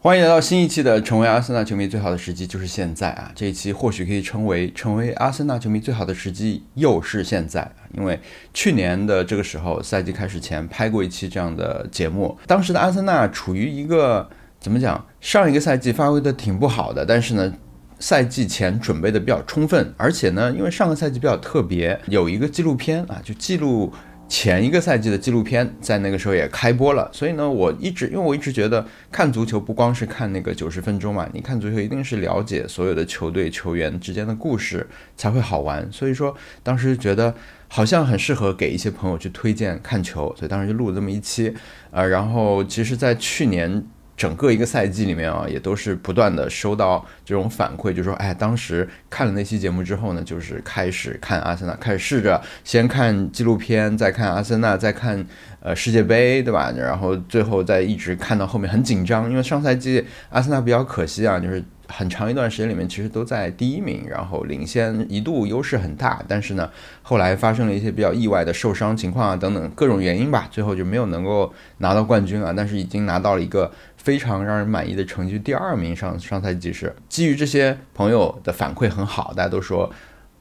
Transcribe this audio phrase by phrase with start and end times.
[0.00, 3.32] 欢迎来到新一期的成为阿森纳球迷最好的时机就是现在啊！
[3.34, 7.68] 这一期或许可以称为成为阿森纳球迷最好的时机又是现在！
[7.96, 8.20] 因为
[8.54, 14.30] 去年的这个时候，赛季开始前拍过一期这样的节目，当时的阿森纳处于一个
[14.60, 15.04] 怎么讲？
[15.20, 17.52] 上一个赛季发挥的挺不好的，但是呢，
[17.98, 23.92] 赛季前准备的比较充分，而且呢，因为上个赛季比较特别，有一个纪录片啊，就记录。
[24.28, 34.86] 前一个赛季的纪录片在那个时候也开播了，所以呢，我一直因为我一直觉得看足球不光是看那个九十分钟嘛，你看足球一定是了解所有的球队球员之间的故事
[35.16, 35.88] 才会好玩。
[35.90, 37.34] 所以说当时觉得
[37.68, 41.54] 好像很适合给一些朋友去推荐看球，所以当时就录了这么一期。
[41.90, 43.84] 呃，然后其实，在去年。
[44.18, 55.24] 整个一个赛季里面啊，也都是不断的收到这种反馈，就说，哎，当时看了那期节目之后呢，就是开始看阿森纳，开始试着先看纪录片，再看阿森纳，再看
[55.60, 56.72] 呃世界杯，对吧？
[56.76, 61.64] 然后最后再一直看到后面很紧张，因为上赛季阿森纳比较可惜啊，就是。
[61.90, 66.68] 很长一段时间里面，其实都在第一名，然后领先一度优势很大，但是呢，
[67.00, 75.94] 后来发生了一些比较意外的受伤情况啊等等各种原因吧，最后就没有能够拿到冠军啊，但是已经拿到了一个非常让人满意的成绩，第二名。
[75.94, 79.92] 上上赛季是基于这些朋友的反馈很好，大家都说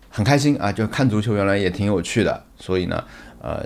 [0.09, 3.03] 很开心啊，就看足球原来也挺有趣的，所以呢，
[3.41, 3.65] 呃，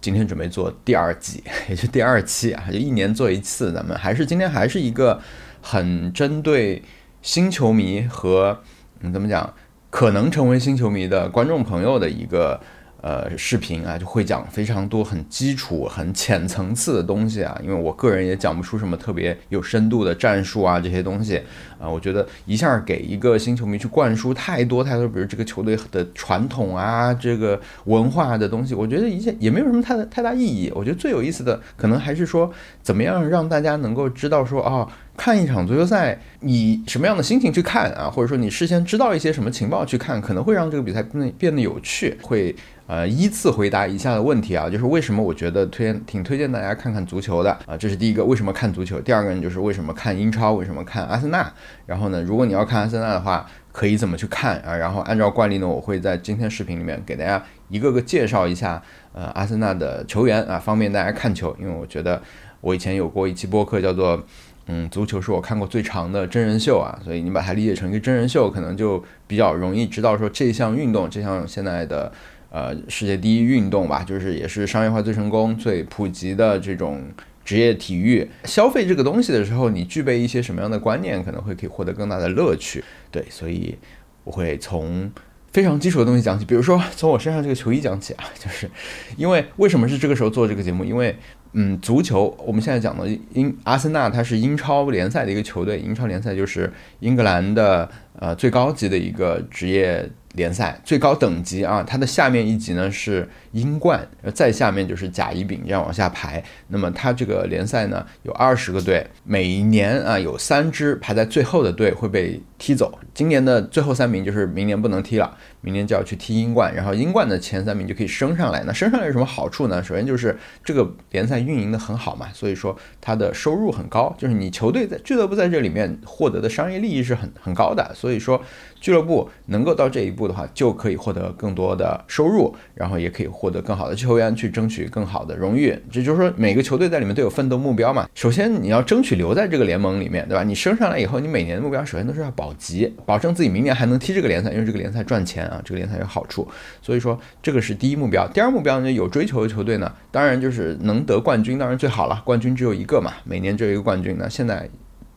[0.00, 5.20] 今天准备做第二季， 也就第二期啊，就一年做一次，咱们还是今天还是一个
[5.60, 6.82] 很针对。
[7.22, 8.62] 新球迷和
[9.00, 9.52] 嗯，怎么讲，
[9.90, 12.60] 可能成为新球迷的观众朋友的一个。
[13.06, 17.56] 呃，视频啊，就会讲非常多很基础、很浅层次的东西啊。
[17.62, 21.40] 因为我个人也讲不出什么特别有深度的战术啊，这些东西
[21.78, 30.72] 啊，我觉得一下给一个新球迷去灌输太多太多，比如这个球队的传统啊，这个文化的东西，我觉得一切也没有什么太太大意义。
[30.74, 42.52] 我觉得最有意思的，可能还是说怎么样让大家能够知道说，哦，看一场足球赛，以什么样的心情去看啊，或者说你事先知道一些什么情报去看，可能会让这个比赛变得变得有趣，会。
[42.86, 49.00] 呃，依次回答以下的问题啊，就是为什么我觉得推荐挺推荐大家看看足球的啊，这是第一个，为什么看足球？
[49.00, 50.52] 第二个呢，就是为什么看英超？
[50.52, 51.52] 为什么看阿森纳？
[51.84, 54.76] 然后呢，如果你要看阿森纳的话，可以怎么去看啊？
[54.76, 58.80] 然后按照惯例呢，我会在今天视频里面给大家一个个介绍一下
[59.12, 61.56] 呃阿森纳的球员啊，方便大家看球。
[61.58, 62.22] 因为我觉得
[62.60, 64.22] 我以前有过一期播客叫做
[64.68, 72.12] 嗯，足球是我看过最长的真人秀啊，所以你把它理解成一个真人秀，可能就比较容易知道说这项运动，这项现在的。
[72.48, 77.02] 呃，世界第一运动吧，就是也是商业化最成功、最普及的这种
[77.44, 78.26] 职业体育。
[78.44, 82.82] 消费这个东西的时候，你具备一些什么样的观念，可能会可以获得更大的乐趣。
[83.10, 83.76] 对，所以
[84.24, 85.10] 我会从
[85.52, 88.70] 非常基础的东西讲起，比如说从我身上这个球衣讲起啊， 就是
[89.16, 90.84] 因为为什么是这个时候做这个节目？
[90.84, 91.14] 因为
[91.52, 100.08] 嗯，足球我们现在讲的英阿森纳，它是英超联赛的一个球队，英超联赛就是英格兰的呃最高级的一个职业。
[100.36, 106.42] 联赛最高等级啊，它的下面一级呢是英冠，再下面就是甲乙丙这样往下排。
[106.68, 112.98] 那么它这个联赛呢有二十个队，每年啊有三支排在最后的队会被踢走。
[113.14, 118.62] 今年的最后三名就是明年不能踢了，明年就要去踢英冠，然后英冠的前三名就可以升上来。
[118.66, 119.82] 那升上来有什么好处呢？
[119.82, 128.42] 首先就是这个联赛运营的很好嘛，所以说它的收入很高，就是你球队在俱乐部在这里面获得的商业利益是很很高的，所以说。
[128.78, 135.76] 俱乐部能够到这一步的话，就可以获得更多的收入，然后也可以获得更好的球员，去争取更好的荣誉。
[135.90, 138.08] 这就是说，每个球队在里面都有奋斗目标嘛。
[138.14, 140.42] 首先，你要争取留在这个联盟里面，对吧？
[140.42, 146.46] 你升上来以后，你每年的目标首先都是要保级，保证自己明年还能踢这个联赛，因为这个联赛赚钱啊，这个联赛有好处。
[146.82, 148.26] 所以说，这个是第一目标。
[148.28, 152.22] 第二目标呢，有追求的球队呢，当然就是能得冠军，当然最好了。
[152.24, 154.16] 冠军只有一个嘛，每年只有一个冠军。
[154.18, 154.68] 那现在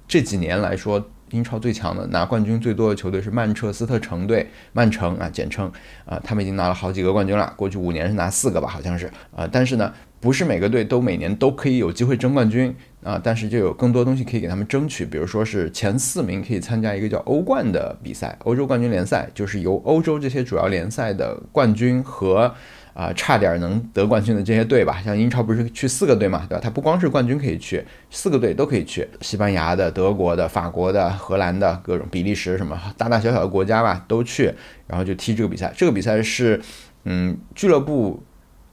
[0.08, 1.04] 这几年来说。
[1.32, 5.72] 英超最强的拿冠军最多的球队是曼彻斯特城队，曼城啊，简称
[6.06, 7.54] 啊，他们已经拿了好几个冠军了。
[7.56, 9.48] 过去五年是拿四个吧，好像是啊。
[9.52, 13.20] 但是呢，不是每个队都每年都可以有机会争冠军啊。
[13.24, 22.54] 但是就有更多东西可以给他们争取，比如说是前四名可以参加一个叫欧冠的比赛，欧洲冠军联赛，就是由欧洲这些主要联赛的冠军和。
[22.94, 26.62] 啊，差点能得冠军的这些队吧，像英超不是去四个队嘛，对吧？
[26.62, 34.54] 它不光是冠军可以去，四个队都可以去，西班牙的、德国的、法国的、荷兰的各种比利时什么大大小小的国家吧都去，
[34.88, 35.74] 然后就踢这个比赛。
[35.76, 36.62] 这个比赛是，
[37.06, 38.24] 嗯，俱乐部。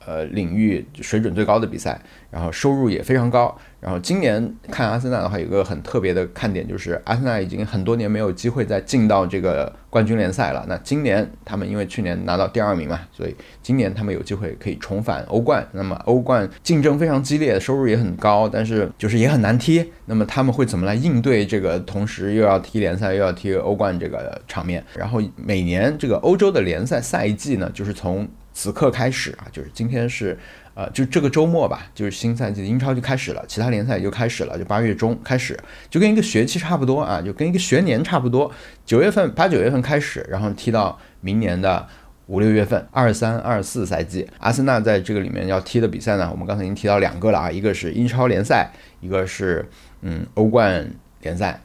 [0.09, 3.59] 呃领域水准最高的比赛，然后收入也非常高。
[3.87, 10.67] 然后今年看阿森纳的话，有个很特别的看点，就是阿森纳已经很多年没有机会再进到这个冠军联赛了。
[10.69, 15.65] 那今年他们因为去年拿到第二名嘛，所以今年他们有机会可以重返欧冠。
[15.71, 19.93] 那么欧冠竞争非常激烈，收入也很高，但是就是也很难踢。
[20.07, 21.79] 那么他们会怎么来应对这个？
[21.79, 24.83] 同时又要踢联赛又要踢欧冠这个场面？
[24.97, 30.37] 然后每年这个欧洲的联赛赛季呢，就是从此刻开始啊，就是今天是。
[30.77, 35.59] 呃，就这个周末吧，就是新赛季的英超就开始了，其他联赛也就开始了，就八月中开始，
[35.89, 38.53] 就跟一个学期差不多啊，就跟一个学年差不多。
[38.85, 41.87] 九月份八九月份开始，然后踢到明年的
[42.27, 48.71] 五六月份，二三二四赛季，阿森纳在这个里面要踢的比赛呢，我们刚才已经提到两个了啊，一个是英超联赛，
[49.01, 49.67] 一个是
[50.03, 50.87] 嗯欧冠
[51.23, 51.59] 联赛，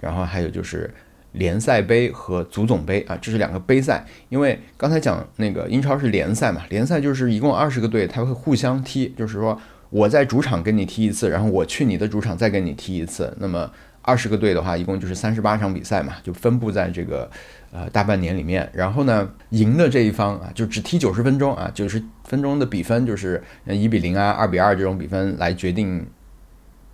[0.00, 0.92] 然后还有就是。
[1.36, 4.04] 联赛杯和足总杯啊，这是两个杯赛。
[4.28, 9.58] 因为刚才讲那个英超是联赛嘛，联赛就是一共二十个队，他会互相踢，就是说
[9.90, 13.32] 我在主场跟你踢一次，然后我去你的主场再跟你踢一次。
[13.38, 13.70] 那么
[14.02, 17.30] 二十个队的话，一共就是三十八场比赛嘛，就分布在这个
[17.70, 18.68] 呃大半年里面。
[18.72, 26.06] 然后呢，赢的这一方啊，就只踢九十分钟啊，九十分钟的比分就是一比零啊、二比二这种比分来决定。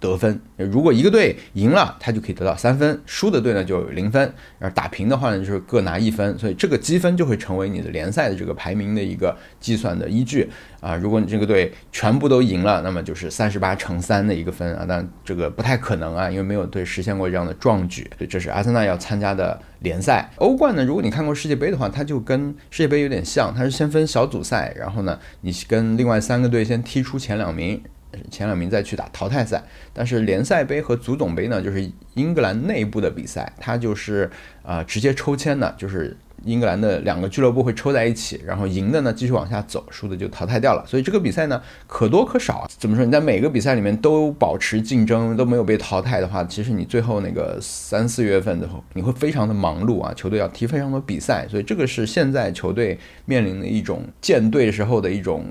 [0.03, 4.21] 得分，如果一个队赢了，他就可以得到三分；输的队呢就零分。
[4.59, 6.37] 然后打平的话呢，就是各拿一分。
[6.37, 10.51] 所以这个积分就会成为你的联赛的这个排名的一个计算的依据
[10.81, 10.97] 啊。
[10.97, 14.85] 如果你这个队全部都赢了，那么就是三十八乘三的一个分啊。
[14.89, 18.11] 但这个不太可能啊，因为没有队实现过这样的壮举。
[18.29, 20.29] 这是阿森纳要参加的联赛。
[20.37, 27.81] 欧冠呢，如果你看过世界杯的话，它就跟世界杯有点像，它是先分小组赛，然后呢，你跟另外三个队先踢出前两名。
[28.31, 29.63] 前两名再去打淘汰赛，
[29.93, 34.31] 但是联赛杯和足总杯呢，就是英格兰内部的比赛，它就是
[34.63, 40.85] 啊直接抽签的，就是英格兰的两个俱乐部会抽在一起，然后赢的呢继续往下走，输的就淘汰掉了。
[40.87, 42.69] 所以这个比赛呢可多可少。
[42.79, 43.05] 怎么说？
[43.05, 55.45] 你在每个比赛里面都保持竞争，都没有被淘汰的话，其实你最后那个三四月份的时候，你会非常的忙碌啊，球队要踢非常多比赛，所以这个是现在球队面临的一种建队时候的一种。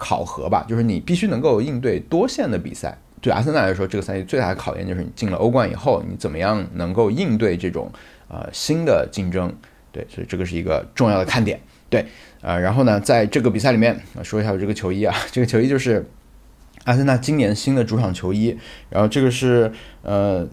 [0.00, 2.98] 考核吧，就是你必须能够应对多线的比赛。
[3.20, 7.92] 对阿森纳来说，这个赛季最大的考验就是你进了欧冠以后，你怎么样能够应对这种
[8.28, 9.54] 呃新的竞争？
[9.92, 11.60] 对，所以这个是一个重要的看点。
[11.90, 12.06] 对，
[12.40, 16.08] 呃，然后呢，在这个比赛里面，说一下我这个球衣啊，这个球衣就是
[16.84, 18.56] 阿森纳今年新的主场球衣，
[18.88, 19.70] 然后这个是
[20.02, 20.48] 呃。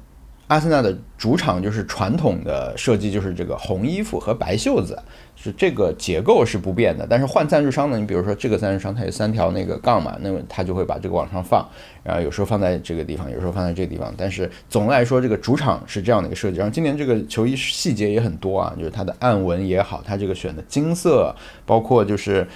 [0.48, 4.98] 阿森纳的主场就是传统的设计，就是这个红衣服和白袖子，
[5.40, 7.06] 是这个结构是不变的。
[7.08, 11.64] 但是换赞助商呢，你比如说这个赞助商它有三条那个杠嘛，那么它就会把这个往上放，
[12.04, 14.14] 然后有时候放在这个地方，有时候放在这个地方。
[14.18, 16.58] 但是总的来说，这个主场是这样的一个设计。
[16.58, 21.34] 然后今年这个球衣细节也很多啊，就是它的暗纹也好，它这个选的金色，
[21.66, 22.48] 包括就是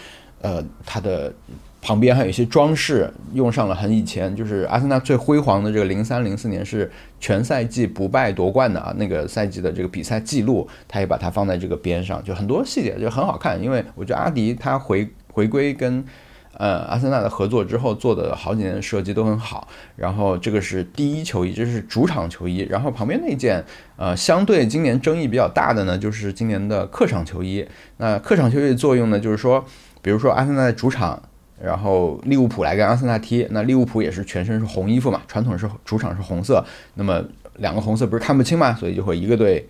[0.41, 1.31] 呃它的。
[1.81, 6.89] 旁边还有一些装饰，用上了很以前，就是阿森纳最辉煌的这个零三零四年是
[7.19, 13.59] 全赛季不败夺冠的啊，那个赛季的这个比赛记录，他也把它放在这个边上，就很多细节就很好看。
[13.59, 16.05] 因为我觉得阿迪他回回归跟
[16.55, 19.67] 呃阿森纳的合作之后做的好几年的设计都很好。
[19.95, 22.59] 然后这个是第一球衣，这是主场球衣。
[22.69, 23.63] 然后旁边那件
[23.97, 27.65] 呃相对今年争议比较大的呢，就是今年的客场球衣。
[27.97, 29.65] 那客场球衣的作用呢，就是说，
[30.03, 31.19] 比如说阿森纳的主场。
[31.63, 36.63] 然后利物浦来跟阿森纳踢，那利物浦也是全身是红衣服嘛，传统是主场是红色，
[36.95, 37.23] 那么
[37.57, 39.67] 两个红色不是看不清嘛，所以就会一个队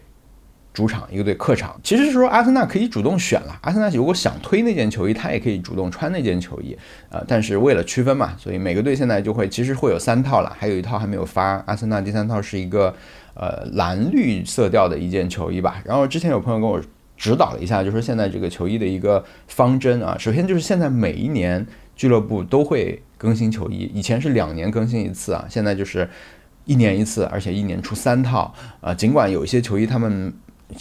[0.74, 1.78] 主场，一个队客场。
[1.84, 6.78] 其实是说阿森纳可以主动选了，阿森纳如果想推那件球衣，他也可以主动穿那件球衣，
[7.10, 11.62] 呃，但是为了区分嘛，所以每个队现在就会其实会有三套了，还有一套还没有发。
[11.66, 12.96] 阿森纳第三套是一个
[13.34, 15.82] 呃蓝绿色调的一件球衣吧。
[15.84, 16.82] 然后之前有朋友跟我
[17.22, 21.64] 指导了一下，就说现在这个球衣的一个方针啊，首先就是现在每一年。
[21.94, 26.10] 俱乐部都会更新球衣，以前是两年更新一次啊，现在就是
[26.66, 28.92] 一年一次，而且一年出三套啊。
[28.92, 30.34] 尽管有一些球衣他们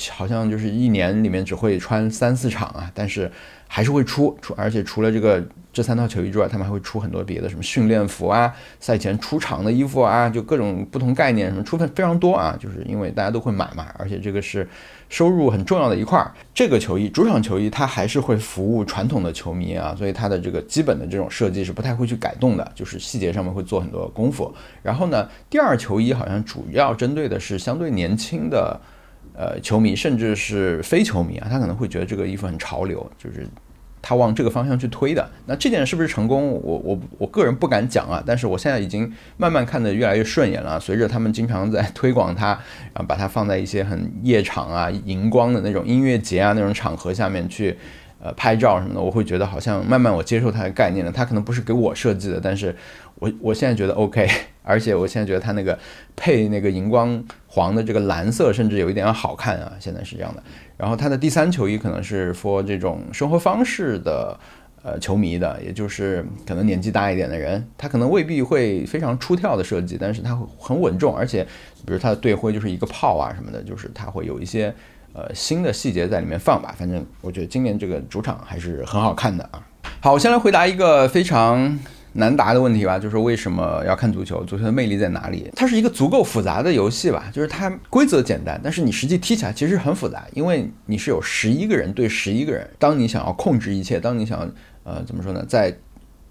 [0.08, 3.30] 好像就是一年里面只会穿三四场啊，但是
[3.68, 5.44] 还是会出出，而且除了这个。
[5.72, 12.58] 这三套球衣之外，他们还会出很多别的，什么训练服啊、赛前出场的衣服啊，就各种不同概念，什么出的非常多啊。
[12.58, 14.68] 就是因为大家都会买嘛，而且这个是
[15.10, 16.32] 收入很重要的一块儿。
[16.54, 24.50] 这个球衣，主场球衣，它还是会服务传统的球迷啊，所以它的这个基本的这种设计是不太会去改动的，就是细节上面会做很多功夫。
[24.82, 28.80] 然后呢，第二球衣好像主要针对的是相对年轻的
[29.36, 33.46] 呃球迷，甚至是非球迷啊，他可能会觉得这个衣服很潮流，就是。
[34.02, 36.52] 他往这个方向去推的，那这点是不是成功？
[36.62, 40.80] 我我我个人不敢讲啊，但是我现在已经慢慢看得越来越顺眼了。
[40.80, 47.76] 随着他们经常在 推广它，然后把它放在一些很夜场啊、荧光的那种音乐节啊那种场合下面去，
[48.22, 51.12] 呃拍照什么的，我会觉得好像慢慢我接受它的概念了。
[51.12, 52.74] 它可能不是给我设计的，但是
[53.16, 54.26] 我我现在觉得 OK，
[54.64, 55.78] 而且我现在觉得它那个
[56.16, 60.42] 配那个荧光黄的这个蓝色，甚至有一点好看啊，现在是这样的。
[60.80, 64.34] 然后他的第三球衣可能是 for 这种生活方式的。
[64.82, 71.44] 呃，球迷的，也就是可能年纪大一点的人，他可能未必会非常出挑的设计，但是他会很稳重，而且，
[71.84, 74.74] 比如他的队徽就是一个炮啊什么的，就是他会有一些
[75.12, 76.74] 呃新的细节在里面放吧。
[76.78, 79.60] 反正我觉得今年这个主场还是很好看的啊。
[80.00, 81.78] 好，我先来回答一个非常
[82.14, 84.44] 难答的问题吧，就是为什么要看足球？
[84.44, 85.50] 足球的魅力在哪里？
[85.54, 94.50] 它是一个足够复杂的游戏吧，就是它规则简单，但是你实际踢起来其实很复杂，因为你是有十一个人对十一个人，当你想要控制一切，当你想。
[94.82, 95.44] 呃，怎么说呢？
[95.46, 95.76] 在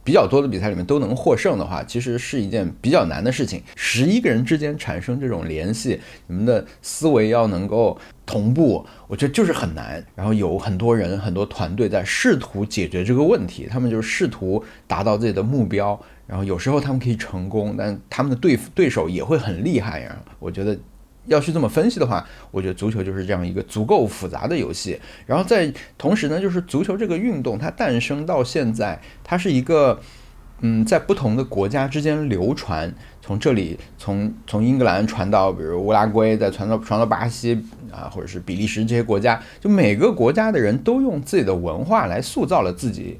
[0.03, 3.61] 比较多的比赛里面都能获胜的话，其实是一件比较难的事情。
[3.75, 7.95] 十一个人之间产生这种联系，你们的思维要能够
[8.29, 10.05] 同步，我觉得就是很难。
[10.15, 15.99] 然后有很多人、很多团队在试图解决这个问题，他们就试图达到自己的目标。
[16.27, 20.15] 然后有时候他们可以成功，但他们的对对手也会很厉害呀。
[20.37, 20.77] 我觉得。
[21.25, 24.99] 要去这么分析的话，我觉得足球就是这样一个足够复杂的游戏。
[25.27, 29.99] 然后在同时呢，就是足球这个运动它诞生到现在，它是一个
[30.61, 37.61] 嗯，在不同的国家之间流传，从这里从从英格兰传到比如乌拉圭，再传到传到巴西
[37.91, 43.19] 啊，或者是比利时这些国家，就每个国家的人都用自己的文化来塑造了自己。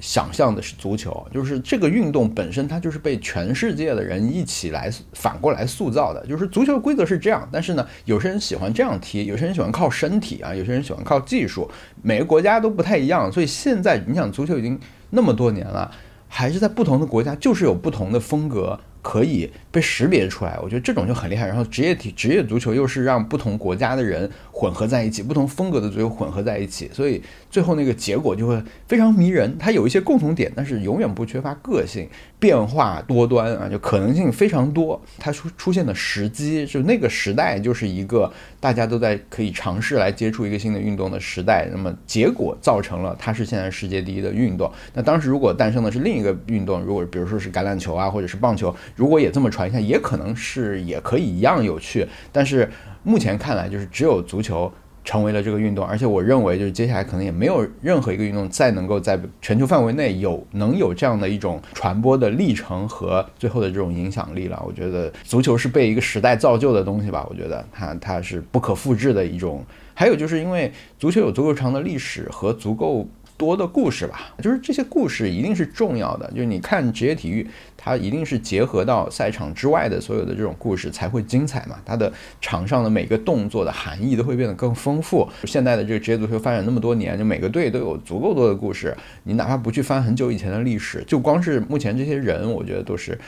[0.00, 6.26] 想象的是足球，就是这个运动本身，它就是被全世界的人一起来反过来塑造的。
[6.26, 11.70] 就是足球规则是这样，但是呢，有些人喜欢这样踢，有些人喜欢靠身体啊，有些人喜欢靠技术，
[12.02, 13.30] 每个国家都不太一样。
[13.30, 14.76] 所以现在你想，足球已经
[15.10, 15.88] 那么多年了，
[16.34, 18.80] 还是在不同的国家就是有不同的风格。
[19.02, 21.44] 可以被识别出来，我觉得这种就很厉害。
[21.44, 27.20] 然后职业体职业足球又是让不同国家的人混合在一起，不同风格的足球混合在一起，所以
[27.52, 29.56] 最后那个结果就会非常迷人。
[29.58, 32.08] 它有一些共同点，但是永远不缺乏个性，
[32.40, 35.00] 变化多端啊，就可能性非常多。
[35.18, 41.68] 它出出现的时机，就那个时代就是一个大家都在可以尝试来接触一个新的运动的时代。
[41.70, 44.72] 那么结果造成了它是现在世界第一的运动。
[44.94, 48.74] 那当时如果诞生的是另一个运动，如果比如说是橄榄球啊，或者是棒球。
[48.96, 52.08] 如果也这么传一下，也可能是也可以一样有趣。
[52.32, 52.70] 但是
[53.02, 54.72] 目前看来，就是只有足球
[55.04, 64.62] 成为了这个运动，而且我认为，就是接下来可能也没有任何一个运动再能够在全球范围内有能有这样的一种传播的历程和最后的这种影响力了。
[64.66, 67.26] 我觉得足球是被一个时代造就的东西吧。
[67.28, 69.64] 我觉得它它是不可复制的一种。
[69.94, 73.06] 还有就是因为足球有足够长的历史和足够。
[73.42, 76.30] 多的故事吧，就是这些故事一定是重要的。
[76.30, 77.44] 就是你看职业体育，
[77.76, 81.74] 它一定是结合到赛场之外的所有的这种故事才会精彩嘛。
[81.84, 85.28] 它的场上的每个动作的含义都会变得更丰富。
[85.42, 88.96] 现在的这个职业足球发展那么多年，就每个队都有足够多的故事。
[89.24, 93.18] 你哪怕不去翻很久以前的历史，就光是目前这些人，我觉得都是。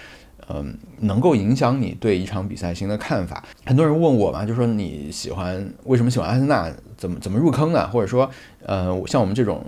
[0.49, 3.43] 嗯，能够影响你对一场比赛新的看法。
[3.65, 6.71] 很多人问我嘛，就说你喜欢为什么喜欢阿森纳？
[6.97, 7.87] 怎么怎么入坑的？
[7.89, 8.31] 或者说，
[8.65, 9.65] 呃，像我们这种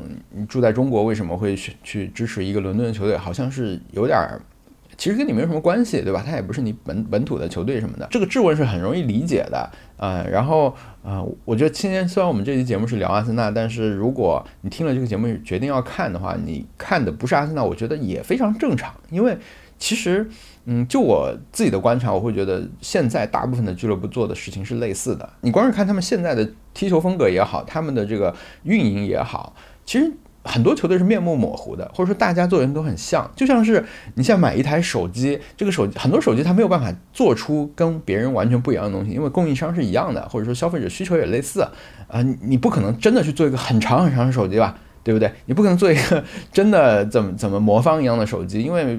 [0.49, 3.17] 住在中国，为什么会去去支持一个伦敦的球队？
[3.17, 4.41] 好像是有点儿，
[4.97, 6.23] 其实跟你没有什么关系，对吧？
[6.25, 8.07] 它也不是你本本土的球队什么的。
[8.11, 19.37] 这个质问是很容易理解的，呃，然后呃，我觉得今天虽然我们这期节目是聊阿森纳，但是如果你听了这个节目决定要看的话，你看的不是阿森纳，我觉得也非常正常，因为
[19.79, 20.27] 其实。
[20.69, 25.29] 嗯，就我自己的观察，我会觉得现在大部分的俱乐部做的事情是类似的。
[25.43, 29.55] 你光是看他们现在的踢球风格也好，他们的这个运营也好，
[29.85, 33.31] 其实很多球队是面目模糊的，或者说大家做人都很像。
[33.37, 33.85] 就像是
[34.17, 41.63] 你现在买一台手机，这个手机很多手机它没有办法做出跟别人完全不一样的东西，因为供应商是一样的，或者说消费者需求也类似
[42.09, 42.21] 啊。
[42.43, 45.31] 你不可能真的去做一个很长很长的手机吧，对不对？
[45.45, 48.99] 你不可能做一个 真的怎么怎么魔方一样的手机，因为。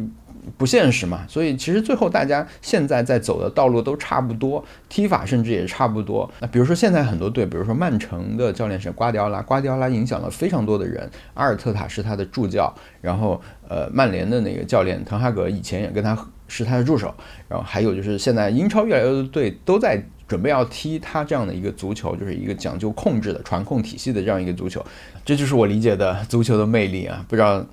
[0.57, 6.29] 不现实嘛，所以其实最后大家现在在走的道路都差不多，踢法甚至也差不多。
[6.39, 17.13] 那比如说现在很多队，比如说曼城的教练是瓜迪奥拉，瓜迪奥拉影响了非常多的人，阿尔特塔是他的助教，然后呃曼联的那个教练滕哈格以前也跟他是他的助手，
[17.49, 24.85] 然后还有就是现在英超越来越多的队都在准备要踢他这样的一个足球，就是一个讲究控制的传控体系的这样一个足球，
[25.25, 27.65] 这就是我理解的足球的魅力啊，不知道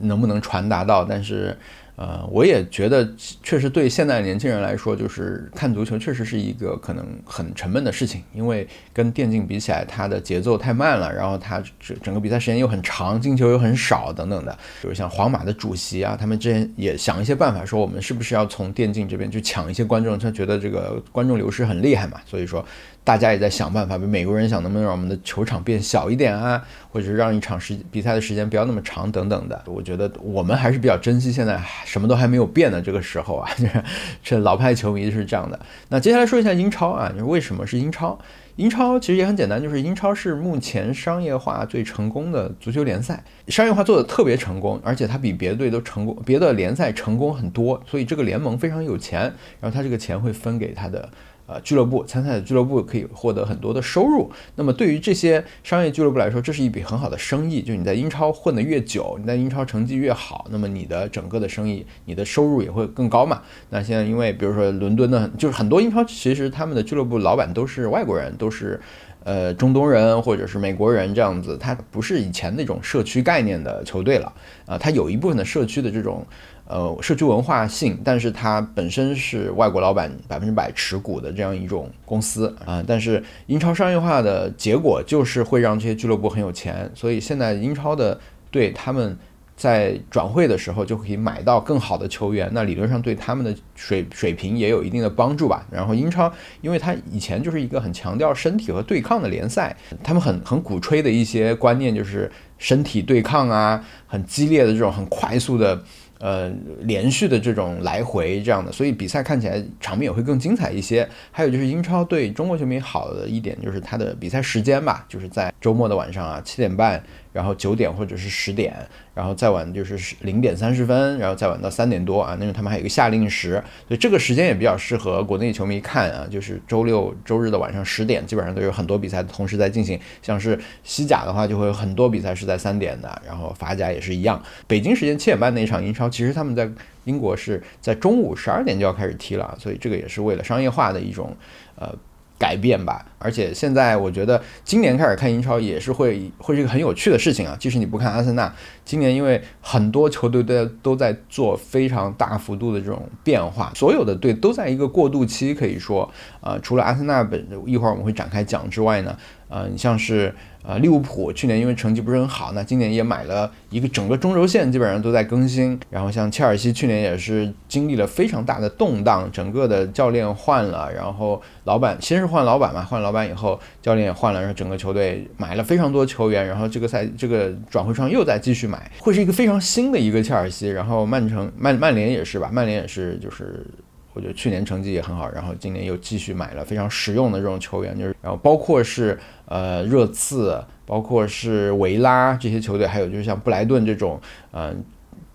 [0.00, 1.56] 能不能传达到，但是。
[1.94, 3.08] 呃，我也觉得
[3.42, 14.58] 确实对现在年轻人来说，就是看足球确实是一个可能很沉闷的事情，因为跟电竞比起来，它的节奏太慢了，然后它整整个比赛时间又很长，进球又很少等等的。
[14.82, 22.64] 就是像皇马的主席啊，他们之前也想一些办法，说我们是不是要从电竞这边去抢一些观众，他觉得这个观众流失很厉害嘛，所以说。
[23.04, 29.60] 大家也在想办法，比美国人想能不能让我们的球场变小一点啊，或者是让一场时比赛的时间不要那么长等等的。
[29.66, 33.82] 我觉得我们还是比较珍惜现在什么都还没有变的这个时候啊，就 是
[34.22, 35.58] 这老派球迷是这样的。
[35.88, 38.18] 那接下来说一下英超啊，就是为什么是英超？
[38.56, 49.22] 英超其实也很简单，就是英超是目前商业化最成功的足球联赛，商业化做的特别成功，而且它比别的队都成功，别的联赛成功很多，所以这个联盟非常有钱，
[49.58, 51.08] 然后它这个钱会分给它的。
[51.46, 54.30] 呃，俱乐部参赛的俱乐部可以获得很多的收入。
[54.54, 57.60] 那么对于这些商业俱乐部来说，这是一笔很好的生意。
[57.60, 63.42] 就你在英超混得越久，你在英超成绩越好，那么你的整个的生意，你的收入也会更高嘛。
[63.70, 68.80] 那现在因为比如说伦敦的，就是很多英超其实他们的俱乐部老板都是外国人，都是
[69.24, 74.32] 呃中东人或者是美国人这样子，他不是以前那种社区概念的球队了
[74.64, 76.24] 啊，他有一部分的社区的这种。
[76.72, 82.82] 呃，社区文化性，但是它本身是外国老板百分之百持股的这样一种公司啊。
[82.86, 88.18] 但是英超商业化的结果就是会让这些俱乐部很有钱，所以现在英超的
[88.50, 89.14] 队他们
[89.54, 95.66] 在转会的时候就可以买到更好的球员，那理论上对他们的水水平也有一定的帮助吧。
[95.70, 105.82] 然后英超，因为它以前就是一个很强调身体和对抗的联赛，他们很很鼓吹的一些观念就是身体对抗啊，很激烈的这种很快速的。
[106.22, 106.48] 呃，
[106.82, 111.06] 连续的这种来回这样的，所以比赛看起来场面也会更精彩一些。
[111.32, 117.02] 还有就是英超对中国球迷好的一点就是它的比赛时间吧，就是在周末的晚上啊，七点半。
[117.32, 118.74] 然后九点或者是十点，
[119.14, 123.52] 然后再晚就是零点三十分，然后再晚到三点多啊，那个他们还有一个夏令时，
[123.88, 129.98] 所以这个时间也比较适合国内球迷看啊，就是周六周日的晚上十点，基本上都有很多比赛同时在进行。
[130.20, 134.42] 像是西甲的话，就会有很多比赛是在三点的，然后法甲也是一样。
[134.66, 136.70] 北京时间七点半那场英超，其实他们在
[137.04, 141.34] 英国是在中午十二点就要开始踢了，所以这个也是为了商业化的一种
[141.76, 141.94] 呃。
[142.42, 147.56] 改变吧，而且现在我觉得今年开始看英超也是会会是一个很有趣的事情啊。
[147.56, 148.52] 即使你不看阿森纳，
[148.84, 159.16] 今年因为很多球队都在都在做非常大幅度的这种变化，所有的队都在一个过渡期，可以说，呃，除了阿森纳本一会儿我们会展开讲之外呢，
[159.48, 160.34] 嗯，像是。
[160.62, 165.78] 啊，利物浦去年因为成绩不是很好，那今年也买了一个整个中轴线基本上都在更新。
[165.90, 180.68] 然后像切尔西去年也是经历了非常大的动荡，整个的教练换了，然后老板先是换老板嘛，换老板以后教练也换了，然后整个球队买了非常多球员，然后这个赛这个转会窗又在继续买，会是一个非常新的一个切尔西。
[180.68, 183.66] 然后曼城曼曼联也是吧，曼联也是就是。
[184.12, 194.20] 我觉得去年成绩也很好，然后今年又继续买了非常实用的这种球员，就是然后包括是呃热刺，包括是维拉这些球队，还有就是像布莱顿这种，
[194.52, 194.84] 嗯。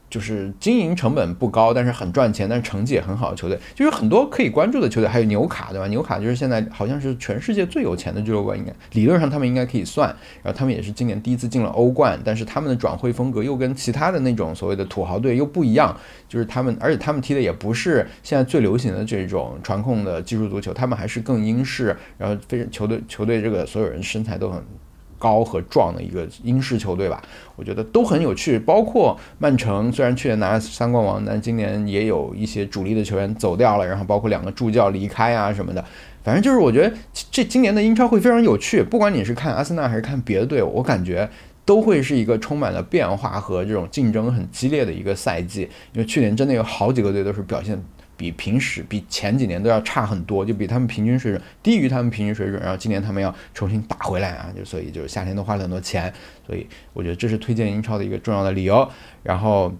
[0.09, 5.87] 就是经营成本不高，但是很赚钱，但是成绩也很好的球队，就是很多可以关注的球队，还有纽卡，对吧？
[5.87, 10.07] 纽卡就是现在好像是全世界最有钱的俱乐部，应该理论上他们应该可以算。
[10.41, 15.95] 然后他们也是今年第一次进了欧冠，但是他们的转会风格又跟其他的那种所谓的土豪队又不一样，
[16.29, 24.63] 就是他们，而且他们踢的也不是现在最流行的这种传控的技术足球，他们还是更英式，然后非常球队球队这个所有人身材都很。
[25.17, 27.21] 高和壮的一个英式球队吧，
[27.55, 28.57] 我觉得都很有趣。
[28.59, 35.83] 包括曼城，虽然去年拿三冠王，但今年也有一些主力的球员走掉了，然后包括两个助教离开啊什么的。
[36.23, 36.93] 反正就是我觉得
[37.31, 38.83] 这今年的英超会非常有趣。
[38.83, 41.29] 不管你是看阿森纳还是看别的队，我感觉
[41.63, 45.61] 都会是一个充满了变化和这种竞争很激烈的一个赛季。
[45.93, 47.81] 因为去年真的有好几个队都是表现。
[48.17, 56.11] 比平时比前几年都要差很多，就比他们平均水准低于他们平均水准，然后今年他们要重新打回来啊，就所以就是夏天都花了很多钱，
[56.45, 58.89] 所以我觉得这是推荐英超的一个重要的理由。
[59.21, 59.71] 然后，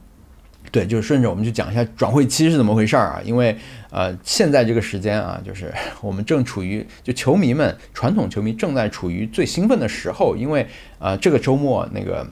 [0.72, 3.22] 对，就是顺着我们去讲一下转会期是怎么回事儿啊？
[3.26, 3.58] 因为
[3.90, 10.68] 呃，现在这个时间啊，就是我们正处于就球迷们传统球迷正在处于最兴奋的时候，因为
[11.00, 12.30] 呃这个周末那个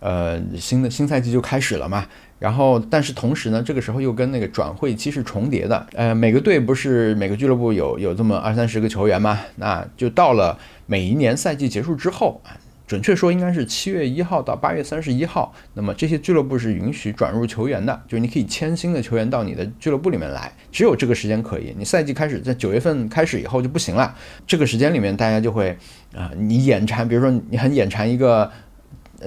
[0.00, 2.06] 呃新的新赛季就开始了嘛。
[2.38, 5.86] 然后，但是同时呢，这个时候又跟那个转会期是重叠的。
[5.94, 9.40] 呃，每个队不是每个俱乐部有有这么二三十个球员吗？
[9.56, 12.52] 那就到了每一年赛季结束之后啊，
[12.86, 15.54] 准确说应该是七月一号到八月三十一号。
[15.72, 21.72] 那么这些俱乐部是允许转入球员的，就是你可以签新的球员到你的俱乐部里面来，只有这个时间可以。
[21.78, 24.14] 你赛季开始在九月份开始以后就不行了。
[24.46, 25.74] 这个时间里面，大家就会
[26.14, 28.50] 啊，你眼馋，比如说你很眼馋一个。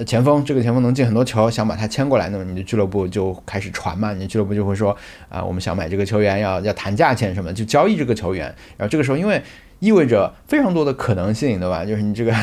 [0.04, 4.96] 前锋，这个前锋能进很多球，想把他签过来，那么你的俱乐部就开始传嘛，你的俱乐部就会说
[5.28, 8.46] 啊，我们想买这个球员，要要谈价钱什么，就交易这个球员。
[8.76, 9.42] 然后这个时候，因为
[9.80, 11.84] 意味着非常多的可能性，对吧？
[11.84, 12.34] 就是你这个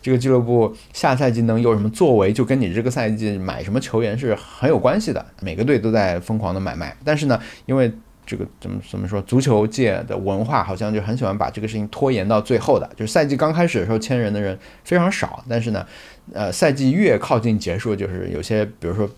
[0.00, 5.24] 这个俱乐部下赛季能有什么作为，就跟你这个赛季买什么球员是很有关系的。
[5.40, 7.92] 每个队都在疯狂的买卖，但是呢，因为
[8.24, 15.84] 这个怎么怎么说，足球界的文化好像就很喜欢把这个事情拖延到最后的，就是赛季刚开始的时候签人的人非常少，但是呢，
[16.32, 19.08] 呃，赛季越靠近结束，就是有些比如说。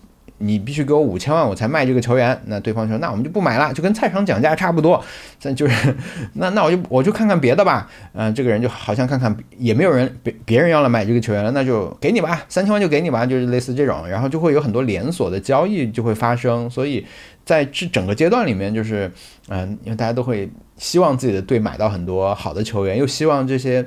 [0.41, 2.41] 你必须给我五千万，我才卖这个球员。
[2.45, 5.03] 那对方说，那我们就不买了，就跟菜场讲价差不多。
[5.37, 5.93] 这就是，
[6.35, 7.91] 那那我就我就看看别的吧。
[8.13, 14.07] 嗯，这个人就好像看看也没有人别别人要来买这个球员了，那就给你吧，三千万就给你吧，就是类似这种。
[14.07, 16.69] 然后就会有很多连锁的交易就会发生。
[16.69, 17.05] 所以
[17.43, 19.11] 在这整个阶段里面，就是
[19.49, 23.85] 嗯，因为大家都会希望自己的队买到很多好的球员，又希望这些。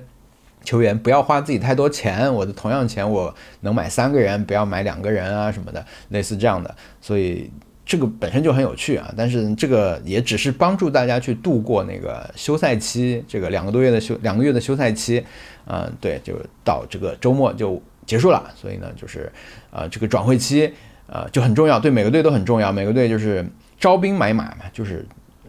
[0.65, 7.51] 球员不要花自己太多钱，我的同样钱我能买三个人，不要买两个人啊什么的，类似这样的，所以
[7.85, 9.13] 这个本身就很有趣啊。
[9.17, 15.25] 但是这个也只是帮助大家去度过那个休赛期，这个两个多月的休两个月的休赛期，
[15.67, 18.51] 嗯，对，就到这个周末就结束了。
[18.55, 19.31] 所以呢，就是
[19.71, 20.73] 呃这个转会期
[21.07, 23.47] 呃就很重要，对每个队都很重要，每个队就是
[23.81, 25.07] 招兵买马嘛，就是。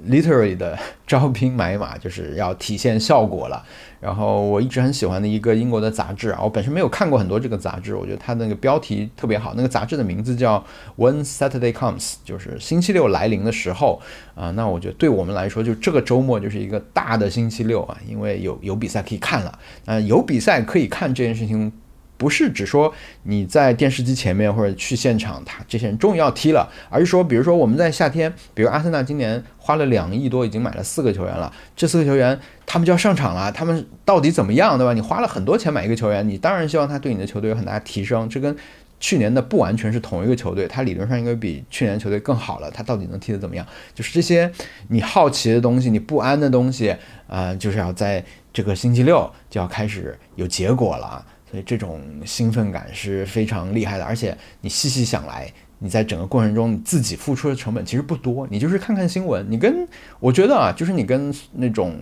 [0.08, 3.64] Literally 的招兵买马就是要体现效果了。
[4.00, 9.54] 然后我一直很喜欢的一个英国的杂志啊，我本身没有看过很多这个杂志，我觉得它那个标题特别好。
[9.56, 10.62] 那个杂志的名字叫
[10.98, 14.02] When Saturday Comes，就是星期六来临的时候
[14.36, 14.52] 啊。
[14.52, 19.58] 那我觉得对我们来说，就这个周末就是一个大的星期六啊，因为有有比赛可以看了。
[19.86, 21.72] 那有比赛可以看这件事情。
[22.18, 34.94] 不是只说你在电视机前面或者去现场，他这些人终于要踢了，而是说，比如说我们在夏天，比如阿森纳今年花了两亿多，已经买了四个球员了，这四个球员他们就要上场了，他们到底怎么样，对吧？
[34.94, 38.30] 你花了很多钱买一个球员，你当然希望他对你的球队有很大提升。
[38.30, 38.56] 这跟
[39.00, 43.66] 去年的不完全是同一个球队，他理论上应该比去年球队更好了，他到底能踢得怎么样？
[43.94, 44.50] 就是这些
[44.88, 46.96] 你好奇的东西，你不安的东西，
[47.28, 48.24] 啊，就是要在
[48.54, 51.26] 这个星期六就要开始有结果了。
[51.54, 59.88] 所以这种兴奋感是非常厉害的，而且你细细想来，你在整个过程中你自己付出的成本其实不多，你就是看看新闻，你跟
[60.20, 61.96] 我觉得啊，就是你跟那种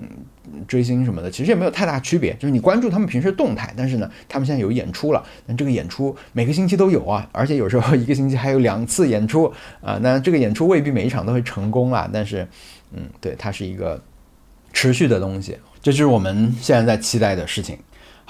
[0.70, 12.48] 追星什么的，其实也没有太大区别，就是你关注他们平时动态，但是呢，他们现在有演出了，那这个演出每个星期都有啊，而且有时候一个星期还有两次演出啊，那这个演出未必每一场都会成功啊，但是，
[12.94, 14.02] 嗯，对，它是一个
[14.72, 17.78] 持续的东西，这就是我们现在在期待的事情。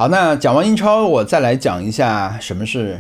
[0.02, 3.00] 好，那讲完英超，我再来讲一下什么是，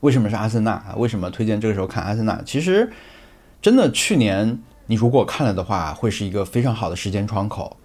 [0.00, 0.96] 为什么是阿森纳啊？
[0.96, 2.42] 为什么推荐这个时候看阿森纳？
[2.44, 2.90] 其实，
[3.62, 7.76] 真的去年你如果看了的话，会是一个非常好的时间窗口，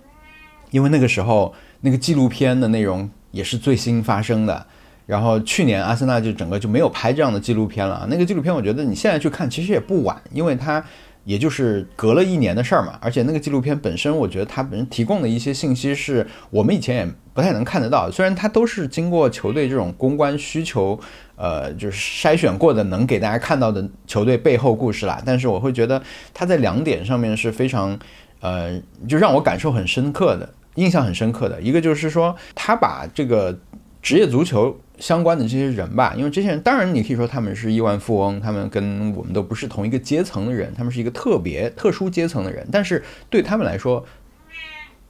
[0.72, 4.66] 因为那个时候那个纪录片的内容也是最新发生的。
[5.06, 8.08] 然后去年阿森纳就整个就没有拍这样的纪录片了。
[8.10, 10.84] 那个纪录片，我觉得你现在去看其实也不晚，因为它。
[11.24, 18.10] 也就是隔了一年的事儿嘛，而且那个纪录片本身，我觉得它本身提供的一些信息是我们以前也不太能看得到。
[18.12, 21.00] 虽然它都是经过球队这种公关需求，
[21.36, 26.02] 呃，就是筛选过的，能给大家看到的球队背后故事啦，但是我会觉得
[26.34, 27.98] 它在两点上面是非常，
[28.40, 31.62] 呃，就让我感受很深刻的，印象很深刻的。
[31.62, 33.60] 一个就是说，他把这个
[34.02, 34.80] 职业足球。
[35.00, 42.68] 相关的这些人吧，因为这些人当然你可以说他们是亿万富翁，他们跟我们都不是同一个阶层的人，他们是一个特别特殊阶层的人。
[42.72, 44.06] 但是对他们来说，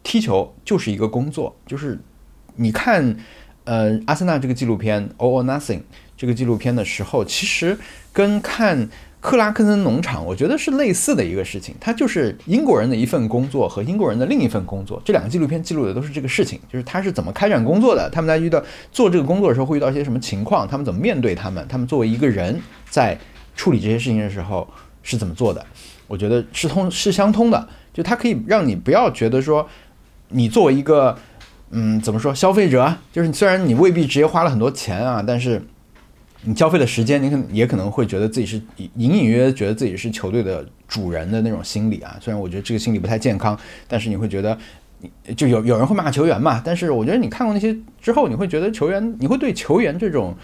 [0.01, 1.53] 踢球就是一个工作。
[1.65, 1.99] 就是
[2.55, 3.15] 你看，
[3.63, 5.79] 呃，阿森纳这个纪录片《All or Nothing》
[6.15, 7.77] 这个纪录片的时候，其实
[8.11, 8.89] 跟看。
[9.21, 14.99] 克拉克森农场，我觉得是类似的一个事情，它就是英国人的一份工作和英国人的另一份工作。
[15.05, 18.59] 这两个纪录片记录的都是这个事情，就是他是怎么开展工作的，他们在遇到
[18.91, 22.59] 做这个工作的时候会遇到一些什么情况，他们怎么面对他们，他们作为一个人
[22.89, 23.15] 在
[23.55, 24.67] 处理这些事情的时候
[25.03, 25.63] 是怎么做的。
[26.07, 29.69] 我觉得是通是相通的，就它可以让你不要觉得说
[30.29, 31.15] 你作为一个
[31.71, 35.61] 嗯怎么说消费者，就是虽然你未必直接花了很多钱啊，但是。
[36.43, 42.17] 你交费的时间，你可能也可能会觉得自己是隐隐约约觉得自己是球队的主人的那种心理啊。
[42.19, 43.55] 虽然我觉得这个心理不太健康，
[43.87, 44.57] 但是你会觉得，
[45.37, 46.59] 就有有人会骂球员嘛。
[46.65, 50.35] 但是我觉得你看过那些之后，你会觉得球员，你会对球员这种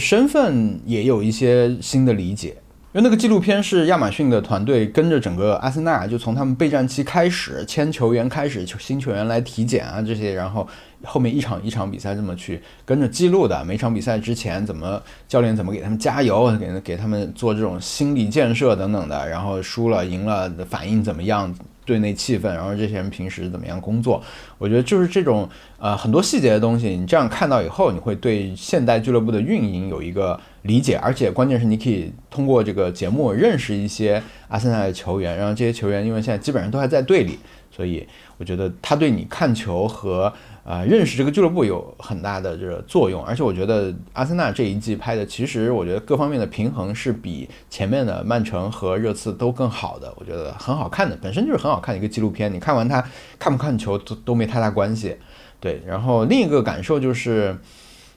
[0.00, 2.56] 身份也有一些新的理解。
[2.96, 10.66] 因为那个纪录片是亚马逊的团队跟着整个阿森纳，就从他们备战期开始签球员开始，新球员来体检啊这些，然后
[11.04, 21.54] 后面一场一场比赛这么去跟着记录的，每场比赛之前怎么教练怎么给他们加油，给给他们做这种心理建设等等的，然后输了赢了的反应怎么样？
[21.84, 24.20] 队内气氛，然后这些人平时怎么样工作？
[24.58, 37.38] 我觉得就是这种呃很多细节的东西，你这样看到以后，你会对现代俱乐部的运营有一个理解，而且关键是你可以通过这个节目认识一些阿森纳的球员，然后这些球员因为现在基本上都还在队里，
[37.70, 40.32] 所以我觉得他对你看球和。
[40.66, 52.52] 啊，认识这个俱乐部有很大的这个作用，而且我觉得阿森纳这一季拍的，其实我觉得各方面的平衡是比前面的曼城和热刺都更好的，我觉得很好看的，本身就是很好看的一个纪录片。
[52.52, 53.00] 你看完它，
[53.38, 55.16] 看不看球都都没太大关系。
[55.60, 57.56] 对，然后另一个感受就是，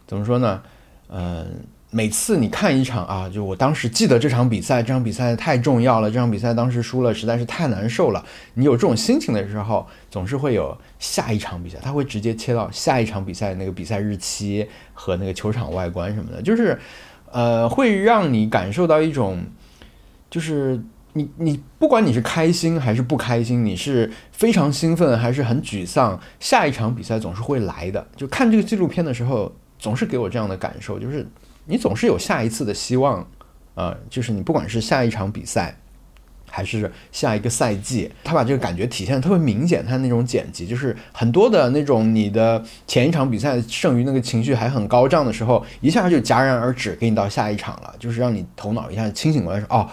[0.07, 0.63] 怎么说呢？
[1.09, 1.45] 嗯。
[1.91, 8.23] 每次你看一场啊，就我当时记得这场比赛，这场比赛太重要了，这场比赛当时输了实在是太难受了。
[8.54, 16.78] 你有这种心情的时候，总是会有下一场比赛，他会直接切到下一场比赛那个比赛日期和那个球场外观什么的，就是，
[17.32, 19.43] 呃，会让你感受到一种，
[20.30, 20.80] 就是
[21.13, 28.08] 你你不管你是开心还是不开心，你是非常兴奋还是很沮丧，下一场比赛总是会来的。
[28.15, 31.28] 就看这个纪录片的时候，总是给我这样的感受，就是。
[31.69, 33.25] 你总是有下一次的希望，
[33.75, 35.77] 呃，就是你不管是下一场比赛，
[36.49, 39.86] 还是下一个赛季，他把这个感觉体现的特别明显。
[39.86, 49.88] 他那种剪辑，就是很多的那种你的前一场比赛剩余那个情绪还很高涨的时候，一下就戛然而止，给你到下一场了，就是让你头脑一下清醒过来，说哦，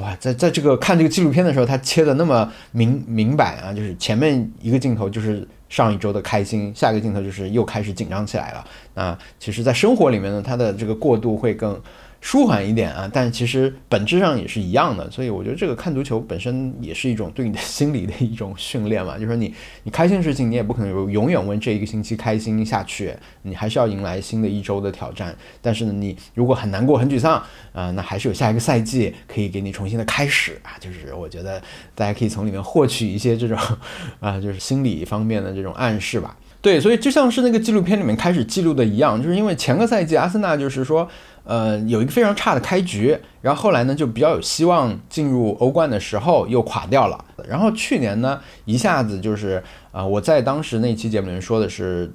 [0.00, 5.46] 哇，在在这个看这个纪录片的时候，他切的那么明明白啊，就是前面一个镜头就是。
[5.68, 8.64] 上一周的开心，下一个镜头就是又开始紧张起来了。
[8.94, 11.78] 那其实，在生活里面呢，他的这个过渡会更。
[12.20, 19.14] 舒缓一点啊，但其实本质上也是一样的，所以我觉得这个看足球本身也是一种对你的心理的一种训练嘛。
[19.18, 19.54] 就是说你
[19.84, 25.34] 你开心的事情，你也不可能永远问这一个星期开心下去，你还是要迎来新的一周的挑战。
[25.62, 27.40] 但是呢，你如果很难过、很沮丧
[27.72, 30.74] 啊，那还是有下一个赛季可以给你重新的开始啊。
[30.80, 31.62] 就是我觉得
[31.94, 33.56] 大家可以从里面获取一些这种
[34.18, 36.36] 啊，就是心理方面的这种暗示吧。
[36.68, 41.08] 对，所以就像是那个纪录片里面开始记录的一样，就是因为前个赛季阿森纳就是说。
[41.44, 47.24] 呃，有一个非常差的开局，然后后来呢就比较有希望进入欧冠的时候又垮掉了。
[47.48, 52.12] 然后去年呢一下子就是啊，我在当时那期节目里面说的是，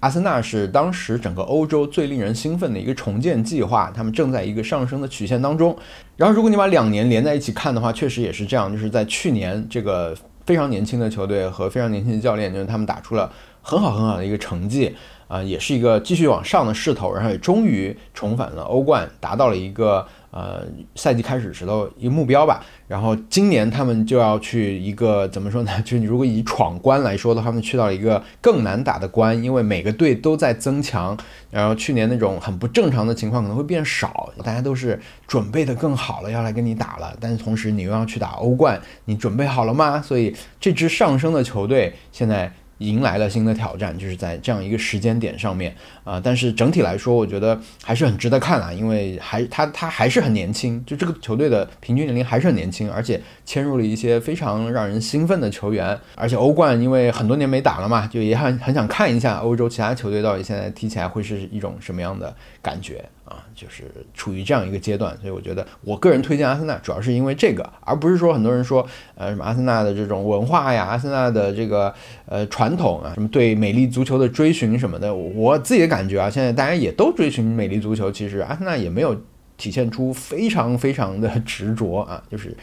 [0.00, 5.76] 阿森纳是当时整个欧洲最令人兴奋的一个重建计划，他们正在一个上升的曲线当中。
[6.16, 10.12] 然后如果你把两年连在一起看的话，确实也是这样，就是在去年这个
[10.44, 13.30] 非常年轻的球队和非常年轻的教练，就是他们打出了
[13.66, 14.94] 很好很好的一个成绩。
[15.28, 20.62] 啊，也是一个继续往上的势头，然后也终于重返了欧冠，达到了一个呃
[20.94, 22.64] 赛季开始时的一个目标吧。
[22.86, 25.72] 然后今年他们就要去一个怎么说呢？
[25.84, 31.18] 就你如果以闯关来说的话，他们去到了一个更难打的关，因为每个队都在增强。
[31.50, 37.12] 然后去年那种很不正常的情况可能会变少，大家都是准备的更好了，要来跟你打了。
[37.18, 40.00] 但是同时你又要去打欧冠，你准备好了吗？
[40.00, 42.52] 所以这支上升的球队现在。
[42.78, 46.20] 迎来了新的挑战，就是在这样一个时间点上面啊。
[46.22, 55.98] 但是整体来说，我觉得还是很值得看啊，因为还他他还是很年轻，就这个球队的平均年龄还是很年轻，而且迁入了一些非常让人兴奋的球员。
[56.14, 63.04] 而且欧冠因为很多年没打了嘛，就也很很想看一下欧洲其他球队到底现在踢起来会是一种什么样的感觉。
[63.26, 63.84] 啊，就是
[64.14, 68.86] 处于这样一个阶段，所以我觉得我个人推荐阿森纳，主要是因为这个，而不是说很多人说，
[69.16, 71.92] 呃，什么阿森纳的这种文化呀，阿森纳的这个
[72.26, 75.14] 呃传统啊，什么对美丽足球的追寻什么的。
[75.14, 79.14] 我自己的感觉啊，现在大家也都追寻美丽足球，其实阿森纳也没有
[79.56, 82.56] 体现出非常非常的执着啊，就是。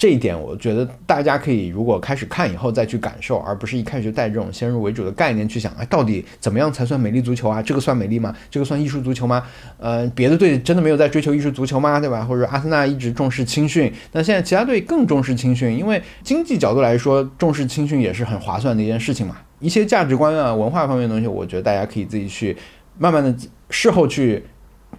[0.00, 7.60] 这一点，我觉得大家可以如果开始看以后再去感受，而不是一开始就带这种先入为主的概念去想，哎，到底怎么样才算美丽足球啊？
[7.60, 8.34] 这个算美丽吗？
[8.50, 9.42] 这个算艺术足球吗？
[9.76, 12.00] 呃，别的队真的没有在追求艺术足球吗？
[12.00, 12.24] 对吧？
[12.24, 19.36] 或者阿森纳一直重视青训，那现在其他队更重视青训，因为经济角度来说，重视青训也是很划算的一件事情嘛。
[19.58, 22.56] 一些价值观啊、文化方面的东西，我觉得大家可以自己去
[22.96, 23.36] 慢慢的
[23.68, 24.42] 事后去。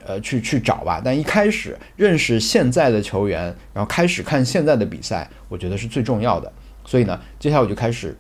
[0.05, 1.01] 呃，去去找吧。
[1.03, 6.51] 但一开始认识现在的球员，然后开始看现在的比赛，我觉得是最重要的。
[6.85, 8.17] 所以呢，接下来我就开始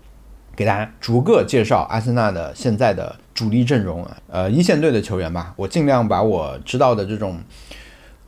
[0.55, 5.53] 给大家逐个介绍阿森纳的现在的主力阵容，呃，一线队的球员吧。
[5.55, 7.39] 我尽量把我知道的这种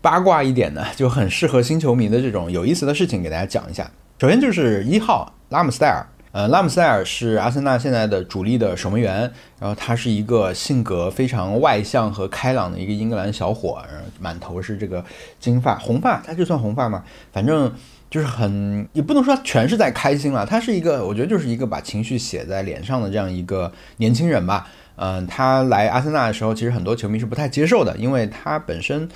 [0.02, 3.90] 八卦一点的，就很适合新球迷的这种有意思的事情给大家讲一下。
[4.20, 6.06] 首先就是一号拉姆斯戴尔。
[6.34, 13.80] 呃，拉姆塞尔是阿森纳现在的主力的守门员，然后他是一个性格非常外向和开朗的一个英格兰小伙，
[14.20, 15.06] 满头是这个
[15.40, 17.04] 金发红发，他就算红发嘛？
[17.32, 17.72] 反正
[18.10, 24.68] 就是很也不能说全是在开心了，他是一个我觉得就是一个把情绪写在脸上的这样一个年轻人吧。
[24.96, 29.08] 嗯，他来阿森纳的时候，其实很多球迷是不太接受的，因为他本身。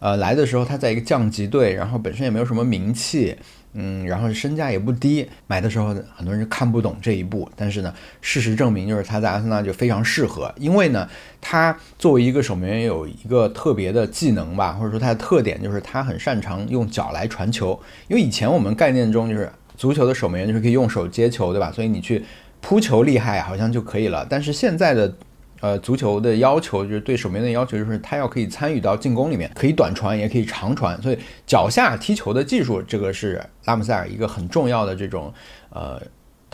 [0.00, 3.34] 呃，来的时候他在一个降级队，然后本身也没有什么名气，
[3.74, 7.48] 嗯，然后身价也不低，买的时候很多人看不懂这一步。
[7.56, 11.08] 但是呢，事实证明就是他在阿森纳就非常适合，因为呢，
[11.40, 17.78] 他作为一个守门员有一个特别的技能吧，或者说他的特点就是他很擅长用脚来传球。
[18.08, 21.72] 因为以前我们概念中就是足球的守门员就是可以用手接球，对吧？
[21.72, 22.24] 所以你去
[22.60, 24.26] 扑球厉害好像就可以了。
[24.28, 25.14] 但是现在的。
[25.64, 35.32] 呃，足球的要求就是对守门员的要求，就是他要可以参与到进攻里面，可以短传，也可以长传，所以脚下踢球的技术，这个是拉姆塞尔一个很重要的这种
[35.70, 35.98] 呃。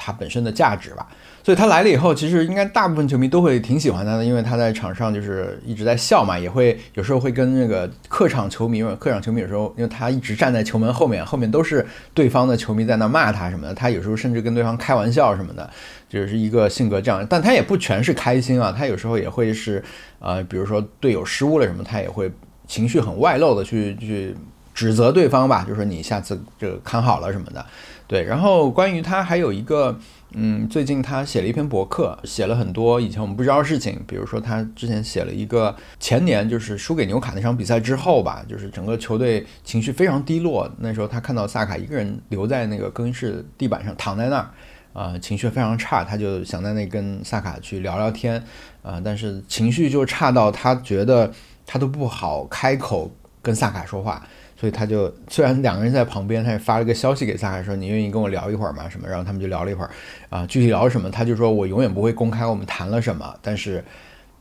[0.02, 1.06] 他本身的价值吧，
[1.44, 15.68] 所以他来了以后，其实应该大部分球迷都会挺喜欢他的，因为他在场上就是一直在笑嘛，也会有时候会跟那个客场球迷，客场球迷有时候因为他一直站在球门后面，后面都是对方的球迷在那骂他什么的，他有时候甚至跟对方开玩笑什么的，
[16.10, 19.82] 就是一个性格这样，但他也不全是开心啊，他有时候也会是
[20.18, 22.30] 呃，比如说队友失误了什么，他也会
[22.66, 24.34] 情绪很外露的去去
[24.74, 27.64] 指责对方吧，就说你下次这个看好了什么的。
[28.06, 29.96] 对，然后关于他还有一个，
[30.32, 44.50] 嗯，最近他写了一篇博客，写了很多以前我们不知道的事情，比如说他之前写了一个前年就是输给纽卡那场比赛之后吧，就是整个球队情绪非常低落，那时候他看到萨卡一个人留在那个更衣室地板上躺在那儿，
[44.92, 48.42] 啊，情绪非常差，他就想在那跟萨卡去聊聊天，
[48.82, 51.32] 啊，但是情绪就差到他觉得
[51.66, 53.10] 他都不好开口
[53.42, 54.26] 跟萨卡说话。
[54.56, 59.08] 所以他就虽然两个人在旁边，他也发了个消息给萨卡说：“你愿意跟我聊一会儿吗？”什么？
[59.08, 59.90] 然后他们就聊了一会儿，
[60.28, 63.82] 啊，具体聊什么，他就说：“我永远不会公开我们谈了什么。”但是，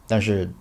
[0.09, 0.51] 但是，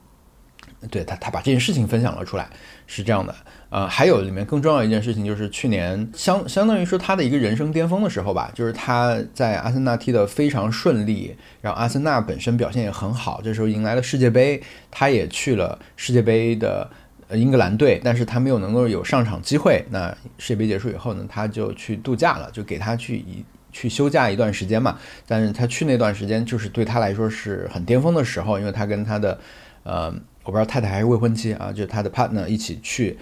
[0.93, 2.49] 对他，他把这件事情分享了出来，
[2.87, 3.35] 是这样的。
[3.71, 16.91] 呃，还有里面更重要一件事情，就是去年相相当于说他的一个人生巅峰的时候吧，就是他在阿森纳踢得非常顺利，然后阿森纳本身表现也很好，这时候迎来了世界杯，他也去了世界杯的。
[17.33, 19.85] 英格兰队，但是他没有能够有上场机会。
[19.91, 24.99] 那世界杯结束以后呢，他就去度假了，就给他去一去休假一段时间嘛。
[25.27, 29.39] 但是他去那段时间，就是对他来说是很巅峰的时候，因为他跟他的
[29.83, 30.07] 呃，
[30.43, 33.19] 我不知道太太还是未婚妻啊，就是他的 partner 一起去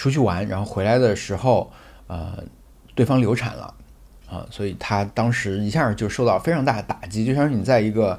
[0.00, 1.70] 出去玩，然后回来的时候，
[2.06, 2.42] 呃，
[2.94, 3.74] 对方流产了
[4.30, 8.18] 啊，所以他当时一下就受到非常大的打击，就像是你在一个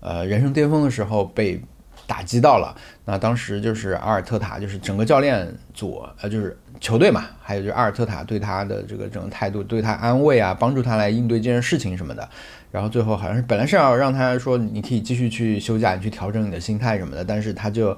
[0.00, 1.58] 呃人生巅峰的时候被。
[2.04, 12.28] 打击到了，那当时就是阿尔特塔，就是整个教练组，呃，就是球队嘛，还有就是阿尔特塔对他的这个整个态度，对他安慰啊，帮助他来应对这件事情什么的。
[12.72, 17.96] 然后最后好像是本来是要让他说你可以继续去休假，你去调整你的心态什么的，但是他就，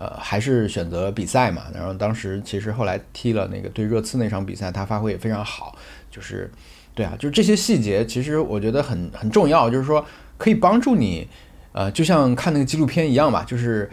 [0.00, 1.64] 呃，还是选择比赛嘛。
[1.72, 5.76] 然后当时其实后来踢了那个对热刺那场比赛，他发挥也非常好，
[6.10, 6.50] 就是，
[6.94, 10.04] 对啊，就是这些细节其实我觉得很很重要，就是说
[10.38, 11.28] 可以帮助你。
[11.72, 13.88] 呃，就像看那个纪录片一样吧，就是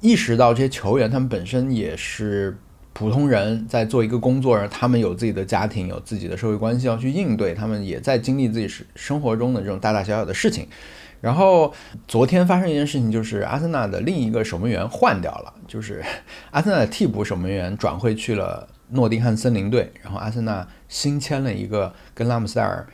[0.00, 2.56] 意识到这些球员他们本身也是
[2.92, 10.68] 普通人，在做一个工作，他们有自己的家庭，有自己的社会关系要去应对，他们也在经历自己生生活中的这种大大小小的事情。
[11.20, 11.72] 然后
[12.06, 16.04] 昨天发生一件事情，就是阿森纳的另一个守门员换掉了，就是
[16.52, 22.86] 阿森纳的替补守门员转会去了诺丁汉森林队，然后阿森纳新签了一个跟拉姆塞尔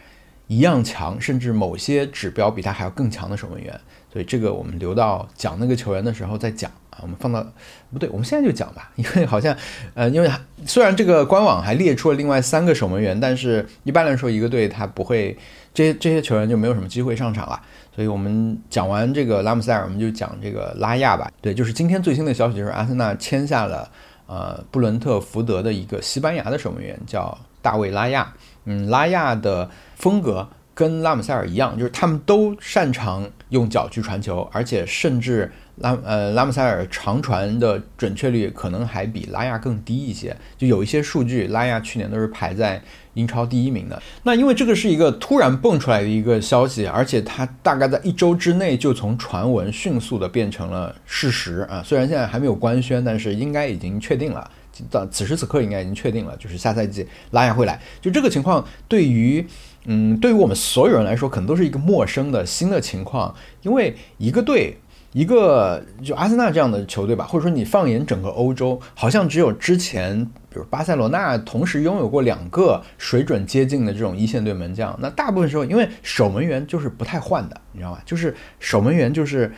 [0.46, 3.78] 一样强，甚至某些指标比他还要更强的守门员。
[4.12, 7.42] 所以这个我们留到讲那个球员的时候再讲啊，我们放到
[7.90, 9.56] 不对，我们现在就讲吧，因为好像
[9.94, 10.30] 呃，因为
[10.66, 15.34] 虽然这个官网还列出了另外三个守门员，但是一般来说一个队他不会
[15.74, 17.60] 这些这些球员就没有什么机会上场了。
[17.94, 21.30] 所以我们讲完这个拉姆塞尔，我们就讲这个拉亚吧。
[21.40, 23.90] 对，就是今天最新的消息就是阿森纳签下了
[24.26, 28.32] 呃布伦特福德的一个西班牙的守门员，叫大卫拉亚。
[28.64, 30.48] 嗯，拉亚的风格。
[30.74, 40.34] 跟拉姆塞尔一样，就是他们都擅长用脚去传球，而且甚至拉呃拉姆塞尔长传的准确率可能还比拉亚更低一些。
[40.56, 42.82] 就有一些数据，拉亚去年都是排在
[43.14, 44.02] 英超第一名的。
[44.22, 51.82] 那因为这个是一个突然蹦出来的一个消息，而且它大概在一周之内就从传闻迅速的变成了事实啊。
[51.84, 54.50] 虽然现在还没有官宣，但是应该已经确定了。
[54.90, 57.78] 到此时此刻应该已经确定了，就是下赛季拉亚会来。
[58.00, 59.46] 就这个情况，对于
[59.84, 64.78] 嗯，对于我们所有人来说，可能都是一个陌生的新的情况，因为一个队，
[65.12, 74.98] 一个就阿森纳这样的球队吧，或者说你放眼整个欧洲，好像只有之前，比如巴塞罗那同时拥有过两个水准接近的这种一线队门将。
[75.00, 77.98] 那大部分时候，因为守门员就是不太换的，你知道吗？
[78.06, 79.52] 就是守门员就是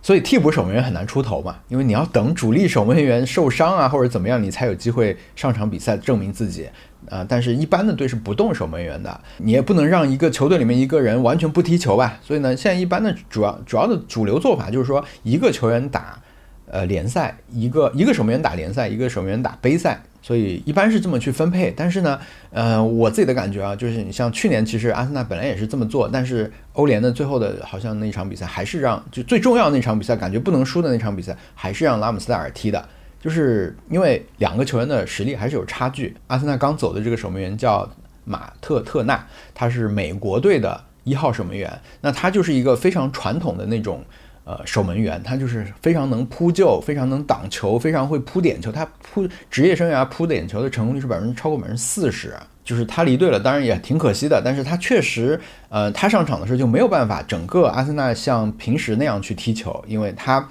[0.00, 6.68] 所以替补守门员很难出头嘛，因为你要等主力守门员受伤啊或者怎么样，你才有机会上场比赛证明自己
[7.08, 7.24] 啊。
[7.28, 12.18] 但是，一般的队是不动守门员的，你也不能让一个球队里面一个人完全不踢球吧。
[12.22, 16.18] 所以呢，现在一般的主要主要的主流做法就是说，一个球员打
[16.66, 20.02] 呃联赛，一个一个守门员打联赛，一个守门员打杯赛。
[20.24, 22.16] 所以一般是这么去分配，但是呢，
[22.52, 32.88] 呃，我自己的感觉啊，就是你像去年，其实阿森纳本来也是这么做，但是欧联的最后的好像那场比赛还是让就最重要的那场比赛，感觉不能输的那场比赛，还是让拉姆斯戴尔踢的，
[33.22, 36.14] 就是因为两个球员的实力还是有差距。
[36.26, 37.88] 阿森纳刚走的这个守门员叫
[38.24, 44.04] 马特特纳，他是美国队的一号守门员，那他就是一个非常传统的那种。
[44.44, 48.72] 呃，守门员他就是非常能扑救，非常能挡球，非常会扑点球。
[48.72, 54.42] 他扑职业生涯扑点球的成功率是百分之超过百分之四十，就是他离队了，当然也挺可惜的。
[54.44, 60.48] 但是他确实，呃，他上场的时候就没有办法整个阿森纳像平时那样去踢球，因为他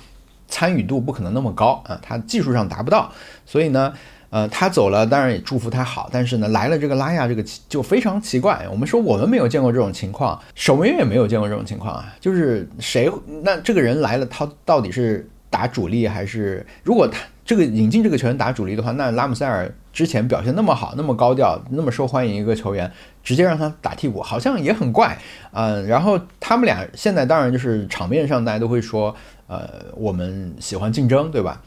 [0.51, 3.11] 参与度不可能那么高啊，他技术上达不到，
[3.47, 3.91] 所以呢。
[4.33, 6.09] 呃，他走了，当然也祝福他好。
[6.09, 8.65] 但是呢，来了这个拉亚，这个就非常奇怪。
[8.71, 12.15] 我们说我们没有见过这种情况，守门员也没有见过这种情况啊。
[12.21, 13.11] 就是谁，
[13.43, 16.65] 那这个人来了，他到底是打主力还是？
[16.81, 22.89] 如果他这个引进这个球员打主力的话，那拉姆塞尔之前表现那么好，那么高调，那么受欢迎一个球员，
[23.21, 25.17] 直接让他打替补，好像也很怪。
[25.51, 29.13] 嗯，然后他们俩现在当然就是场面上大家都会说，
[29.51, 31.61] 呃，我们喜欢竞争，对吧？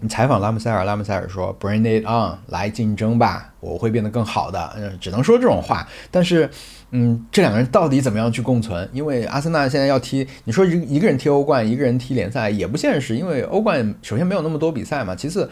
[0.00, 5.86] 你采访拉姆塞尔，拉姆塞尔说：“Bring it on，来竞争吧，我会变得更好的。”嗯，只能说这种话。
[6.10, 6.48] 但是，
[6.92, 8.88] 嗯，这两个人到底怎么样去共存？
[8.94, 13.14] 因为阿森纳现在要踢，你说一一个人踢欧冠，一个人踢联赛也不现实。
[13.14, 15.50] 因为欧冠首先没有那么多比赛嘛，其次，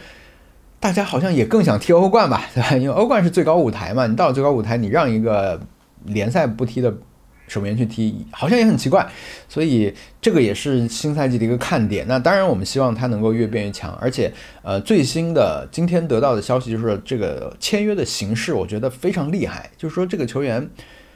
[0.79, 2.75] 大家好像也更想踢欧冠吧，对吧？
[2.75, 5.61] 因为欧冠是最高舞台嘛，你到了最高舞台，你让一个
[6.05, 6.91] 联赛不踢的。
[7.49, 9.05] 守门员去踢好像也很奇怪，
[9.47, 9.91] 所以
[10.21, 12.05] 这个也是新赛季的一个看点。
[12.07, 13.91] 那当然，我们希望他能够越变越强。
[13.99, 14.31] 而且，
[14.61, 19.69] 呃，最新的今天得到的消息就是这个签约的形式，我觉得非常厉害。
[19.75, 20.69] 就是说，这个球员，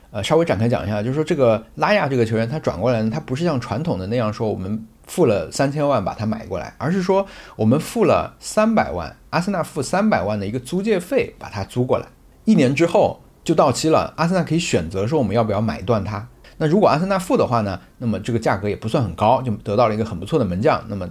[0.10, 7.26] 呃，稍微展开讲一下，就是说这个拉亚这个球员他转过来呢，他不是像传统的那样说我们付了三千万把他买过来，而是说
[7.56, 12.08] 我们付了三百万，阿森纳付三百万的一个租借费把他租过来，
[12.46, 13.20] 一年之后。
[13.44, 16.28] 就到期了，阿森纳可以选择说我们要不要买断它。
[16.58, 17.80] 那如果阿森纳付的话呢？
[17.98, 20.82] 那么这个价格也不算很高，就得到了一个很不错的门将。
[20.88, 21.10] 那么，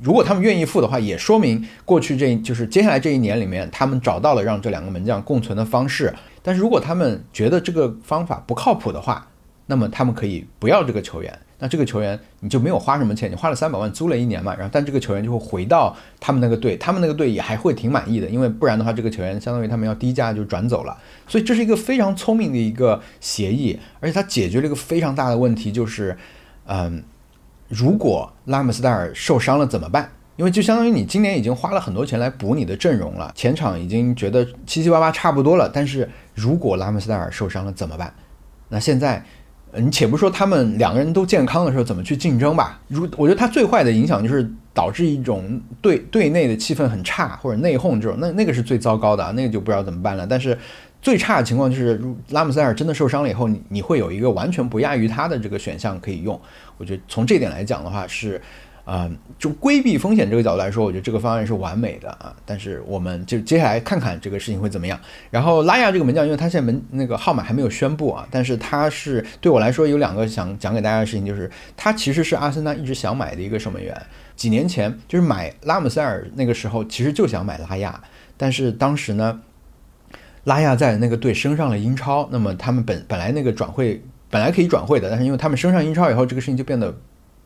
[0.00, 6.14] 如果他们愿意付的话，也说明过去这就是接下来这一年里面，他们找到了让这两个门将共存的方式。
[6.42, 9.26] 但是如果他们觉得这个方法不靠谱的话，
[9.66, 11.38] 那么他们可以不要这个球员。
[11.62, 20.98] 那这个球员你就没有花什么钱，你花了三百万租了一年嘛，然后但这个球员就会回到他们那个队，他们那个队也还会挺满意的，因为不然的话，这个球员相当于他们要低价就转走了，
[21.28, 26.16] 所以这是一个非常聪明的一个协议，而且它解决了一个非常大的问题，就是，
[26.66, 27.00] 嗯，
[27.68, 30.10] 如果拉姆斯戴尔受伤了怎么办？
[30.34, 38.12] 因为就相当于你今年已经花了很多钱来补你的阵容了，前场已经觉得七七八八差不多了，但是如果拉姆斯戴尔受伤了怎么办？
[38.68, 39.24] 那现在。
[39.76, 50.26] 你且不说他们两个人都健康的时候怎么去竞争吧，如我觉得他最坏的影响就是导致一种对对内的气氛很差或者内讧这种，那那个是最糟糕的，那个就不知道怎么办了。
[50.26, 50.56] 但是
[51.00, 52.00] 最差的情况就是，
[52.30, 56.38] 拉姆塞尔真的受伤了以后，你你会有一个完全不亚于他的这个选项可以用。
[56.76, 58.40] 我觉得从这点来讲的话是。
[58.84, 59.08] 啊，
[59.38, 62.34] 就规避风险这个角度来说，我觉得这个方案是完美的啊。
[62.44, 64.98] 但是我们就接下来看看这个事情会怎么样。
[65.30, 73.96] 然后拉亚这个门将，因为他现在门那个号码还没有宣布啊，但是他是对我来说有两个想讲给大家的事情，就是他其实是阿森纳一直想买的一个守门员。
[74.34, 78.02] 几年前就是买拉姆塞尔那个时候，其实就想买拉亚，
[78.36, 79.40] 但是当时呢，
[80.42, 86.92] 拉亚在那个队升上了英超，那么他们本本来那个转会本来可以转会的，但是因为他们升上英超以后，这个事情就变得。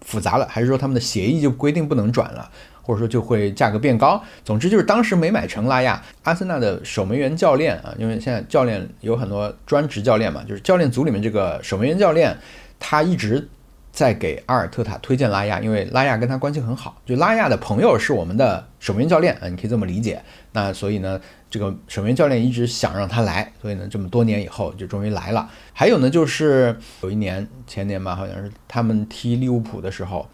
[0.03, 2.51] 复杂了，还是说他们的协议就规定不能转了，
[2.82, 4.22] 或者说就会价格变高？
[4.44, 6.03] 总之就是当时没买成拉亚。
[6.22, 12.36] 阿森纳的守门员教练啊，因为现在教练有很多专职教练嘛，就是教练组里面这个守门员教练，
[12.78, 13.49] 他一直
[13.97, 20.22] 在给阿尔特塔推荐拉亚，因为拉亚跟他关系很好，就拉亚的朋友是我们的守门员教练啊，你可以这么理解。
[20.53, 21.18] 那所以呢？
[21.49, 25.49] 这个守门员教练一直想让他来，所以呢，这么多年以后就终于来了。
[25.72, 30.26] 还有呢，就是有一年前年吧，好像是他们踢利物浦的时候，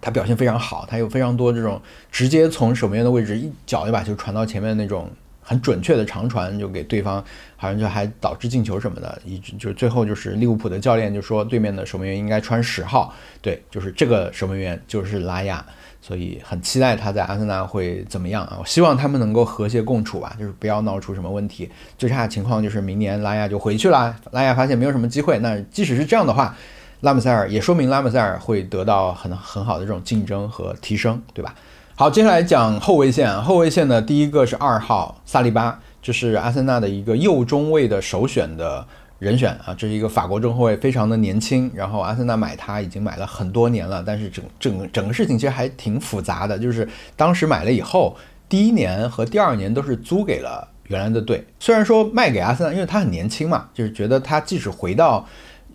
[0.00, 5.08] 他表现非常好，他有非常多这种直接从守门员的位置一脚就把球传到前面的那种
[5.48, 7.24] 很准确的长传，就给对方，
[7.56, 9.16] 好像就还导致进球什么的。
[9.24, 15.64] 一直就是最后就是利物浦的教练就说，对面的守门员应该穿十号，对，就是这个守门员就是拉亚。
[16.02, 18.58] 所以很期待他在阿森纳会怎么样啊？
[18.60, 21.68] 我希望他们能够和谐共处吧，就是不要闹出什么问题。
[21.98, 25.36] 最差情况就是明年拉亚就回去了，拉亚发现没有什么机会。
[25.40, 26.54] 那即使是这样的话，
[27.00, 31.52] 拉姆塞尔，也说明拉姆塞尔会得到很很好的这种竞争和提升，对吧？
[31.98, 33.42] 好，接下来讲后卫线。
[33.42, 38.86] 后卫线呢，第一个是二号萨利巴，这是阿森纳的一个右中卫的首选的
[39.18, 39.74] 人选啊。
[39.78, 41.70] 这是一个法国中后卫，非常的年轻。
[41.74, 46.58] 然后阿森纳买他已经买了很多年了，但是整整整个事情其实还挺复杂的。
[46.58, 46.86] 就是
[47.16, 48.14] 当时买了以后，
[48.46, 51.42] 第一年和第二年都是租给了原来的队。
[51.58, 55.26] 虽然说卖给阿森纳，因为他很年轻嘛，就是觉得他即使回到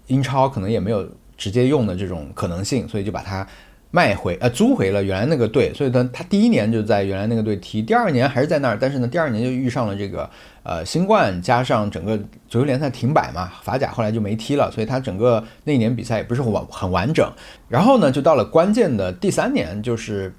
[0.06, 3.48] 英超，可能也没有直接用的这种可能性，所以就把他。
[3.94, 10.30] 卖回呃租回了原来那个队，所以呢，他第一年就在原来那个队踢，第二年还是在那儿，但是呢，第二年就遇上了这个
[10.64, 12.18] 呃新冠，加上整个
[12.48, 17.30] 足球联赛停摆嘛，法甲后来就没踢了，所以他整个那一年比赛也不是完很完整。
[17.68, 20.34] 然后呢，就到了关键的第三年，就是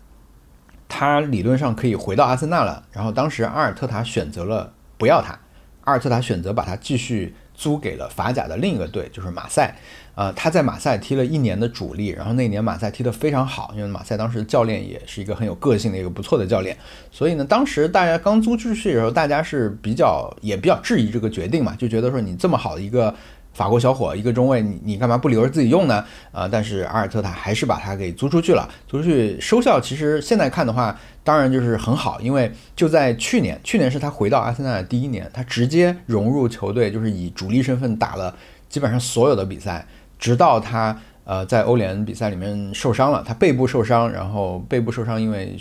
[0.88, 2.82] 他理论上可以回到阿森纳了。
[2.90, 5.38] 然后当时阿尔特塔选择了不要他，
[5.82, 9.76] 阿尔特塔选择把他继续租给了法甲的另一个队，就是马赛。
[10.14, 16.76] 呃，他在马赛踢了一年的主力，然后那年马赛踢得非常好，因为马赛当时教练也是一个很有个性的一个不错的教练，
[17.10, 23.14] 所以呢，当时大家刚租出去的时候，大家是比较也比较质疑这个决定嘛，就觉得说你这么好的一个
[23.54, 26.04] 法国小伙，一个中卫，你你干嘛不留着自己用呢？
[26.30, 30.94] 啊，但是阿尔特塔还是把他给租出去了，租出去收效其实现在看的话，
[31.24, 38.34] 当然就是很好，因为就在去年，去年是他回到阿森纳的第一年，他直接融入球队，就是以主力身份打了
[38.68, 39.86] 基本上所有的比赛。
[40.22, 45.58] 直到他呃在欧联比赛里面受伤了，他背部受伤，然后背部受伤，因为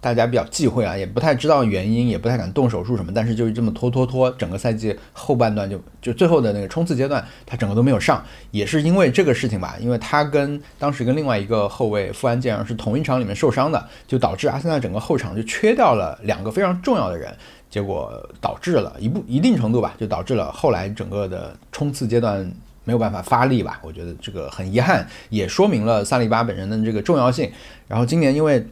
[0.00, 8.20] 大家比较忌讳啊，也不太知道原因，也不太敢动手术什么，但是就是这么拖拖拖，整个赛季后半段就就最后的那个冲刺阶段，他整个都没有上，
[8.50, 17.32] 也是因为这个事情吧，因为他跟当时跟另外一个后卫富安健是同一场里面受伤的，就导致阿森纳整个后场就缺掉了两个非常重要的人，
[17.70, 22.52] 结果导致了一部一定程度吧，就导致了后来整个的冲刺阶段。
[22.84, 23.80] 没有办法发力吧？
[23.82, 27.50] 我觉得这个很遗憾，也说明了萨利巴本人的这个重要性。
[27.88, 28.64] 然后今年因为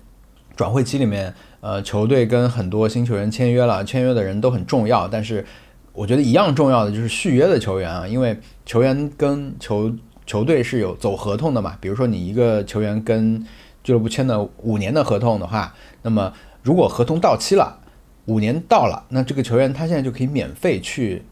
[0.54, 5.08] 转会期里面，呃，球队跟很多新球员签约了，签约的人都很重要。
[5.08, 5.44] 但是
[5.92, 9.90] 我觉得一样重要的就是续约的球员啊，因为球员跟球
[10.26, 11.76] 球队是有走合同的嘛。
[11.80, 13.42] 比如说你一个球员跟
[13.82, 16.32] 俱乐部签的五年的合同的话，那么
[16.62, 17.78] 如果合同到期了，
[18.26, 21.22] 五年到了，那这个球员他现在就可以免费去。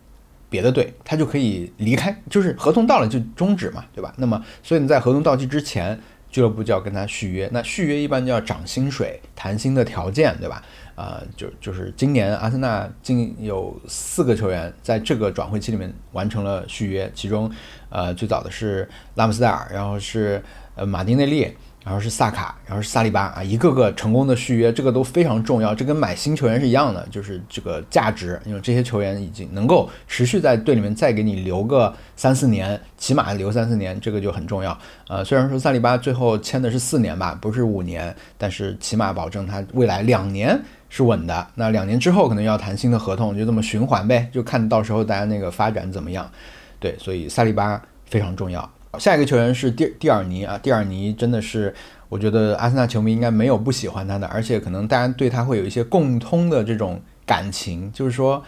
[0.50, 4.12] 别的队他就可以离开，就是合同到了就终止嘛，对吧？
[4.18, 5.98] 那么，所以你在合同到期之前，
[6.30, 7.48] 俱乐部就要跟他续约。
[7.52, 10.62] 那续约一般就要涨薪水、谈薪的条件，对吧？
[10.96, 17.50] 啊，就就是今年阿森纳竟有四个球员在这个转会期里面完成了续约，其中，
[17.88, 20.42] 呃，最早的是拉姆斯戴尔，然后是
[20.74, 21.56] 呃马丁内利。
[21.82, 25.74] 然后是萨卡，然后是萨利巴啊，一个个成功的续约，这个都非常重要。
[25.74, 34.78] 这跟买新球员是一样的，就是这个价值，因为这些球员已经能够持续在队里面再给你留个三四年，起码留三四年，这个就很重要。
[35.08, 40.60] 呃，虽然说萨利巴最后签的是四年吧，不是五年，但是起码保证他未来两年
[40.90, 41.46] 是稳的。
[41.54, 46.30] 那两年之后可能要谈新的合同，就这么循环呗，就看到时候大家那个发展怎么样。
[46.78, 48.70] 对，所以萨利巴非常重要。
[48.98, 51.74] 下一个球员是蒂蒂尔尼啊，蒂尔尼真的是，
[52.08, 58.42] 我觉得阿森纳球迷应该没有不喜欢他的，而且可能大家对他会有一些共通的这种感情，就是说。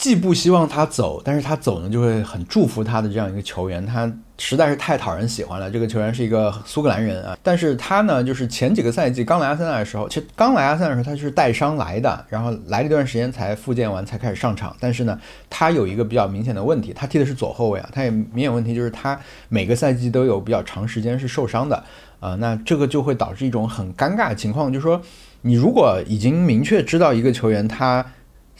[0.00, 5.70] 既不希望他走，但是他走呢，就会很祝福他的这样一个球员，他实在是太讨人喜欢了。
[5.70, 14.74] 这个球员是一个苏格兰人啊，但是他呢，就是前几个赛季刚来阿森纳的时候，其实刚来阿森纳的时候他是带伤来的，然后来了一段时间才复健完才开始上场。
[14.80, 15.20] 但是呢，
[15.50, 19.20] 他有一个比较明显的问题，他踢的是左后卫啊，他也明显问题就是他
[19.50, 21.84] 每个赛季都有比较长时间是受伤的
[22.20, 24.98] 啊，那这个就会导致一种很尴尬的情况，就是说
[25.42, 28.02] 你如果已经明确知道一个球员他。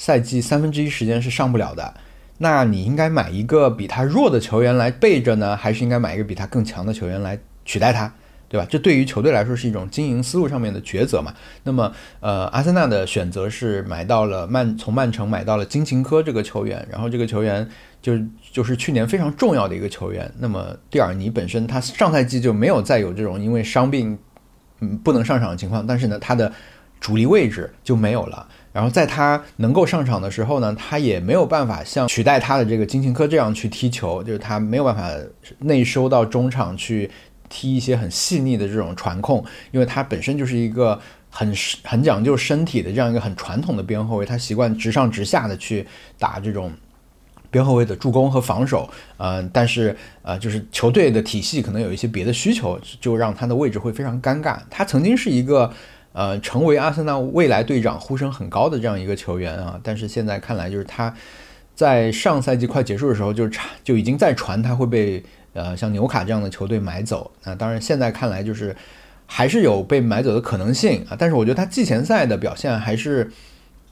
[0.00, 1.92] 赛季三分之一时间是上不了的，
[2.38, 8.10] 那你应该买一个比他弱的球员来备着呢，还是应该买一个比他更强的球员来取代他，
[8.48, 8.66] 对吧？
[8.70, 11.34] 这对于球队来说是一种经营思路上面的抉择嘛。
[11.64, 17.68] 那么，呃，阿森纳的选择是买到了曼，从曼城买到了金琴科这个球员，然后这个球员
[18.00, 18.18] 就
[18.50, 20.32] 就是去年非常重要的一个球员。
[20.38, 24.18] 那么蒂尔尼本身他上赛季就没有再有这种因为伤病
[24.80, 26.50] 嗯不能上场的情况，但是呢，他的
[26.98, 28.48] 主力位置就没有了。
[28.72, 35.10] 然后在他能够上场的时候呢，他也没有办法像取代他的这个金琴科这样去踢球，就是他没有办法
[35.58, 37.10] 内收到中场去
[37.48, 41.00] 踢一些很细腻的这种传控，因为他本身就是一个
[41.30, 41.52] 很
[41.82, 45.84] 很讲究身体的这样一个很传统的边后卫，他习惯直上直下的去
[46.16, 46.72] 打这种
[47.50, 54.58] 边后卫的助攻和防守，呃，但是呃，就是球队的体系可能有一些别的需求，就让他的位置会非常尴尬。
[54.70, 55.72] 他曾经是一个。
[56.12, 61.14] 呃，成为阿森纳未来队长呼声很高的这样一个球员啊，但是现在看来，就是他
[61.74, 67.30] 在上赛季快结束的时候，就传就已经在传他会被呃，像纽卡这样的球队买走。
[67.44, 68.74] 那当然，现在看来就是
[69.26, 71.16] 还是有被买走的可能性啊。
[71.18, 73.30] 但是我觉得他季前赛的表现还是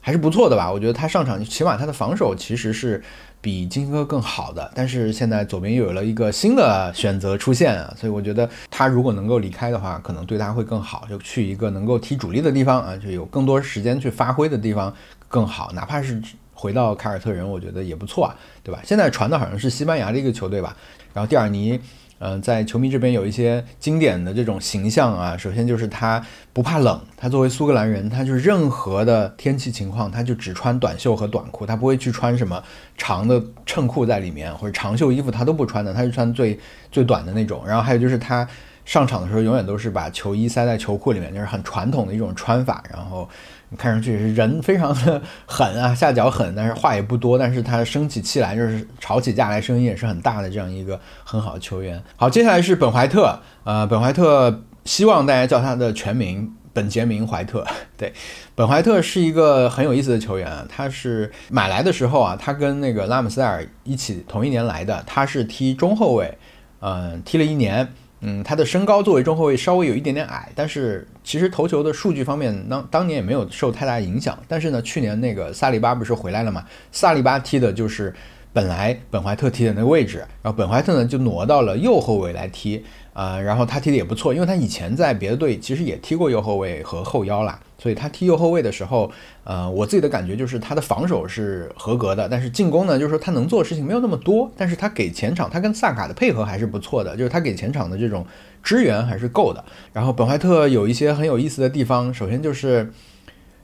[0.01, 0.71] 还是不错的吧。
[0.73, 3.03] 我觉得他上场，起码他的防守其实是
[3.41, 4.71] 比金哥更好的。
[4.75, 14.95] 但是现在左边又有了一个新的选择出现啊，所以我觉得他如果能够离开的话，可能对他会更好，就去一个能够踢主力的地方啊，就有更多时间去发挥的地方
[15.29, 16.23] 更好，哪怕是。
[16.61, 18.35] 回到凯尔特人，我觉得也不错啊，
[18.65, 18.81] 对吧？
[18.85, 20.77] 现在传的好像是西班牙的一个球队吧。
[21.15, 21.79] 然后蒂尔尼，
[22.21, 25.37] 嗯，在球迷这边有一些经典的这种形象啊。
[25.37, 32.63] 首先就是他不怕冷，他作为苏格兰人，他就是任何的天气情况，他就只穿短袖和短裤，他不会去穿什么
[32.97, 36.59] 长的衬裤在里面或者长袖衣服，他都不穿的，他就穿最
[36.91, 37.63] 最短的那种。
[37.67, 38.47] 然后还有就是他
[38.89, 42.83] 上场的时候永远都是把球衣塞在球裤里面，就是很传统的一种穿法。
[42.91, 43.29] 然后。
[43.71, 52.03] 你看上去是人非常的 狠啊，下脚狠，但是话也不多，但是他生起气来就是吵起架来，声音也是很大的这样一个很好的球员。
[52.17, 57.63] 好，接下来是本怀特，呃，本怀特希望大家叫他的全名本杰明怀特。
[57.99, 58.11] 对，
[58.55, 66.39] 本怀特是一个很有意思的球员啊，他是买来的时候啊，他跟那个拉姆塞尔一起同一年来的，他是踢中后卫，
[66.81, 67.87] 嗯，踢了一年。
[68.21, 74.39] 嗯，他的身高作为中后卫稍微有一点点矮，但是其实投球的数据方面，当当年也没有受太大影响。
[74.49, 76.65] 但是呢，去年那个萨利巴不是回来了嘛？
[76.91, 78.15] 萨利巴踢的就是
[78.53, 82.85] 本来本怀特踢的那个位置，然后本怀特呢就挪到了右后卫来踢。
[83.15, 89.11] 啊，然后他踢的也不错，因为他以前在别的队其实也踢过右后卫和后腰啦，所以他踢右后卫的时候，
[89.49, 98.27] 呃，我自己的感觉就是他的防守是合格的，但是进攻呢，就是说他能做的事情没有那么多，但是他给前场，他跟萨卡的配合还是不错的，就是他给前场的这种
[98.63, 99.65] 支援还是够的。
[99.95, 102.93] 然后本怀特有一些很有意思的地方，首先就是，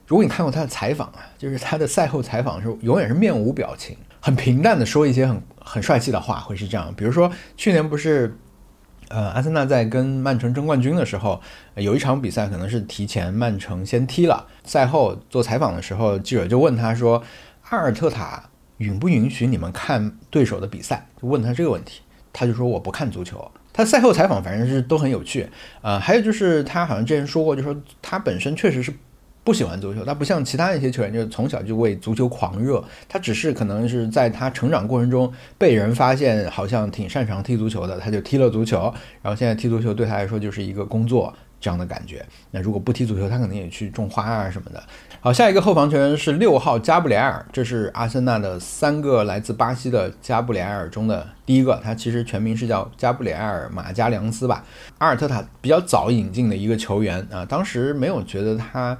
[0.07, 6.95] 如果你看过他的采访啊，就是他的赛后采访时候永远是面无表情，很平淡的说一些很很帅气的话，会是这样。
[6.97, 8.35] 比如说去年不是。
[9.09, 11.41] 呃，阿森纳在跟曼城争冠军的时候，
[11.77, 14.47] 有一场比赛可能是提前曼城先踢了。
[14.65, 17.23] 赛后做采访的时候，记者就问他说
[17.71, 18.45] ：“阿尔特塔
[18.79, 22.01] 允不允许你们看对手的比赛？”就问他这个问题，
[22.33, 25.49] 他就说：“我不看足球。”他赛后采访反正是都很有趣。
[25.83, 28.93] 呃，还有就是他好像之前说过，就说他本身确实是。
[29.45, 32.83] 不喜欢足球，他不像其他一些球员，就是从小就为足球狂热。
[33.07, 38.93] 他只是可能是在他成长过程中被人发现，好像挺擅长踢足球的，他就踢了足球。
[39.21, 41.31] 然后现在踢足球对他来说就是一个工作
[41.61, 42.25] 这样的感觉。
[42.53, 44.83] 那如果不踢足球，他可能也去种花啊什么的。
[45.21, 51.79] 好，下一个后防球员是六号加布里埃尔，这是阿森纳的三个来自巴西的加布里埃尔中的第一个。
[51.85, 54.65] 他其实全名是叫加布里埃尔马加良斯吧，
[54.97, 58.97] 阿尔特塔比较早引进的一个球员啊，当时没有觉得他。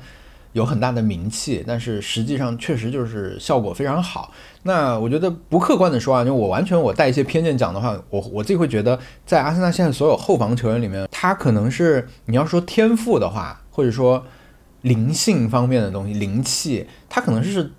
[0.55, 4.33] 有很大的名气，但是实际上确实就是效果非常好。
[4.63, 14.25] 那我觉得不客观的说啊，就我完全我带一些偏见讲的话，我我自己会觉得，在阿森纳现在所有后防球员里面，他可能是你要说天赋的话，或者说
[14.81, 17.71] 灵性方面的东西、灵气，他可能是。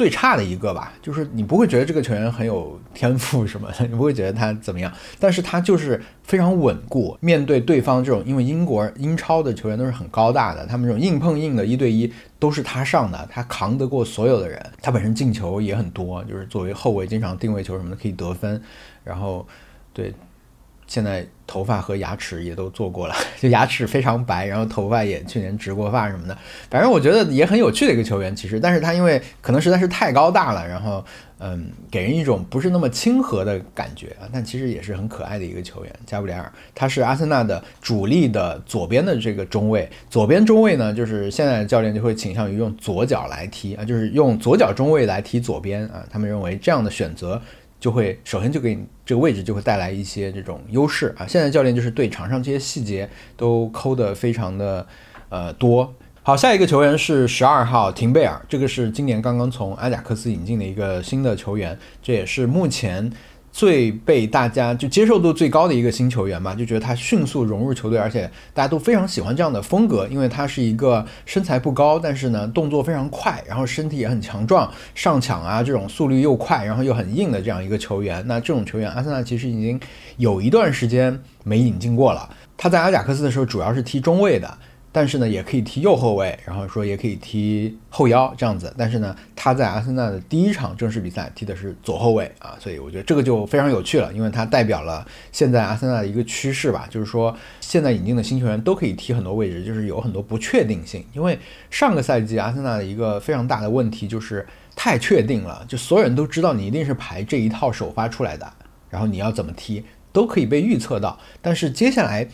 [0.00, 7.14] 最差的一个吧，就是你不会觉得这个球员很有天赋什么的， 你不会觉得他怎么样，但是他就是非常稳固。
[7.20, 14.58] 面对对方这种，因为英国英超的球员都是很高大的，他们这种硬碰硬的一对一都是他上的，他扛得过所有的人。
[14.80, 18.58] 他本身进球也很多，就是作为后卫经常定位球什么的可以得分，
[19.04, 19.46] 然后
[19.92, 20.14] 对。
[20.90, 26.36] 现在头发和牙齿也都做过了， 就牙齿非常白，然后头发也去年植过发什么的。
[26.68, 31.04] 反正我觉得也很有趣的一个球员，其实，但是他因为可能实在是太高大了，然后
[31.38, 34.26] 嗯，给人一种不是那么亲和的感觉啊。
[34.32, 39.88] 但其实也是很可爱的一个球员，加布里尔，他是阿森纳的主力的左边的这个中卫。
[40.10, 46.04] 左边中卫呢，就是现在教练就会倾向于用左脚来踢啊，就是用左脚中卫来踢左边啊。
[46.10, 47.40] 他们认为这样的选择。
[47.80, 51.26] 就会首先就给你这个位置就会带来一些这种优势啊！
[51.26, 54.86] 现在教练就是对场上这些细节都抠得非常的
[55.30, 55.92] 呃多。
[56.22, 63.10] 好，下一个球员是十二号廷贝尔，这个是今年刚刚从阿贾克斯引进的一个新的球员，这也是目前。
[63.52, 78.24] 最被大家就接受度最高的一个新球员吧，就觉得他迅速融入球队，而且大家都非常喜欢这样的风格，因为他是一个身材不高，但是呢动作非常快，然后身体也很强壮，上抢啊这种速率又快，然后又很硬的这样一个球员。
[78.26, 79.80] 那这种球员，阿森纳其实已经
[80.16, 82.28] 有一段时间没引进过了。
[82.56, 84.58] 他在阿贾克斯的时候主要是踢中卫的。
[84.92, 88.74] 但是呢，也可以踢右后卫，然后说也可以踢后腰这样子。
[88.76, 101.04] 但是呢，他在阿森纳的第一场正式比赛踢的是左后卫啊，所以我觉得这个就非常有趣了，因为它代表了现在阿森纳的一个趋势吧，就是说现在引进的新球员都可以踢很多位置，就是有很多不确定性。
[101.12, 101.38] 因为
[101.70, 108.52] 上个赛季阿森纳的一个非常大的问题就是太确定了，就所有人都知道你一定是排这一套首发出来的，
[108.88, 109.84] 然后你要怎么踢。
[110.12, 111.16] 都可以被预测到。
[111.40, 112.26] 但是接下来，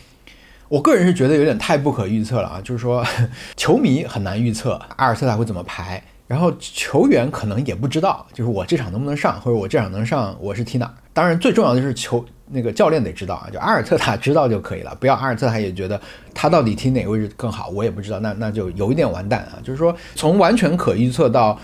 [0.68, 3.04] 我个人是觉得有点太不可预测了啊，就是说
[3.56, 6.02] 球迷很难预测阿尔特塔会怎么排。
[6.28, 10.92] 然后球员可能也不知道，就是我这场能不能上，或者我这场能上，我是踢哪儿。
[11.12, 16.00] 当然，最重要的是球那个教练得知道啊，就阿尔特塔知道就可以了，不要阿尔特塔也觉得
[16.34, 19.62] 他到底踢哪个位置更好，我也不知道，那那就有一点完蛋啊。
[19.62, 21.56] 就是说，从完全可预测到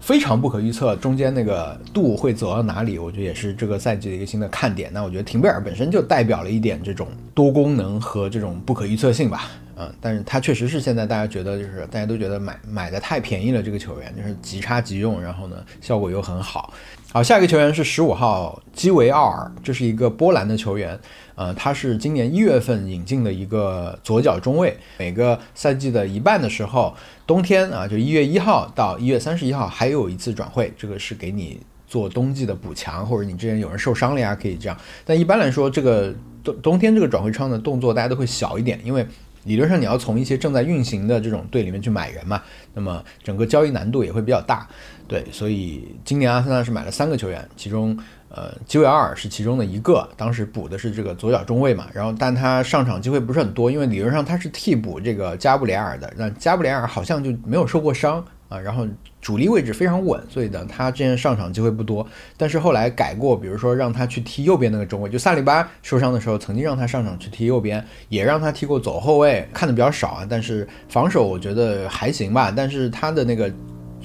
[0.00, 4.90] 非常不可预测，中间那个度会走到哪里，我觉得也是这个赛季的一个新的看点。
[4.92, 9.50] 那我觉得廷贝尔本身就代表了一点这种多功能和这种不可预测性吧。
[9.76, 16.72] 嗯，但是他确实是现在大家觉得就是大家都觉得买买的太便宜了，这个球员就是即插即用，然后呢效果又很好。
[17.12, 20.98] 好，下一个球员是十五号基维奥尔，这是一个波兰的球员，
[21.40, 24.76] 呃，他是今年一月份引进的一个左脚中卫。
[24.98, 26.94] 每个赛季的一半的时候，
[27.26, 34.76] 冬天啊，就一月一号到一月三十一号还有一次转会，这个是给你做冬季的补强，或者你之前有人受伤了呀，可以这样。
[35.02, 36.14] 但一般来说，这个
[36.44, 39.06] 冬冬天这个转会窗的动作大家都会小一点，因为。
[39.44, 42.42] 理论上你要从一些正在运行的这种队里面去买人嘛，
[42.74, 44.68] 那么整个交易难度也会比较大，
[45.08, 47.98] 对，所以今年阿森纳是买了三个球员，其中
[48.30, 58.24] 呃基维尔是其中的一个，当时补的是这个左脚中卫嘛，然后但他上场机会不是很多，因为理论上他是替补这个加布里埃尔的，那加布里埃尔好像就没有受过伤。
[58.50, 58.84] 啊，然后
[59.20, 62.04] 主力位置非常稳，所以呢，他之前上场机会不多。
[62.36, 70.26] 但是后来改过，比如说让他去踢右边那个中卫，就萨利巴受伤的时候，曾经让他上场去踢右边，也让他踢过左后卫，看的比较少啊。
[70.28, 72.52] 但是防守我觉得还行吧。
[72.56, 73.48] 但是他的那个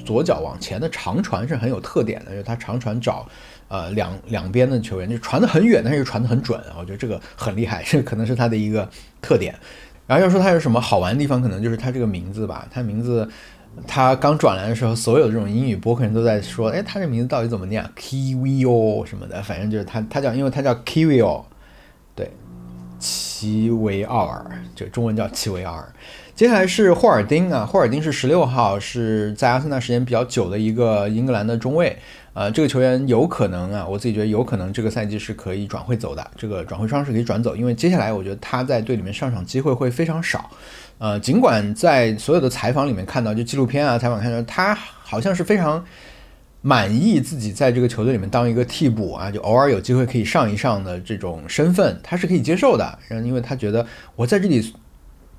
[0.05, 3.27] 左脚往前的长传是很有特点的，就是他长传找
[3.67, 6.59] 呃两两边的球员，就传的很远，但是又传的很准。
[6.77, 8.89] 我觉得这个很厉害， 这可能是他的一个
[9.21, 9.55] 特点。
[10.07, 13.29] 然后要说他有什么好玩的地方，可能就是他这个名字吧，他名字。
[13.85, 21.43] 他刚转来的时候，所有这种英语博客人都在说：“哎，他这名字到底怎么念？Kivio 什么的，反正就是他，他叫，因为他叫 Kivio，
[22.15, 22.31] 对，
[22.97, 25.91] 奇维奥尔，就中文叫奇维奥尔。
[26.33, 31.97] 接下来是霍尔丁啊，霍尔丁是十六号，是在阿森纳时间比较久的一个英格兰的中卫。
[32.35, 40.51] 呃，这个球员有可能啊，我自己觉得有可能这个赛季是可以转会走的，这个转会窗是可以转走，因为接下来我觉得他在队里面上场机会会非常少。
[40.97, 45.81] 呃，尽管在所有的采访里面看到，就纪录片啊，采访看到他好像是非常
[46.61, 52.99] 满意自己在这个球队里面当一个替补啊，就偶尔有机会可以上一上的这种身份，他是可以接受的。
[53.07, 53.85] 然后，因为他觉得
[54.17, 54.73] 我在这里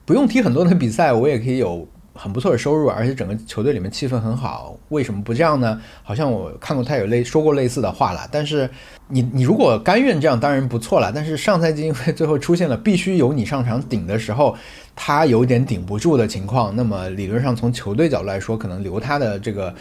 [0.07, 1.87] 不用踢很多的比赛，我也可以有
[2.17, 5.81] 很不错的收入，而且整个球队里面气氛很好，为什么不这样呢？
[6.03, 8.29] 好像我看过他有类说过类似的话了。
[8.33, 8.69] 但是
[9.09, 11.13] 你你如果甘愿这样，当然不错了。
[11.15, 14.57] 但是上赛季因为最后出现了必须由你上场顶的时候。
[14.99, 19.73] 他有点顶不住的情况，那么理论上从球队角度来说，可能留他的这个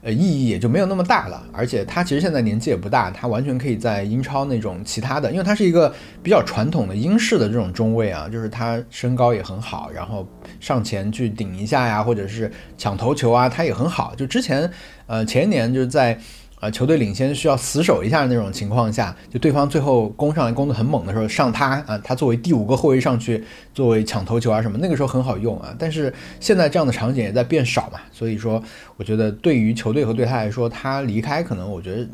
[0.00, 1.44] 呃意义也就没有那么大了。
[1.52, 10.26] 而且他其实现在年纪也不大，他完全可以在英超那种其他的，因为他是一个比较传统的英式的这种中卫啊，就是他身高也很好，然后
[10.58, 14.14] 上前去顶一下呀，或者是抢头球啊，他也很好。
[14.16, 14.68] 就之前
[15.06, 16.18] 呃前一年就是在。
[16.62, 23.42] 啊，球队领先需要死守一下那种情况下，就对方最后攻上来攻得很猛的时候，上他啊，他作为第五个后卫上去，
[23.74, 25.74] 作为抢头球啊什么，那个时候很好用啊。
[25.76, 28.62] 但是现在这样的场景也在变少嘛，所以说，
[28.96, 32.06] 我觉得对于球队和对他来说，他离开可能我觉得。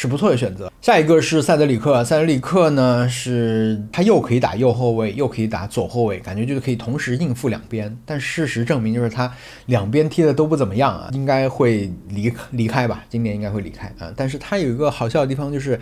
[0.00, 0.70] 是不错的选择。
[0.80, 7.98] 下一个是塞德里克，塞德里克呢是他又可以打右后卫，又可以打左后卫，感觉就是可以同时应付两边。
[8.06, 9.34] 但事实证明，就是他
[9.66, 13.04] 两边踢的都不怎么样啊，应该会离离开吧？
[13.08, 14.08] 今年应该会离开啊。
[14.14, 15.80] 但是他有一个好笑的地方，就是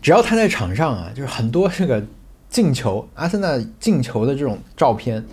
[0.00, 2.02] 只要他在场上啊，就是很多这个
[2.48, 5.24] 进球，阿森纳进球的这种照片，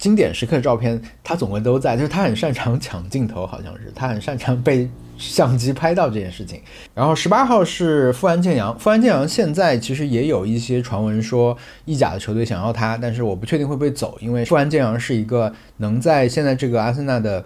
[0.00, 1.96] 经典时刻的照片，他总会都在。
[1.96, 4.90] 就是他很擅长抢镜头，好像是他很擅长被。
[5.20, 6.58] 相机拍到这件事情，
[6.94, 17.44] 然后十八号是富安健洋，富安健洋现在其实也有一些传闻说意甲的球队想要他，但是我不确定会不会走，因为富安健洋是一个能在现在这个阿森纳的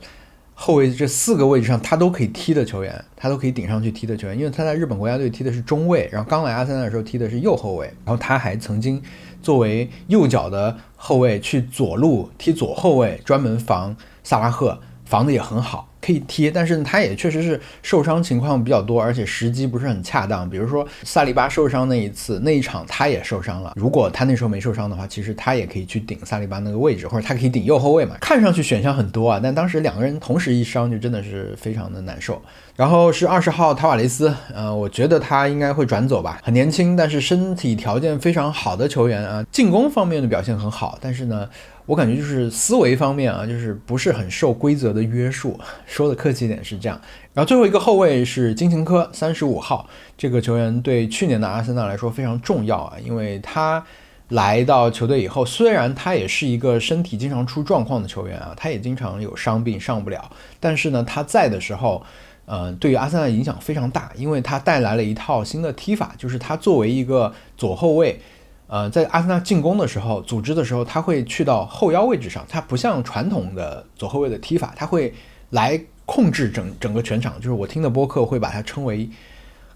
[0.54, 9.02] 后卫这四个位置上他都可以踢的球员，他都可以顶上去踢的球员，因为他在日本国家队踢的是中卫，然后刚来阿森纳的时候踢的是右后卫，然后他还曾经
[9.44, 15.88] 作为右脚的后卫去左路踢左后卫，专门防萨拉赫，防的也很好。
[16.04, 20.48] 可以踢，但是他也确实是受伤情况比较多，而且时机不是很恰当。
[20.50, 23.72] 比如说萨利巴受伤那一次，那一场他也受伤了。
[23.74, 28.16] 如果他那时候没受伤的话，其实他也可以去顶萨利巴那个位置，或者他可以顶右后卫嘛。
[28.20, 32.42] 看上去选项很多啊，但当时两个人同时一伤，就真的是非常的难受。
[32.76, 36.38] 然后是二十号塔瓦雷斯，呃，我觉得他应该会转走吧。
[36.42, 41.48] 很年轻，但是身体条件非常好的球员啊，进攻方面的表现很好，但是呢。
[41.86, 47.00] 我感觉就是思维方面啊，就是不是很受规则的约束，说的客气一点是这样。
[47.32, 53.84] 然后最后一个后卫是金琴科，三十五号这个球员对去年的阿森纳来说非常重要啊，因为他
[54.28, 62.02] 来到球队以后，虽然他也是一个身体经常出状况的球员啊，他也经常有伤病上不了，但是呢，他在的时候。
[62.46, 68.20] 呃，对于阿森纳影响非常大，因为他带来了一套新的踢法，就是他作为一个左后卫，
[68.66, 75.12] 呃，在阿森纳进攻的时候、组织的时候，他会去到后腰位置上，他不像传统的左后卫的踢法，他会
[75.50, 77.34] 来控制整整个全场。
[77.36, 79.08] 就是我听的播客会把它称为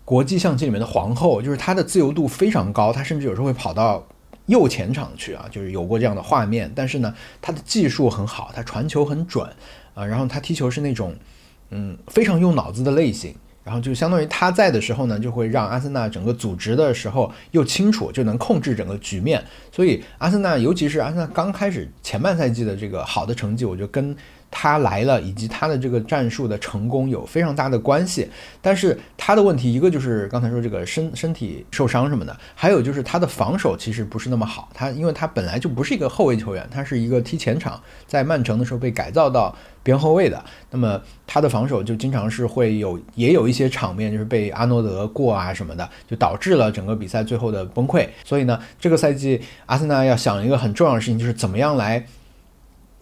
[0.04, 4.06] 国际象棋里面的皇后，就是他的自由度非常高，他甚至有时候会跑到
[4.46, 6.72] 右前场去啊，就是有过这样的画面。
[6.74, 9.48] 但是呢，他的技术很好，他传球很准
[9.94, 11.14] 啊，然后他踢球是那种。
[11.70, 13.36] 嗯，非常用脑子的类型，
[13.68, 19.44] 然后就相当于他在的时候呢，就会让阿森纳整个组织的时候又清楚，就能控制整个局面。
[19.70, 24.16] 所以阿森纳，尤其是阿森纳刚开始前半赛季的这个好的成绩，我就跟。
[24.50, 28.28] 他来了，以及他的这个战术的成功有非常大的关系。
[28.62, 34.70] 但是他的问题，一个就是刚才说这个身身体受伤什么的，还有就是他的防守其实不是那么好。
[34.72, 40.42] 他因为他本来就不是一个后卫球员，他是一个踢前场，在曼城的时候被改造到边后卫的。
[40.70, 48.08] 那么他的防守就经常是会有，也有一些场面就是被阿诺德过啊什么的，就导致了整个比赛最后的崩溃。
[48.24, 52.06] 所以呢，这个赛季阿森纳要想一个很重要的事情，就是怎么样来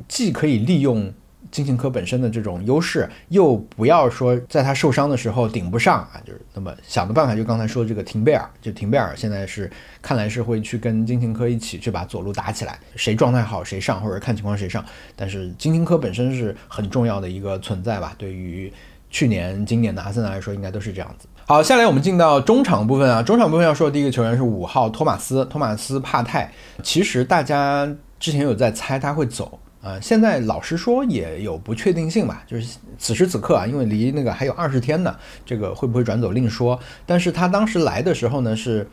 [0.09, 1.15] 既可以利用。
[1.51, 9.71] 金琴科本身的这种优势，又不要说在他受伤的时候顶不上啊，就是那么想的办法，就刚才说的这个廷贝尔，就廷贝尔现在是
[10.01, 14.85] 看来是会去跟金琴科一起去把左路打起来，谁状态好谁上，或者看情况谁上。
[15.15, 18.73] 但是金琴科本身是很重要的一个存在吧，对于
[19.11, 21.29] 去年、今年的阿森纳来说，应该都是这样子。
[21.47, 26.53] 好，下来我们进到中场部分啊，中场部分要说的第一个球员是五号托马斯，托马斯帕泰。
[26.83, 27.89] 其实大家
[28.19, 29.59] 之前有在猜他会走。
[29.87, 35.15] 呃，现在老实说也有不确定性吧，就是此时此刻啊，因为离那个还有二十天呢，
[35.45, 36.81] 这个会不会转走另说。
[37.07, 38.91] 但是他当时来的时候呢，是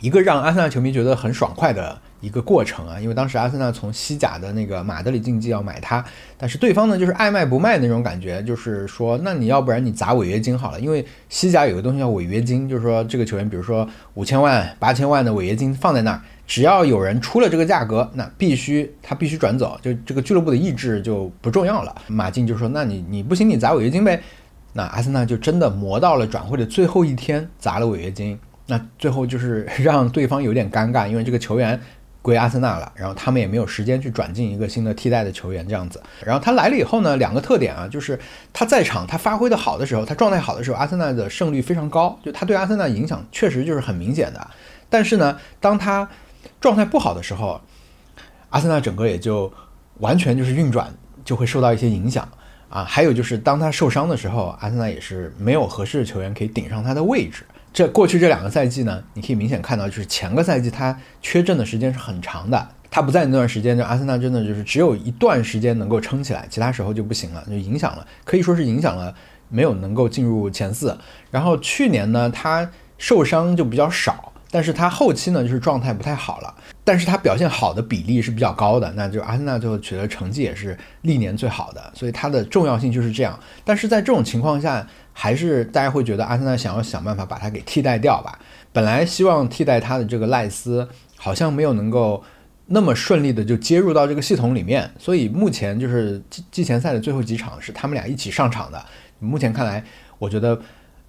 [0.00, 6.02] 一个让阿森纳球迷觉得很爽快的一个过程啊，因为当时阿森纳从西甲的那个马德里竞技要买他，
[6.38, 16.22] 但是对方呢就是爱卖不卖那种感觉，就是说那你要不然你砸违约金好了，因为西甲有个东西叫违约金，就是说这个球员比如说五千万、八千万的违约金放在那儿。
[16.44, 21.94] 只要有人出了这个价格，那必须他必须转走，就这个俱乐部的意志就不重要了。
[22.08, 24.20] 马竞就说：“那你你不行，你砸违约金呗。”
[24.74, 28.38] 那阿森纳就真的磨到了转会的最后一天砸了违约金。
[28.66, 31.78] 那最后就是让对方有点尴尬，因为这个球员
[32.22, 36.00] 归阿森纳了，然后他们也没有时间去转进一个新的替代的球员这样子。
[36.24, 38.18] 然后他来了以后呢，两个特点啊，就是
[38.52, 44.50] 他在场他发挥的好的时候，他状态好的时候，阿森纳的胜率非常高，就他对阿森纳影响确实就是很明显的。
[44.88, 46.08] 但是呢，当他
[46.60, 47.60] 状态不好的时候，
[48.50, 49.52] 阿森纳整个也就
[49.98, 50.94] 完全就是运转
[51.24, 52.28] 就会受到一些影响
[52.68, 52.84] 啊。
[52.84, 57.44] 还有就是当他受伤的时候，阿森纳也是没有合适的球员可以顶上他的位置。
[57.72, 62.68] 这过去这两个赛季呢，你可以明显看到，就是前个赛季他缺阵的时间是很长的。
[62.90, 69.14] 他不在那段时间，就阿森纳真的就是只有一段时间能够撑起来，其他时候就不行了，就影响了，可以说是影响了
[69.48, 70.96] 没有能够进入前四。
[71.30, 74.28] 然后去年呢，他受伤就比较少。
[74.54, 76.54] 但是他后期呢，就是状态不太好了，
[76.84, 83.40] 但是他表现好的比例是比较高的，那就阿森纳最后取得成绩也是历年最好的，所以它的重要性就是这样。
[83.64, 88.38] 但是在这种情况下，还是大家会觉得阿森纳想要想办法把它给替代掉吧。
[88.72, 92.22] 本来希望替代他的这个赖斯，好像没有能够
[92.66, 98.84] 那么顺利的就接入到这个系统里面，所以目前就是季季前赛的最后几场是他们俩一起上场的。
[99.18, 99.84] 目前看来，
[100.18, 100.60] 我觉得。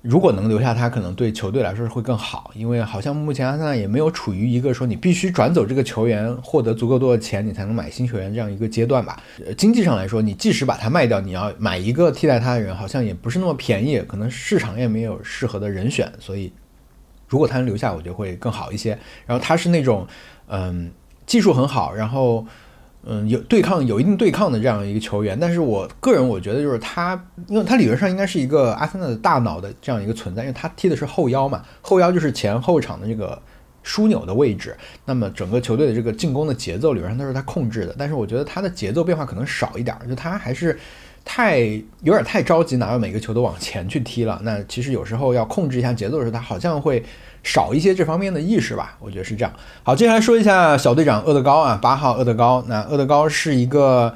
[0.04, 9.24] 如果能留下他，可能对球队来说会更好，因为好像目前阿森纳也没有处于一个说你必须转走这个球员，获得足够多的钱，你才能买新球员这样一个阶段吧。
[9.46, 16.12] 呃，经济上来说，你即使把他卖掉，你要买一个替代他的人，好像也不是那么便宜，可能市场也没有适合的人选。
[16.20, 16.52] 所以，
[17.30, 19.00] 如果他能留下，我觉得会更好一些。
[19.26, 20.06] 然后他是那种，
[20.48, 20.92] 嗯，
[21.26, 22.46] 技术很好，然后。
[23.06, 33.42] 嗯，有对抗有一定对抗的这样一个球员，但是我个人我觉得就是他，因为他理论上应该是一个阿森纳的大脑的这样一个存在，因为他踢的是后腰嘛，后腰就是前后场的这个
[33.84, 40.80] 枢纽的位置，那么整个球队的这个进攻的节奏理论上都是他控制的，但是我觉得他的节奏变化可能少一点，就他还是
[41.26, 41.60] 太
[42.02, 47.04] 有点太着急拿到每个球都往前去踢了，那其实有时候要控制一下节奏的时候，他好像会。
[47.46, 49.54] 少一些这方面的意识吧，我觉得是这样。
[49.84, 52.64] 好，接下来说一下小队长厄德高啊，八号厄德高。
[52.70, 54.16] 那厄德高是一个，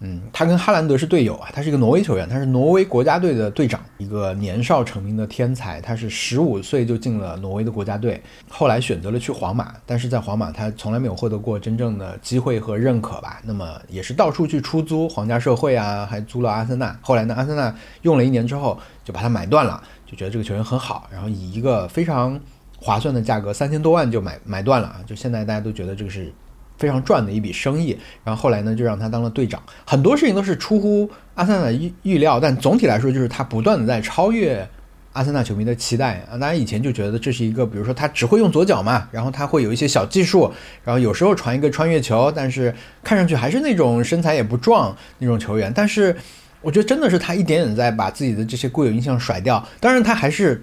[0.00, 5.80] 嗯，他跟哈兰德是队友啊，他是一个挪威球员，他是挪威国家队的队长，一个年少成名的天才。
[5.80, 13.40] 他是十五岁就进了挪威的国家队，后来选择了去皇马，但是在皇马他从来没有获得过真正的机会和认可吧。
[13.42, 16.94] 那么也是到处去出租，皇家社会啊，还租了阿森纳。
[17.00, 22.38] 后来呢，阿森纳用了一年之后就把他买断了，就觉得这个球员很好，然后以一个非常
[22.78, 25.00] 划算的价格，三千多万就买买断了啊。
[25.06, 26.30] 就现在大家都觉得这个是。
[26.78, 29.62] 非常赚的一笔生意，然后后来呢，就让他当了队长。
[29.86, 34.68] 很多事情都是出乎阿森纳的预预料，但总体来说，就是他不断的在超越
[35.12, 36.36] 阿森纳球迷的期待啊。
[36.36, 40.52] 大家以前就觉得这是一个，比如说他只会用左脚嘛，然后他会有一些小技术，
[40.84, 45.72] 然后有时候传一个穿越球，但是看上去还是那种身材也不壮那种球员。
[45.74, 46.14] 但是
[46.60, 49.66] 我觉得真的是他一点点在把自己的这些固有印象甩掉。
[49.80, 50.62] 当然，他还是。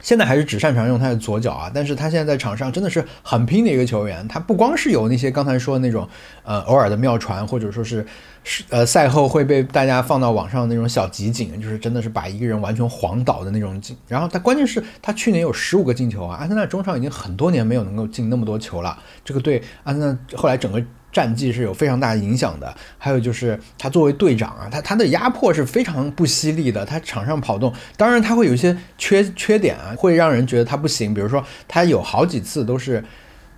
[0.00, 4.26] 现在还是只擅长用他的左脚啊，但是他现在在场上真的是很拼的一个球员。
[4.26, 6.08] 他不光是有那些刚才说的那种，
[6.42, 8.04] 呃，偶尔的妙传，或者说是，
[8.42, 13.96] 是呃，赛后会被大家放到网上那种小集锦，就是真的是把一个人完全晃倒的那种进。
[14.08, 18.98] 然后他关键是，他去年有十五个进球啊，阿森纳中场已经很多年没有能够进那么多球了。
[19.24, 20.82] 这个对阿森纳后来整个。
[21.12, 26.84] 战绩是有非常大影响的，还有就是他作为队长啊，他他的压迫是非常不犀利的。
[26.84, 31.12] 他场上跑动，当然他会有一些缺缺点啊，会让人觉得他不行。
[31.12, 33.04] 比如说，他有好几次都是。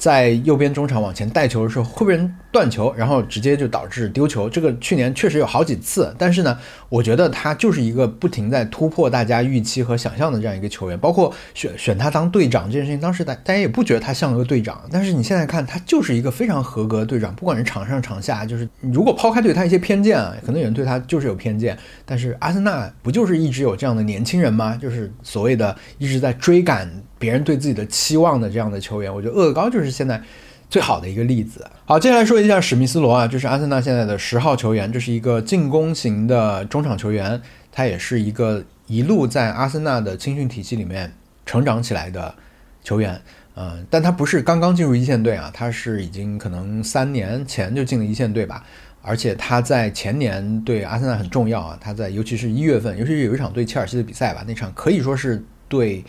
[0.02, 4.50] 在右边中场往前带球的时候，会被人断球，然后直接就导致丢球。
[4.50, 10.98] 这个去年确实有好几次，但是呢，我觉得他就是一个不停在突破大家预期和想象的这样一个球员。
[10.98, 17.32] 包括选选他当队长这件事情，当时大大家也不觉得他像个队长，但是你现在看，他就是一个非常合格的队长。
[17.36, 24.76] 不管是场上场下，就是如果抛开对他一些偏见啊，可能有人对他就是有偏见，但是阿森纳不就是一直有这样的年轻人吗？
[24.82, 26.90] 就是所谓的一直在追赶。
[27.22, 30.20] 别人对自己的期望的这样的球员，我觉得厄高就是现在
[30.68, 31.64] 最好的一个例子。
[31.84, 41.12] 好，接下来说一下史密斯罗啊，就是阿森纳现在的十号球员，这是一个进攻型的中场球员，他也是一个一路在阿森纳的青训体系里面
[41.46, 42.34] 成长起来的
[42.82, 43.22] 球员。
[43.54, 48.64] 嗯，但他不是刚刚进入一线队啊，他是已经可能三年前就进了一线队吧。
[49.00, 56.04] 而且他在前年对阿森纳很重要啊，他在尤其是一月份，尤其是有一场对切尔西的比赛吧，那场可以说是对。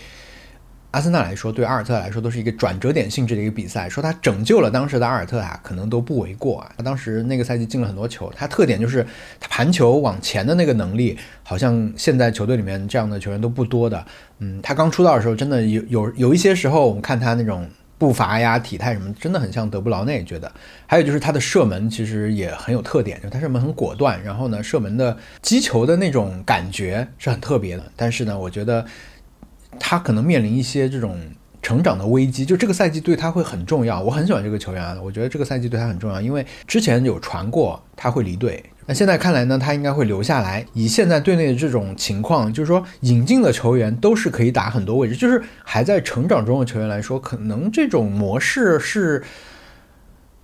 [0.94, 3.90] 阿森纳来说，对阿尔特来说都是一个转折点性质的一个比赛。
[3.90, 6.72] 说他拯救了当时的阿尔特啊，可能都不为过啊。
[6.78, 9.04] 他当时那个赛季进了很多球，他特点就是
[9.40, 14.06] 他盘球往前的那个能力，好像现在球队里面这样的球员都不多的。
[14.38, 17.68] 嗯，他刚出道的时候，真的有有有一些时候，我们看他那种
[17.98, 20.24] 步伐呀、体态什么，真的很像德布劳内。
[20.24, 20.52] 觉得
[20.86, 27.84] 还有就是他的射门其实也很有特点，就他射门很果断，然后呢，射门的击球的那种感觉是很特别的。
[27.96, 28.86] 但是呢，我觉得。
[29.86, 31.20] 他可能面临一些这种
[31.62, 34.02] 成长的危机，就这个赛季对他会很重要。
[34.02, 40.66] 我很喜欢这个球员啊，我觉得这个赛季对他很重要，因为之前有传过他会离队，那现在看来呢，他应该会留下来。
[40.74, 49.22] 以现在队内的这种情况，就是说引进的球员都是可以打很多位置，就是还在成长中的球员来说，可能这种模式是。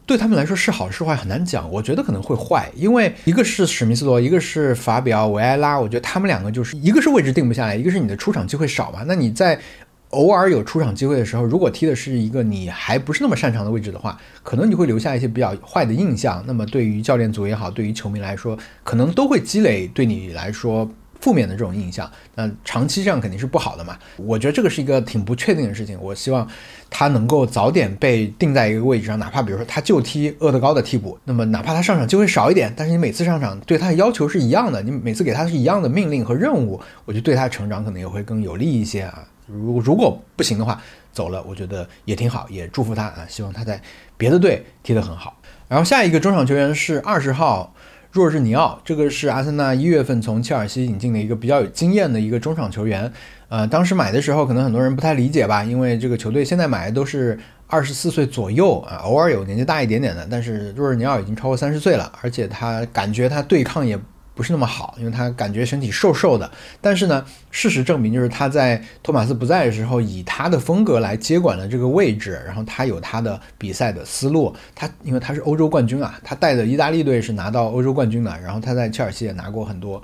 [0.10, 9.03] 对他们来说是好是坏很难讲，我觉得可能会坏，因为一个是史密斯罗，一个是法比奥维埃拉，我觉得他们两个就是一个是位置定不下来，一个是你的出场机会少嘛。
[9.05, 9.60] 那你在
[10.10, 16.43] 偶尔有出场机会的时候，如果踢的是一个你还不是那么擅长的位置的话，可能你会留下一些比较坏的印象。
[16.47, 20.89] 那么对于教练组也好，对于球迷来说，可能都会积累对你来说。
[21.22, 23.97] 负面的这种印象，那长期这样肯定是不好的嘛。
[24.15, 25.99] 我觉得这个是一个挺不确定的事情。
[26.01, 26.47] 我希望
[26.89, 39.28] 他能够早点被定在一个位置上，哪怕比如说他就踢厄德高的替补，那么哪怕他上场机会少一点，但是你每次上场对他的要求是一样的，你每次给他是一样的命令和任务，我觉得对他成长可能也会更有利一些啊。
[39.45, 43.26] 如果如果不行的话，走了，我觉得也挺好，也祝福他啊。
[43.28, 43.82] 希望他在
[44.15, 45.38] 别的队踢得很好。
[45.67, 47.74] 然后下一个中场球员是二十号。
[48.12, 53.12] 若日尼奥，这个是阿森纳一月份从切尔西引进的一个比较有经验的一个中场球员。
[53.49, 57.38] 呃，当时买的时候，可能很多人不太理解吧，因为这个球队现在买的都是
[57.68, 60.28] 二十四岁左右啊，偶尔有年纪大一点点的。
[60.30, 63.99] 但是若日尼奥已经超过三十岁了，而且他感觉他对抗也。
[64.40, 66.50] 不是那么好，因为他感觉身体瘦瘦的。
[66.80, 72.42] 但是呢，事实证明，就是他在托马斯不在的时候，以他的风格来接管了这个位置。
[72.46, 74.56] 然后他有他的比赛的思路。
[74.74, 78.32] 他因为他是欧洲冠军啊，他带的意大利队是拿到欧洲冠军的。
[78.40, 80.02] 然后他在切尔西也拿过很多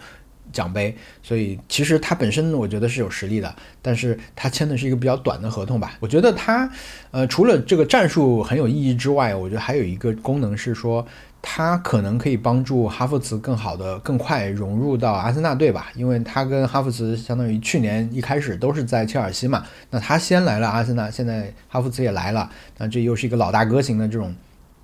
[0.51, 3.55] 奖杯，所以其实他本身我觉得是有实力的。
[3.81, 5.93] 但是他签的是一个比较短的合同吧。
[6.01, 6.69] 我觉得他，
[7.11, 11.07] 呃，除了这个战术很有意义之外，我觉得还有一个功能是说。
[11.47, 19.63] 他可能可以帮助哈弗茨更好的、更快融入到阿森纳队吧，因为他跟哈弗茨相当于去年一开始都是在切尔西嘛。
[19.91, 24.33] 那他先来了阿森纳，现在哈弗茨也来了，那这又是一个老大哥型的这种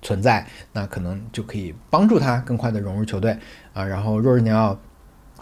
[0.02, 3.36] 存在，那可能就可以帮助他更快的融入球队
[3.72, 3.84] 啊。
[3.84, 4.78] 然后若日尼奥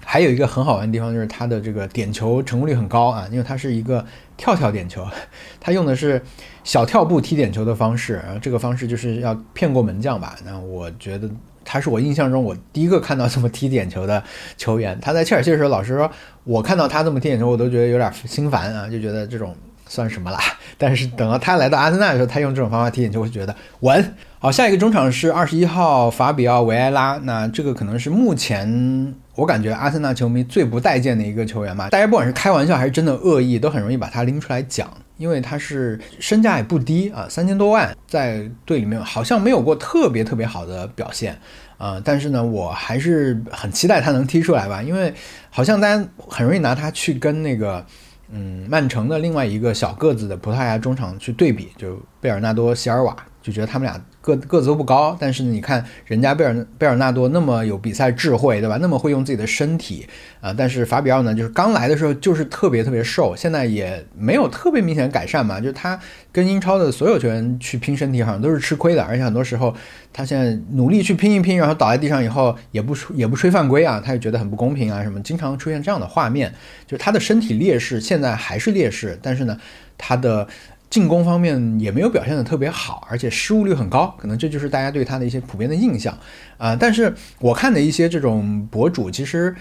[0.03, 4.03] 还有一个很好玩的地方就是他的这个点球成功率很高啊，因为他是一个
[4.41, 5.07] 跳跳点球，
[5.61, 6.21] 他用的是
[6.65, 10.35] 小跳步踢点球的方式，然后这个方式就是要骗过门将吧。
[10.45, 11.31] 那我觉得
[11.65, 14.25] 他是我印象中我第一个看到这么踢点球的
[14.57, 14.99] 球员。
[15.01, 16.11] 他在切尔西的时候，老实说，
[16.45, 19.55] 我看到他这么踢点球，我都觉得有点心烦啊，就觉得这种。
[19.87, 20.39] 算什么啦？
[20.79, 24.15] 但是等到他来到阿森纳的时候，他用这种方法踢点球，我就觉得稳。
[24.43, 27.19] 好，下一个中场是二十一号法比奥维埃拉。
[27.25, 31.91] 那这个可能是目前我感觉阿森纳球迷最不待见的一个球员吧。
[31.91, 41.39] 大家不管是开玩笑还是真的恶意，都很容易把他拎出来讲，因为他是身价也不低啊，三千多万，在队里面好像没有过特别特别好的表现
[41.77, 42.01] 啊。
[42.03, 45.13] 但是呢，我还是很期待他能踢出来吧，因为
[45.51, 47.85] 好像大家很容易拿他去跟那个。
[48.33, 54.01] 嗯，曼城的另外一个小个子的葡萄牙中场去对比，就贝尔纳多·席尔瓦，就觉得他们俩。
[54.21, 58.77] 个个子都不高，但是你看人家贝尔贝尔纳多那么有比赛智慧，对吧？
[58.81, 60.07] 那么会用自己的身体
[60.41, 65.59] 啊，但是法比奥呢，就是刚来的时候就是特别特别瘦，现在也没有特别明显的改善嘛。
[65.59, 65.99] 就是他
[66.31, 69.75] 跟英超的所有球员去拼身体，好像都是吃亏的，而且很多时候
[70.13, 76.53] 他现在努力去拼一拼，然后倒在地上以后也不也不吹犯规啊，他就觉得很不公平啊，什么经常出现这样的画面，
[76.87, 79.59] 就是他的身体劣势现在还是劣势，但是呢，
[79.97, 80.47] 他的。
[80.91, 86.13] 进攻方面也没有表现的特别好，而且失误率很高，可能这就是大家对他的一些普遍的印象
[86.59, 86.75] 啊。
[86.75, 89.55] 但是我看的一些这种博主，其实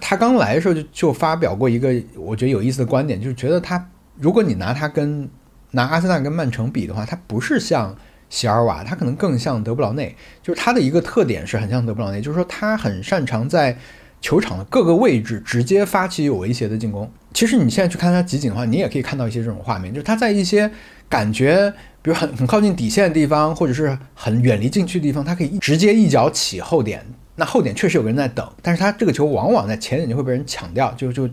[0.00, 5.28] 他刚来的时候就就发表过一个我觉得有意思的观点，就是觉得他如果你拿他跟
[5.72, 7.94] 拿阿森纳跟曼城比的话，他不是像
[8.30, 10.16] 席尔瓦，他可能更像德布劳内。
[10.42, 13.78] 就是他的一个特点是很像德布劳内，就是说他很擅长在。
[14.24, 17.12] 球场的各个位置直接发起有威胁的进攻。
[17.34, 20.70] 其实你现在去看他集锦的话，你也可以看到一些这种画面，就是他在一些
[21.10, 21.70] 感觉，
[22.00, 27.04] 比如很很靠近底线的地方，或者是很远离禁区的地方，他可以直接一脚起后点。
[27.36, 31.28] 那后点确实有个人在等，但是他这个球往往在前点就会被人抢掉，就就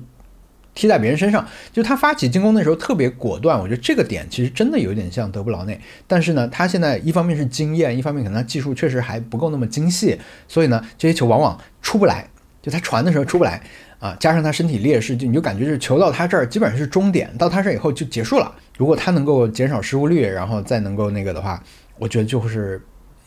[0.76, 1.48] 踢在别人身上。
[1.72, 5.80] 就他发起进攻的时候特别果断，我觉得这个点其实真的有点像德布劳内。
[6.08, 10.20] 但是呢，他现在一方面是经验，一方面可能他技术确实还不够那么精细，
[10.50, 12.28] 所以呢，这些球往往出不来。
[12.62, 13.60] 就他传的时候出不来
[14.00, 18.54] 啊，加上他身体劣势，就你就感觉就是球到他这儿基本上是终点，到他这儿以后就结束了。
[18.78, 21.62] 如果他能够减少失误率，然后再能够那个的话，
[21.98, 22.82] 我觉得就是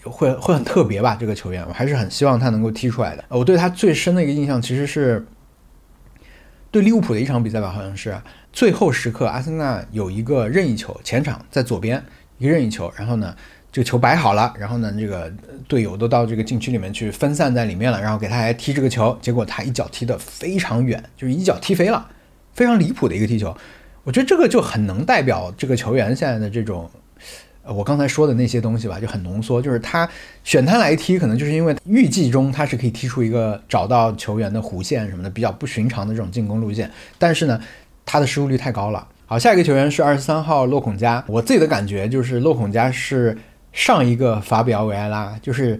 [0.04, 1.16] 会会很特别吧。
[1.18, 3.24] 这个球员我还是很希望他能够踢出来的。
[3.28, 5.26] 我对他最深的一个印象其实是
[6.70, 8.16] 对利物浦的一场比赛吧，好像是
[8.52, 12.00] 最后时刻，阿森纳有一个任意球，前场在左边
[12.38, 13.34] 一个任意球，然后呢。
[13.74, 15.28] 这个球摆好了，然后呢，这个
[15.66, 22.06] 队友都到这个禁区里面去分散在里面了，然后给他来踢这个球，结果他一脚踢得非常远，就是一脚踢飞了，
[22.52, 23.52] 非常离谱的一个踢球。
[24.04, 26.88] 我觉得这个就很能代表这个球员现在的这种，
[27.64, 29.60] 呃，我刚才说的那些东西吧，就很浓缩。
[29.60, 30.08] 就是他
[30.44, 37.60] 选他来踢，可能就是因为预计中他是可以踢出一个找到球员的弧线什么的比较不寻常的这种进攻路线，但是呢，
[38.06, 39.08] 他的失误率太高了。
[39.26, 43.36] 好，下一个球员是二十三号洛孔加，我自己的感觉就是洛孔加是。
[43.74, 45.78] 上一个法比奥维埃拉就是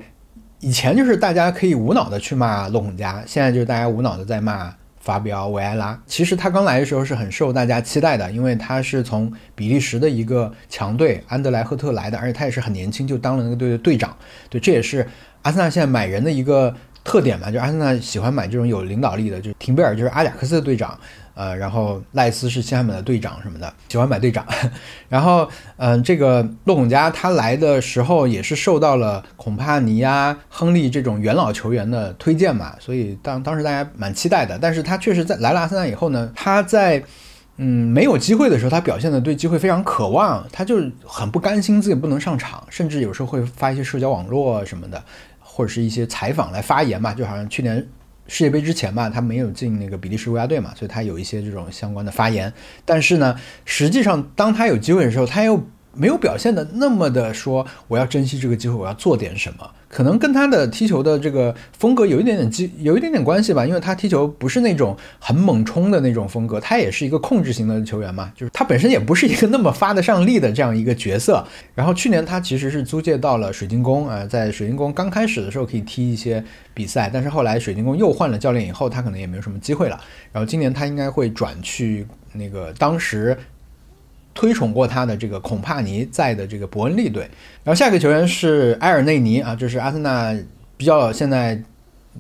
[0.59, 5.97] 以前就是大家可以无脑的去骂洛孔加，现在就是大家无脑的在骂法比奥维埃拉。
[6.05, 14.17] 其实他刚来的时候是很受大家期待的，因为他是从比利时的一个强队安德莱赫特来的，而且他也是很年轻就当了那个队的队长。
[14.51, 15.07] 对，这也是
[15.43, 16.75] 阿森纳现在买人的一个
[17.05, 20.99] 特点嘛，就阿森纳喜欢买这种有领导力的，就是廷贝尔就是阿贾克斯的队长。
[21.35, 24.47] 呃，然后赖斯是西汉姆的队长什么的，喜欢买队长。
[25.11, 34.57] 然后，嗯，这个洛孔加他来的时候也是受到了孔帕尼呀、亨利这种元老球员的推荐嘛，所以当当时大家蛮期待的。
[34.59, 37.03] 但是他确实在来了阿森纳以后呢，他在
[37.57, 45.03] 嗯没有机会的时候，他表现的对机会非常渴望，他就很不甘心自己不能上场，甚至有时候会发一些社交网络什么的，
[45.41, 47.85] 或者是一些采访来发言嘛，就好像去年。
[48.27, 52.53] 世界杯之前吧，他没有进那个比利时国家队嘛，所以他有一些这种相关的发言。
[52.85, 55.63] 但是呢，实际上当他有机会的时候，他又。
[55.97, 63.65] 没有表现的那么的说，我要珍惜这个机会，我要做点什么，可能跟他的踢球的这个风格有一点点机，有一点点关系吧。
[63.67, 71.45] 因为他踢球不是那种很猛冲的那种风格，他也是一个控制型的球员嘛，就是他本身也不是一个那么发得上力的这样一个角色。
[71.75, 76.43] 然后去年他其实是租借到了水晶宫啊，在水晶宫刚开始的时候可以踢一些
[76.73, 80.01] 比赛，但是后来水晶宫又换了教练以后，他可能也没有什么机会了。
[80.33, 83.37] 然后今年他应该会转去那个当时。
[84.35, 87.23] 推崇过他的这个孔帕尼在的这个伯恩利队，
[87.63, 90.37] 然后下一个球员是埃尔内尼啊，这是阿森纳
[90.77, 91.63] 比较现在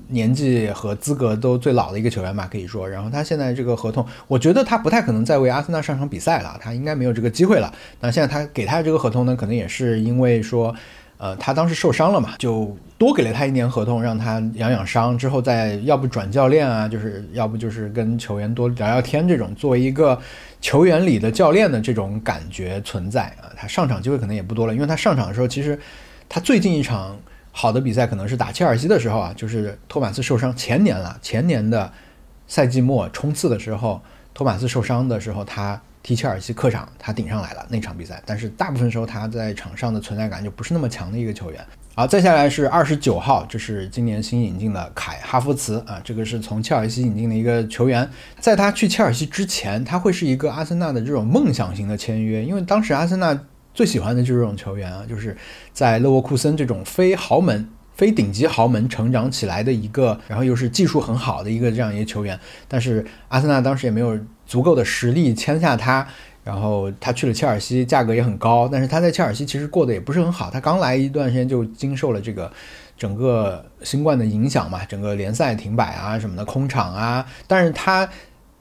[0.08, 2.88] 年纪和资格都最老的一个球员吧，可以说。
[2.88, 7.72] 然后他现在这个合同，我觉得他不太可能再为阿森纳上场比赛了，他应该没有这个机会了。
[8.00, 10.74] 那现在他给他的这个合同呢，可能也是因为说，
[11.16, 20.20] 呃，他当时受伤了嘛，就多给了他一年合同，让他养养伤，之后再要不转教练啊，就是要不就是跟球员多聊聊天，这种作为一个
[20.60, 23.48] 球员里的教练的这种感觉存在啊。
[23.56, 25.78] 他上场机会可能也不多了，因为他上场的时候，其实
[26.28, 27.16] 他最近一场
[27.52, 31.90] 好的比赛可能是打切尔西的时候啊，就是托马斯受伤前年了，前年的
[32.48, 34.02] 赛季末冲刺的时候，
[34.34, 35.80] 托马斯受伤的时候，他。
[36.04, 41.64] 踢切尔西客场，他顶上来了那场比赛，但是大部分时候他在场上的存在感就不是那么强的一个球员。
[41.94, 48.06] 好，再下来是二十九号，这是今年新引进的凯哈弗茨啊，这个是从切尔西引进的一个球员。
[48.38, 53.40] 在他去切尔西之前，他会是一个阿森纳的这种梦想型的签约，因为当时阿森纳
[53.72, 55.34] 最喜欢的就是这种球员啊，就是
[55.72, 62.38] 在勒沃库森这种非豪门、非顶级豪门成长起来的一个，然后又是技术很好的一个这样一个球员。
[62.68, 64.18] 但是阿森纳当时也没有。
[64.46, 66.06] 足够的实力签下他，
[66.42, 68.68] 然后他去了切尔西，价格也很高。
[68.70, 70.50] 但是他在切尔西其实过得也不是很好。
[70.50, 72.50] 他刚来一段时间就经受了这个
[72.96, 77.26] 整个新冠的影响嘛，整个联赛停摆啊什么的，空场啊。
[77.46, 78.08] 但是他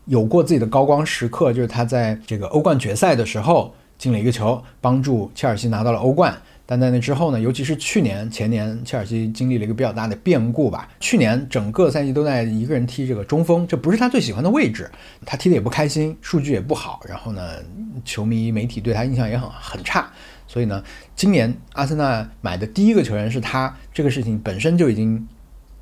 [0.05, 6.35] 有过自己的高光时刻，就是他在这个欧冠决赛的时候进了一个球，帮助切尔西拿到了欧冠。
[6.73, 10.89] 但在那之后呢，尤其是去年、前年，切尔西经历了一个比较大的变故吧。
[10.99, 14.89] 去年整个赛季都在一个人踢这个中锋，这不是他最喜欢的位置，
[15.23, 16.99] 他踢的也不开心，数据也不好。
[17.07, 17.57] 然后呢，
[18.03, 20.11] 球迷媒体对他印象也很很差。
[20.47, 20.83] 所以呢，
[21.15, 25.27] 今年阿森纳买的第一个球员是他，这个事情本身就已经。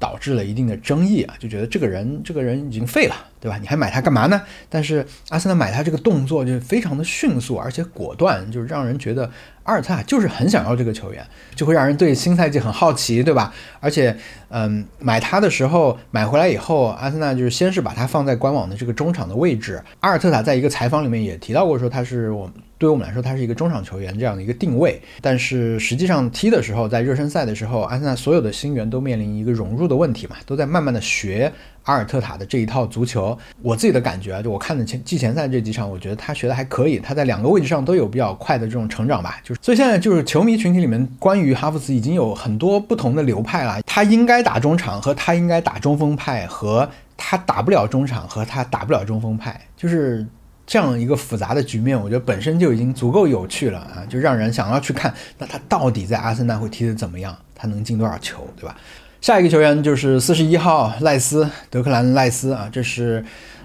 [0.02, 3.58] 导致了一定的争议啊，就觉得这个人这个人已经废了，对吧？
[3.62, 4.42] 你还买他干嘛呢？
[4.68, 9.30] 但是阿森纳买他这个动作就非常的迅速，而且果断，就是让人觉得
[9.64, 11.24] 阿尔特塔就是很想要这个球员，
[11.56, 13.54] 就会让人对新赛季很好奇，对吧？
[13.80, 14.18] 而且，
[14.50, 19.82] 嗯，买他的时候买回来以后，阿森纳就是先是把他放在官网的这个中场的位置。
[20.00, 22.52] 阿尔特塔在一个采访里面也提到过，说他是我。
[22.82, 31.54] 对于我们来说，他是一个中场球员这样的一个定位，但是实际上踢的时候，在热身赛的时候，阿森纳所有的新援都面临一个融入的问题嘛，都在慢慢的学
[31.84, 33.38] 阿尔特塔的这一套足球。
[33.62, 39.40] 我自己的感觉啊，就我看的前季前赛这几场，我觉得他学的还可以，他在两个位置上都有比较快的这种成长吧。
[39.44, 50.26] 就是所以现在就是球迷群体里面关于哈弗茨已经有很多不同的流派了，他应该打中场和他应该打中锋派，和他打不了中场和他打不了中锋派，就是。
[50.66, 57.36] 这样一个复杂的局面，我觉得本身就已经足够有趣了啊，就让人想要去看，那他到底在阿森纳会踢得怎么样？
[57.54, 58.76] 他能进多少球，对吧？
[59.20, 63.24] 下一个球员就是四十一号赖斯，德克兰赖斯啊，这是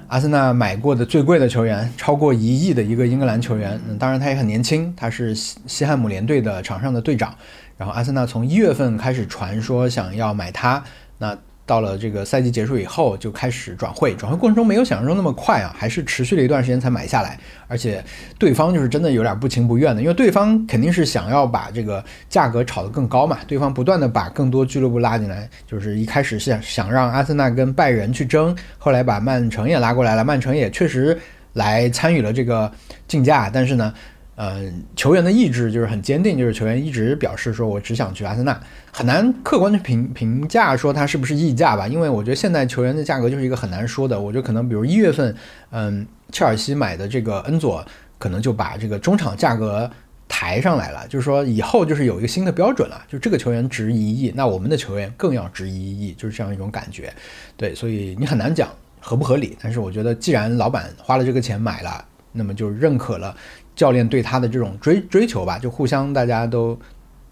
[0.09, 3.81] 阿森纳买过的最贵的球员，超过一亿的一个英格兰球员。
[3.89, 7.35] 嗯，当然他也很年轻，他是西西汉姆联队的场上的队长。
[7.79, 10.83] 然后阿森纳从一月份开始传说想要买他，
[11.19, 11.37] 那。
[11.67, 17.37] 到了这个赛季结束以后，就开始转会，转会过程中没有想象中那么快啊，还是持续了一段时间才买下来。
[17.67, 18.03] 而且
[18.39, 23.41] 对方就是真的有点不情不愿的，因为对方肯定是想要把这个价格炒得更高嘛。
[23.49, 31.19] 对方不断的把更多俱乐部拉进来，就是一开始是想想让阿森纳跟拜仁去争，后来把曼城也拉过来了，曼城也确实
[31.55, 32.71] 来参与了这个
[33.09, 33.93] 竞价，但是呢。
[34.37, 38.61] 嗯，球员的意志就是很坚定，就是球员一直表示说，我只想去阿森纳，
[38.93, 44.21] 很难客观的评评价说他是不是溢价吧，因为我觉得现在球员的价格就是一个很难说的。
[44.21, 45.35] 我觉得可能比如一月份，
[45.71, 47.83] 嗯，切尔西买的这个恩佐，
[48.19, 49.91] 可能就把这个中场价格
[50.29, 57.11] 抬上来了，就是说以后就是有一个新的标准了，就这个球员值一亿，那我们的球员更要值一亿，就是这样一种感觉。
[57.57, 58.69] 对，所以你很难讲
[59.01, 63.35] 合不合理，但是我觉得既然老板花了这个钱买了，那么就认可了。
[63.77, 66.77] 教练对他的这种追追求吧，就互相大家都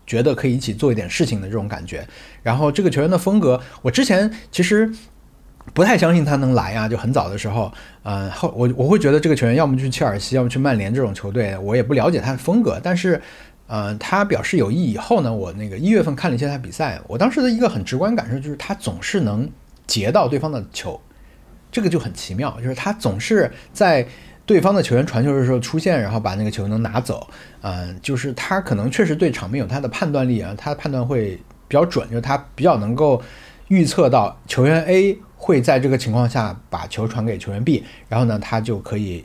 [0.06, 2.06] 觉得可以一起做一点事情的这种感觉。
[2.42, 4.92] 然后这个球员的风格，我之前其实
[5.72, 7.72] 不太相信他能来啊，就很早的时候，
[8.02, 12.78] 嗯，后我我会觉得这个球员要么去切尔西，要么去曼联这种球队，我也不了解他的风格。
[12.82, 13.18] 但是，
[13.68, 19.50] 嗯，他表示有意以后呢，我那个一月份看了一些他比赛，我当时的一个很直观感受就是他总是能
[19.86, 21.00] 截到对方的球，
[21.72, 24.06] 这个就很奇妙，就是他总是在。
[24.46, 27.26] 对方的球员传球的时候出现，然后把那个球能拿走，
[27.62, 33.22] 嗯，就是他可能确实对场面有他的判断力啊，他的判断会比较准，就是他比较能够
[33.68, 39.24] 预测到球员 A 会在这个情况下把球传给球员 B，然后呢，他就可以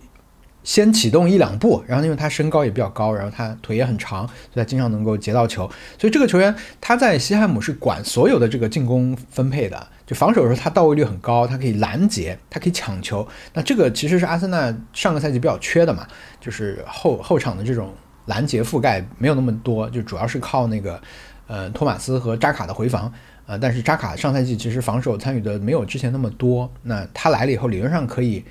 [0.64, 9.88] 先启动一两步，然后因为他身高也比较高，然后他腿也很长，所以他经常能够截到球，所以这个球员他在西汉姆是管所有的这个进攻分配的。
[10.06, 13.28] 就防守的时候，他到位率很高，他可以拦截，他可以抢球。
[13.54, 16.08] 那这个其实是阿森纳上个赛季比较缺的嘛，
[16.42, 17.94] 就是后后场的这种
[18.26, 21.00] 拦截覆盖没有那么多，就主要是靠那个
[21.46, 23.14] 呃托马斯和扎卡的回防
[23.46, 23.60] 呃。
[23.60, 26.68] 但是扎卡上赛季其实防守参与的没有之前那么多。
[26.82, 28.44] 那他来了以后，理论上可以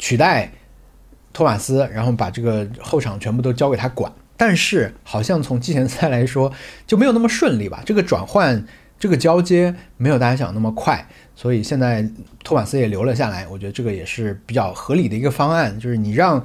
[0.00, 0.50] 取代
[1.34, 4.10] 托马斯，然后把这个后场全部都交给他管。
[4.38, 6.50] 但是好像从季前赛来说
[6.86, 7.82] 就没有那么顺利吧？
[7.84, 8.64] 这个转换、
[8.98, 11.06] 这个交接没有大家想那么快，
[11.36, 12.08] 所以现在
[12.42, 13.46] 托马斯也留了下来。
[13.48, 16.42] 我觉得这个也是比较合理的一个方案，就是你让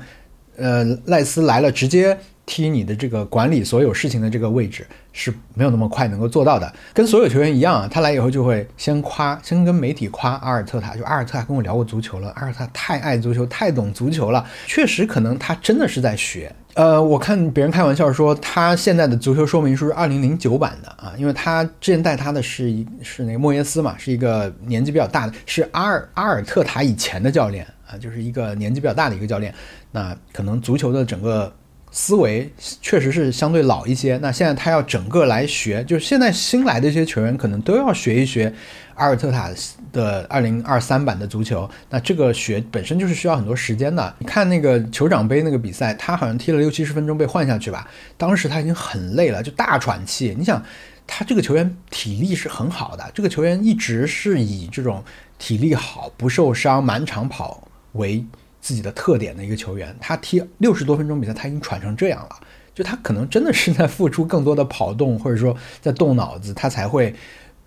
[0.58, 2.18] 呃赖斯来了，直接。
[2.50, 16.52] 踢你的这个管理所有事情的这个位置是没有那么快能够做到的，跟所有球员一样啊，他来以后就会先夸，先跟媒体夸阿尔特塔，就阿尔特塔跟我聊过足球了，阿尔特塔太爱足球，太懂足球了，确实可能他真的是在学。
[16.74, 29.54] 呃，我看别人开玩笑说他现在的足球说明书是二零零九版的啊，因为他之前带他的是一是那个莫耶斯嘛，是一个年纪比较大的，是阿尔阿尔特塔以前的教练啊，就是一个年纪比较大的一个教练，
[29.92, 31.54] 那可能足球的整个。
[31.92, 32.52] 思维
[32.82, 38.54] 确实是相对老一些，那现在他要整个来学，就是现在新来的一些球员可能都要学一学
[38.94, 39.50] 阿尔特塔
[39.92, 44.16] 的二零二三版的足球，那这个学本身就是需要很多时间的。
[44.20, 47.88] 你看那个酋长杯那个比赛，他好像踢了六七十分钟被换下去吧，
[48.18, 50.36] 当时他已经很累了，就大喘气。
[50.38, 50.64] 你想，
[51.08, 55.04] 他这个球员体力是很好的，这个球员一直是以这种
[55.40, 58.24] 体力好、不受伤、满场跑为。
[58.62, 62.30] 自己的特点的一个球员，他踢六十多分钟比赛，他已经喘成这样了，
[62.74, 67.14] 就他可能真的是在付出更多的跑动，或者说在动脑子，他才会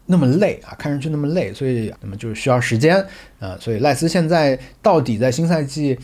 [0.06, 3.04] 那么累啊，看上去那么累，所以那么就需要时间
[3.38, 5.98] 啊，所以赖斯现在到底在新赛季。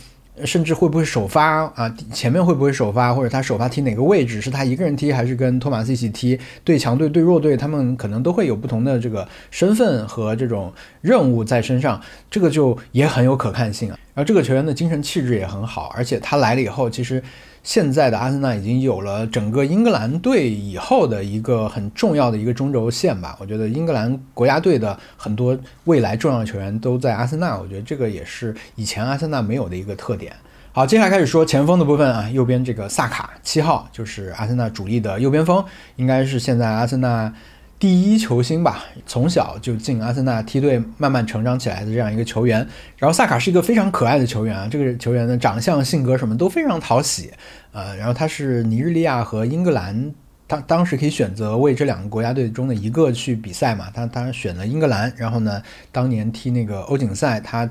[0.45, 1.95] 甚至会不会首发啊？
[2.13, 4.41] 前面会不会首发，或者他首发踢哪个位置？
[4.41, 6.39] 是他一个人踢，还是跟托马斯一起踢？
[6.65, 12.01] 对强队对弱队，他们可能都会有不同的这个身份和这种任务在身上，
[12.31, 13.99] 这个就也很有可看性啊。
[14.15, 17.23] 然后这个球员的精神气质也很好，而且他来了以后，其实。
[17.69, 23.37] 现在的阿森纳已经有了整个英格兰队以后的一个很重要的一个中轴线吧。
[23.39, 25.55] 我觉得英格兰国家队的很多
[25.85, 30.33] 未来重要球员都在阿森纳，我觉得这个也是以前阿森纳没有的一个特点。
[30.73, 35.63] 好，接下来开始说前锋的部分啊，右边这个萨卡七号就是阿森纳主力的右边锋，
[35.97, 37.31] 应该是现在阿森纳。
[37.79, 42.67] 第一球星吧，从小就进阿森纳梯队，慢慢成长起来的这样一个球员。
[42.97, 47.31] 然后萨卡是一个非常可爱的球员啊，这个球员的长相、性格什么都非常讨喜。
[47.71, 50.13] 呃，然后他是尼日利亚和英格兰，
[50.49, 55.13] 当当时可以选择为这两个国家队中的一个去比赛嘛，他他选了英格兰。
[55.17, 57.71] 然后呢，当年踢那个欧锦赛，他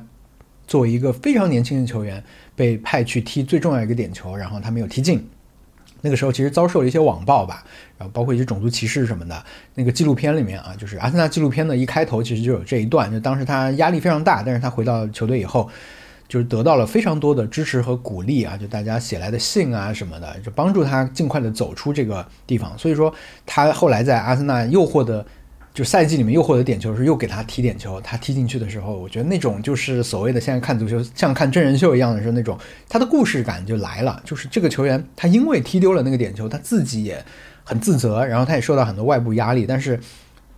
[0.65, 2.23] 作为一个非常年轻的球员
[2.55, 5.27] 被派去踢最重要一个点球，然后他没有踢进。
[6.01, 7.63] 那个时候其实遭受了一些网暴吧，
[7.97, 9.43] 然后包括一些种族歧视什么的。
[9.75, 15.69] 那个纪录片里面啊，就是阿森纳纪录片的一开头其实就有这一段，就当时他压力非常大，但是他回到球队以后，
[16.27, 22.77] 就是得到了非常多的支持和鼓励啊，就大家写来的信啊什么的，就帮助他尽快的走出这个地方。
[22.77, 23.13] 所以说
[23.45, 25.25] 他后来在阿森纳又获得。
[25.77, 32.57] 就赛季里面又获得点球，是又给他踢点球，他踢进去的时候，我觉得那种就是所谓的现在看足球像看真人秀一样的时候，那种
[32.89, 34.19] 他的故事感就来了。
[34.25, 37.23] 就是这个球员他因为踢丢了那个点球，他自己也
[37.63, 39.67] 很自责，然后他也受到很多外部压力。
[39.67, 39.99] 但是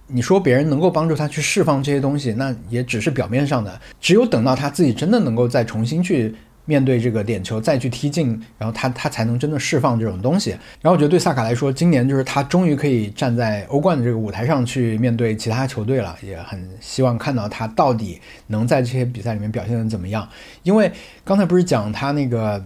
[0.07, 3.77] 你说别人能够帮助他去释放这些东西，那也只是表面上的。
[3.99, 6.33] 只有等到他自己真的能够再重新去。
[6.69, 10.51] 面对这个点球再去踢进，然后他他才能真的释放这种东西。
[10.51, 20.29] 然后我觉得对萨卡来说，今年就是他终于可以站在欧冠的这个舞台上去面对其他球队了，也很希望看到他到底能在这些比赛里面表现的怎么样。
[20.61, 20.91] 因为
[21.25, 22.63] 刚才不是讲他那个，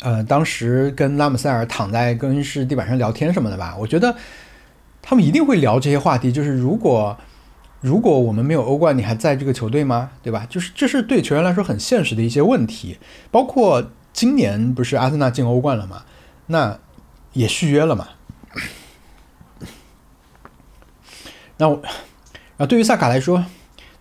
[0.00, 3.76] 呃，当时跟拉姆塞尔躺在更衣室地板上聊天什么的吧？
[3.78, 4.16] 我觉得
[5.02, 7.14] 他们一定会聊这些话题，就是如果。
[7.84, 10.12] 如果我们没有欧冠，你还在这个球队吗？
[10.22, 10.46] 对吧？
[10.48, 12.96] 就是这是对球员来说很现实的一些问题。
[13.30, 16.04] 包括今年不是阿森纳进欧冠了吗？
[16.46, 16.78] 那
[17.34, 18.08] 也续约了嘛。
[21.58, 21.82] 那我，
[22.56, 23.44] 啊，对于萨卡来说，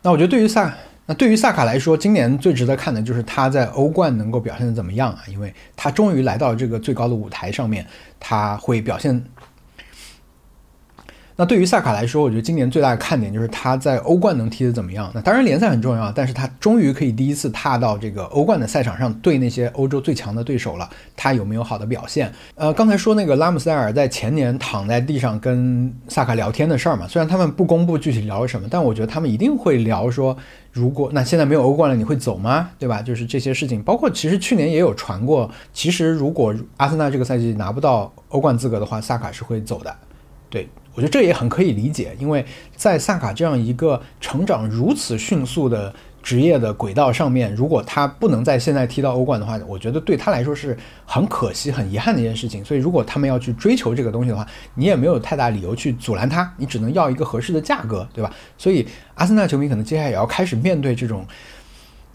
[0.01, 0.73] 那我觉得对于萨，
[1.07, 5.19] 那对于萨卡来说，今年最值得看的就是他在欧冠能够表现的怎么样啊？
[5.27, 7.85] 因为他终于来到这个最高的舞台上面，
[8.17, 9.25] 他会表现。
[11.35, 15.11] 那对于萨卡来说，我觉得今年最大的看点就是他在欧冠能踢得怎么样。
[15.15, 20.87] 那当然联赛很重要，但是他终于可以第一次踏到这个欧冠的赛场上，对那些欧洲最强的对手了。
[21.15, 22.31] 他有没有好的表现？
[22.55, 30.37] 呃，刚才说那个拉姆塞尔在前年躺在地上跟萨卡聊天的事儿嘛，虽然他们不公布具体聊了什么，但我觉得他们一定会聊说，
[30.71, 32.69] 如果那现在没有欧冠了，你会走吗？
[32.77, 33.01] 对吧？
[33.01, 39.95] 就是这些事情，包括其实去年也有传过，其实如果阿森纳这个赛季拿不到欧冠资格的话，萨卡是会走的。
[40.53, 40.69] 对。
[40.95, 52.63] 我觉得这也很可以理解，因为在萨卡这样一个成长如此迅速的职业的轨道上面，如果他不能在现在踢到欧冠的话，我觉得对他来说是很可惜、很遗憾的一件事情。
[52.63, 58.31] 所以，如果他们要去追求这个东西的话，你也没有太大理由去阻拦他，你只能要一个合适的价格，对吧？
[58.55, 61.25] 所以，阿森纳球迷可能接下来也要开始面对这种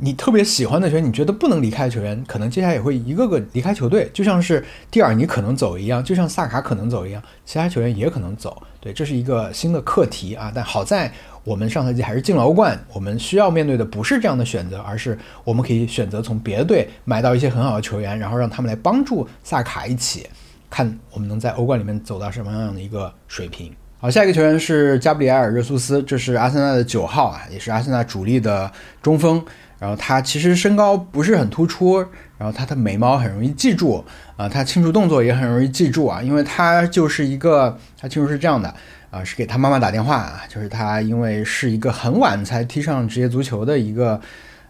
[0.00, 8.62] 你特别喜欢的球员，你觉得不能离开的球员，可能接下来也会一个个离开球队，就像是蒂尔尼可能走一样，就像萨卡可能走一样，其他球员也可能走。
[8.80, 10.52] 对，这是一个新的课题啊。
[10.54, 11.12] 但好在
[11.42, 20.28] 我们上赛季还是进了欧冠，我们需要面对的不是这样的选择，而是我们可以选择从别的队买到一些很好的球员，然后让他们来帮助萨卡一起
[20.70, 23.74] 看我们能在欧冠里面走到什么样的一个水平。
[24.00, 28.70] 好，下一个球员是加布里埃尔·热苏斯，这是阿森纳的九号啊，也是阿森纳主力的
[29.02, 29.44] 中锋。
[29.78, 31.98] 然后他其实身高不是很突出，
[32.36, 34.04] 然后他的眉毛很容易记住
[34.36, 38.74] 啊，他庆祝动作也很容易记住啊，因为他就是一个他庆祝是这样的
[39.10, 44.20] 啊，是给他妈妈打电话啊，就是他因为是一个很晚才踢上职业足球的一个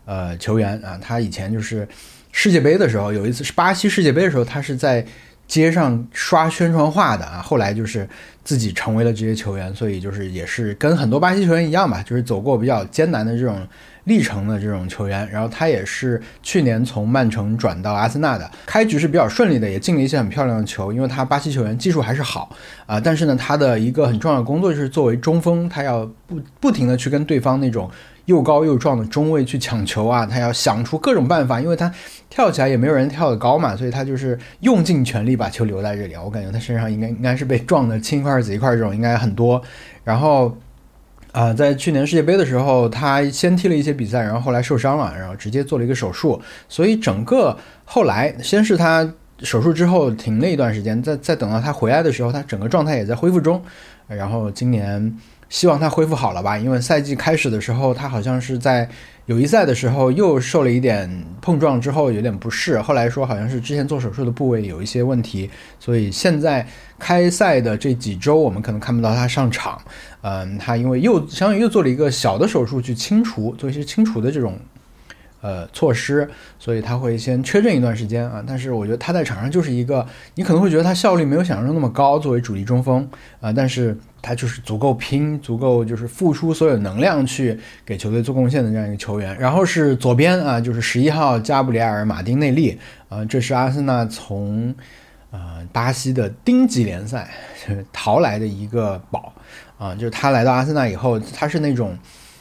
[0.04, 1.88] 呃球员啊，他以前就是
[2.30, 5.02] 世界杯的时候有一次是巴西世界杯的时候，他是在
[5.46, 8.06] 街上刷宣传画的啊，后来就是
[8.44, 13.66] 自己成为了职业球员，所以就是也是跟很多巴西球员一样吧，就是走过比较艰难的这种。
[14.08, 20.92] 历程的这种球员，然后他也是去年从曼城转到阿森纳的，开局是比较顺利的，也进了一些很漂亮的球。
[20.92, 22.50] 因为他巴西球员技术还是好
[22.86, 27.88] 啊，但是呢，他的一个很重要的工作就是作为中锋，他要不不停的去跟对方那种
[28.24, 31.92] 又高又壮的中卫去抢球啊，他要想出各种办法，因为他
[32.30, 36.14] 跳起来也没有人跳得高嘛，所以他就是用尽全力把球留在这里。
[36.16, 39.62] 我感觉他身上应该应该是被撞的青一块紫一块这种应该很多，
[40.02, 40.56] 然后。
[41.32, 53.62] 啊，在去年世界杯的时候，他先踢了一些比赛，然后后来受伤了，然后直接做了一个手术，所以整个后来先是他手术之后停了一段时间，再再等到他回来的时候，他整个状态也在恢复中，
[54.06, 55.16] 然后今年
[55.48, 58.88] 希望他恢复好了吧，因为赛季开始的时候他好像是在。
[59.28, 61.06] 友谊赛的时候又受了一点
[61.42, 66.66] 碰撞，之后有点不适，后来说好像是之前做手术的部位有一些问题，所以现在
[66.98, 69.78] 开赛的这几周我们可能看不到他上场。
[70.22, 74.58] 嗯，他因为又相当于又做了一个小的手术去清除，做一些清除的这种
[75.42, 76.26] 呃措施，
[76.58, 78.42] 所以他会先缺阵一段时间啊。
[78.46, 80.06] 但是我觉得他在场上就是一个，
[80.36, 83.06] 你可能会觉得他效率没有想象中那么高，作为主力中锋
[83.42, 83.94] 啊，但是。
[84.20, 89.36] 他就是足够拼，足够就是付出所有能量去给球队做贡献的这样一个球员。
[89.38, 92.78] 然后是左边啊，就是十一号加布里埃尔·马丁内利
[93.08, 94.74] 啊，这是阿森纳从
[95.30, 97.30] 呃巴西的丁级联赛
[97.92, 99.32] 淘来的一个宝
[99.78, 101.96] 啊，就是他来到阿森纳以后，他是那种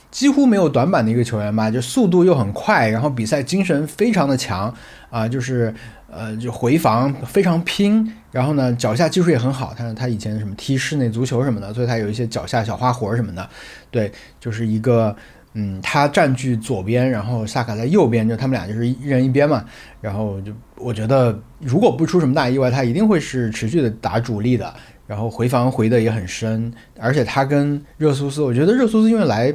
[0.09, 4.73] 几乎没有短板的一个球员吧，就速度又很快，然后比赛精神非常的强
[5.09, 5.73] 啊，就是。
[6.09, 9.73] 呃，就回防非常拼，然后呢，脚下技术也很好。
[9.75, 13.49] 他他以前什么踢室内足球什么的，所以他有一些脚下小花活什么的。
[13.89, 15.15] 对，就是一个，
[15.53, 19.63] 嗯，他占据左边，然后萨卡在右边，就他们俩就是一人一边嘛。
[20.01, 24.73] 然后就我觉得，如果不出什么大意外，他一定会是持续的打主力的。
[25.07, 29.53] 然后回防回的也很深，而且他跟热苏斯，我觉得热苏斯因为来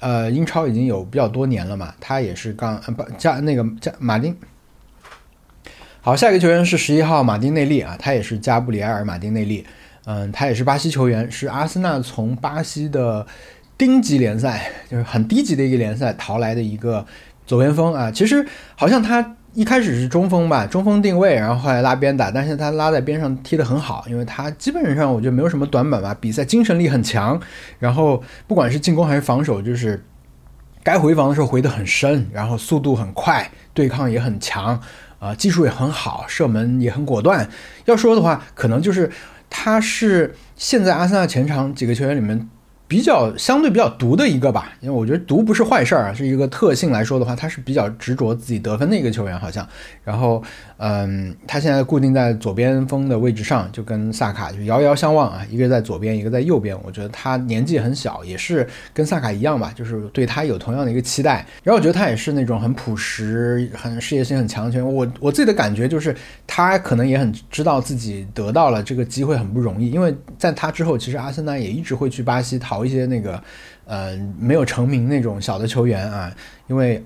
[0.00, 4.34] 呃英超已经有比较多年了嘛，他也是刚呃不加那个加马丁。
[6.06, 9.64] 好，下一个球员是十一号马丁内利啊，他也是加布里埃尔马丁内利，
[10.04, 13.26] 嗯，他也是巴西球员，是阿森纳从巴西的
[13.78, 17.06] 丁级联赛，就是很低级的一个联赛淘来的一个
[17.46, 18.10] 左边锋啊。
[18.10, 27.40] 其实好像他一开始是中锋吧，中锋定位，然后后来拉边打，但是他拉在边上踢得很好，因为他基本上我觉得没有什么短板吧，比赛精神力很强，
[27.78, 30.04] 然后不管是进攻还是防守，就是
[30.82, 34.78] 该回防的时候回得很深，然后速度很快，对抗也很强。
[35.24, 37.48] 啊，技术也很好，射门也很果断。
[37.86, 39.10] 要说的话，可能就是
[39.48, 42.46] 他是现在阿森纳前场几个球员里面。
[42.86, 49.66] 比较相对比较毒的一个吧，因为我觉得毒不是坏事儿啊，是一个特性来说的话，他是比较执着自己得分的一个球员，好像。
[50.04, 50.42] 然后，
[50.76, 56.78] 嗯，他现在固定在左边锋的位置上，就跟萨卡就遥遥相望啊，一个在左边，一个在右边。
[56.84, 61.44] 我觉得他年纪很小，也是跟萨卡一样吧，就是对他有同样的一个期待。
[61.62, 64.94] 然后我觉得他也是那种很朴实、很事业心很强的球员。
[64.94, 66.14] 我我自己的感觉就是，
[66.46, 72.83] 他可能也很知道自己得到了这个机会很不容易，因为在他之后，其实阿森纳也一直会去巴西讨。
[72.84, 73.42] 一些那个，
[73.86, 76.34] 呃，没有成名那种小的球员啊，
[76.68, 77.02] 因为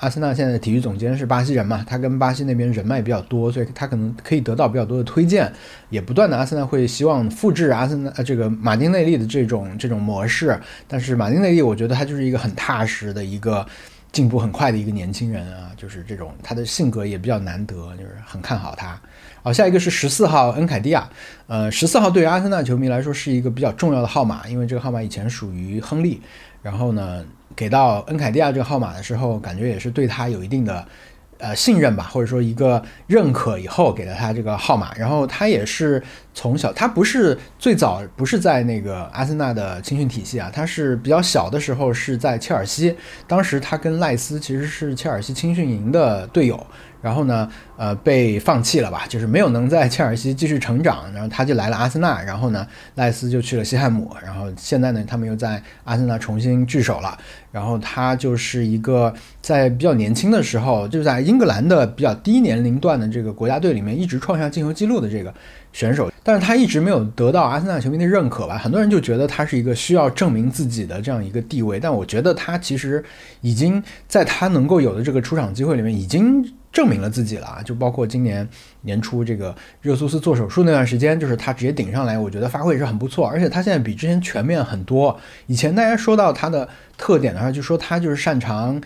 [0.00, 5.52] 阿森纳现在的体育总监是巴西人嘛，他跟巴西那边人脉比较多，所以他可能可以得到比较多的推荐，
[5.90, 10.58] 也不断的阿森纳会希望复制阿森纳这个马丁内利的这种这种模式，
[10.88, 13.66] 但是马丁内利我觉得他就是一个很踏实的一个
[14.10, 18.98] 进步很快的一个年轻人啊，就是这种他的性格也比较难得，就是很看好他。
[19.42, 21.08] 好，下一个是十四号恩凯蒂亚，
[21.46, 26.20] 呃，十四号对于阿森纳球迷来说是一个比较重要的号码，因为这个号码以前属于亨利，
[26.62, 27.24] 然后呢，
[27.56, 30.86] 给到恩凯蒂亚这个号码的时候，感觉也是对他有一定的
[31.38, 34.92] 呃信任吧，或者说一个认可以后给了他这个号码。
[34.94, 36.02] 然后他也是
[36.34, 42.94] 从小，他不是最早不是在那个阿森纳的青训体系啊，他是比较小的时候是在切尔西，
[43.26, 46.66] 当时他跟赖斯其实是切尔西青训营的队友。
[47.02, 52.66] 然后呢，呃，被放弃了吧，就是没有能在切尔西继续成长，然后他就来了阿森纳，然后呢，
[52.96, 57.18] 赖斯就去了西汉姆，然后现在呢，他们又在阿森纳重新聚首了。
[57.52, 59.12] 然后他就是一个
[59.42, 65.34] 在比较年轻的时候，就在英格兰的比较低年龄段的这个国家队里面一直创下进球记录的这个
[65.72, 73.04] 选手，但是他一直没有得到阿森纳球迷的认可吧，很多人就觉得他是一个需要证明自己的这样一个地位，但我觉得他其实
[73.40, 76.44] 已经在他能够有的这个出场机会里面已经。
[76.72, 77.60] 证明了自己了啊！
[77.64, 78.48] 就包括今年
[78.82, 83.26] 年初这个热苏斯做手术那段时间，就是他直接顶上来，我觉得发挥也是很不错。
[83.26, 85.18] 而且他现在比之前全面很多。
[85.48, 88.80] 以前大家说到他的特点的话，就说他就是擅长。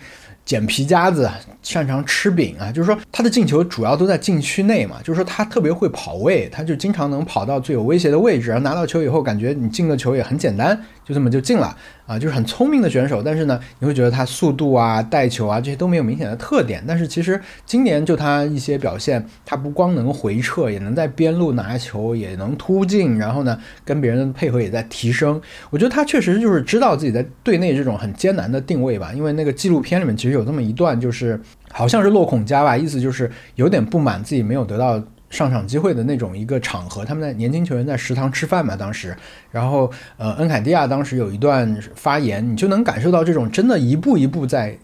[0.45, 1.27] 捡皮夹子，
[1.63, 11.75] 擅长吃饼啊，就是说他的进球主要都在禁区内嘛，就是说他特别会跑位，他就经常能跑到最有威胁的位置，然后拿到球以后，感觉你进个球也很简单，就这么就进了
[12.05, 13.23] 啊，就是很聪明的选手。
[13.23, 16.83] 但是呢，你会觉得他速度啊、带球啊这些都没有明显的特点。
[16.87, 25.41] 但是其实今年就他一些表现，他不光能回撤，也能在边路拿球，也能突进，然后呢跟别人的配合也在提升。
[25.71, 30.35] 我觉得他确实就是知道自己在队内这种很艰难的定位吧，因为那个纪录片里面其实。
[30.35, 31.39] 有这么一段，就是
[31.71, 35.01] 好像是洛孔加吧，意思就是有点不满自己没有得到
[35.35, 37.05] 上场机会的那种一个场合。
[37.05, 39.15] 他们在年轻球员在食堂吃饭嘛，当时，
[39.51, 44.75] 然后呃，恩凯蒂亚当时有一段发言，你就能感受到这种真的一步一步在。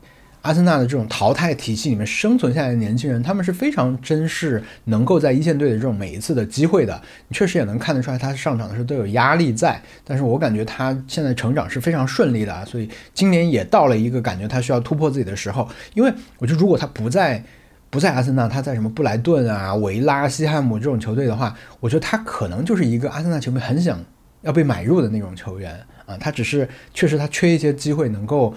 [0.44, 7.00] 阿森纳的这种淘汰体系里面生存下来的年轻人，他们是非常珍视能够在一线队的这种每一次的机会的。
[7.28, 9.80] 你确实也能看得出来，他上场的时候都有压力在。
[10.04, 15.70] 但是我感觉他现在成长是非常顺利的啊，所以今年也到了一个感觉他需要突破自己的时候。
[15.94, 17.44] 因为我觉得如果他不在
[17.92, 24.04] 不在阿森纳，他在什么布莱顿啊、维拉、西汉姆这种球队的话，我觉得他可能就是一个阿森纳球迷很想
[24.42, 26.18] 要被买入的那种球员啊。
[26.18, 28.52] 他只是确实他缺一些机会能够。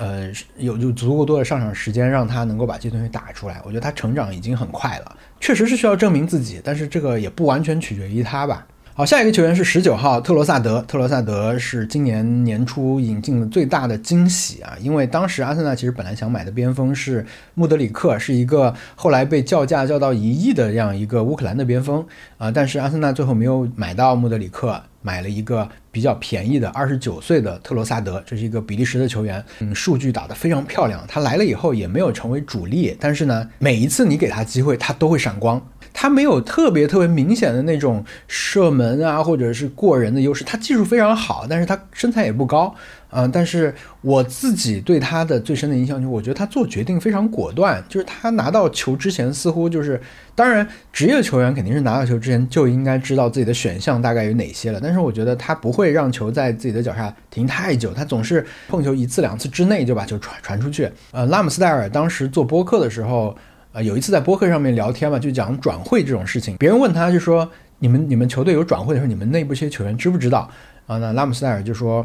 [0.00, 3.60] 呃，有有足够多的上场时间，让他能够把这些东西打出来。
[3.64, 8.64] 我觉得他成长已经很快了，确实是需要证明自己，但是这个也不完全取决于他吧。
[8.98, 10.82] 好，下一个球员是十九号特罗萨德。
[10.88, 14.76] 特罗萨德是今年年初引进的最大的惊喜啊！
[14.80, 22.04] 因为当时阿森纳其实本来想买的边锋是穆德里克，是一个后来被叫价叫到一亿的这样一个乌克兰的边锋
[22.38, 31.04] 啊，但是阿森纳最后没有买到穆德里克，买了一个比较便宜的二十九岁的特罗萨德，这是一个比利时的球员，嗯，数据打得非常漂亮。
[31.08, 35.60] 他来了以后也没有成为主力，但是呢，每一次你给他机会，他都会闪光。
[35.92, 40.44] 他没有特别特别明显的那种射门啊，或者是过人的优势。
[40.44, 42.72] 他技术非常好，但是他身材也不高，
[43.10, 43.30] 嗯。
[43.30, 47.82] 但是我自己对他的最深的印象就是，我觉得他做决定非常果断。
[47.88, 50.00] 就是他拿到球之前，似乎就是，
[50.34, 54.80] 当然职业球员肯定是拿到球之前就应该知道自己的选项大概有哪些了。
[54.82, 60.90] 但是我觉得他不会让球在自己的脚下停太久，他总是碰球一次两次之内就把球传传出去。
[61.12, 63.36] 呃，拉姆斯戴尔当时做播客的时候。
[63.70, 66.56] 呃，有一次在播客上面聊天嘛，就讲转会这种事情。
[66.56, 67.48] 别人问他就说
[67.80, 70.50] ：“你们你们球队有转会的时候，你们内部这些球员知不知道？”
[70.88, 72.04] 啊，那拉姆斯戴尔就说：“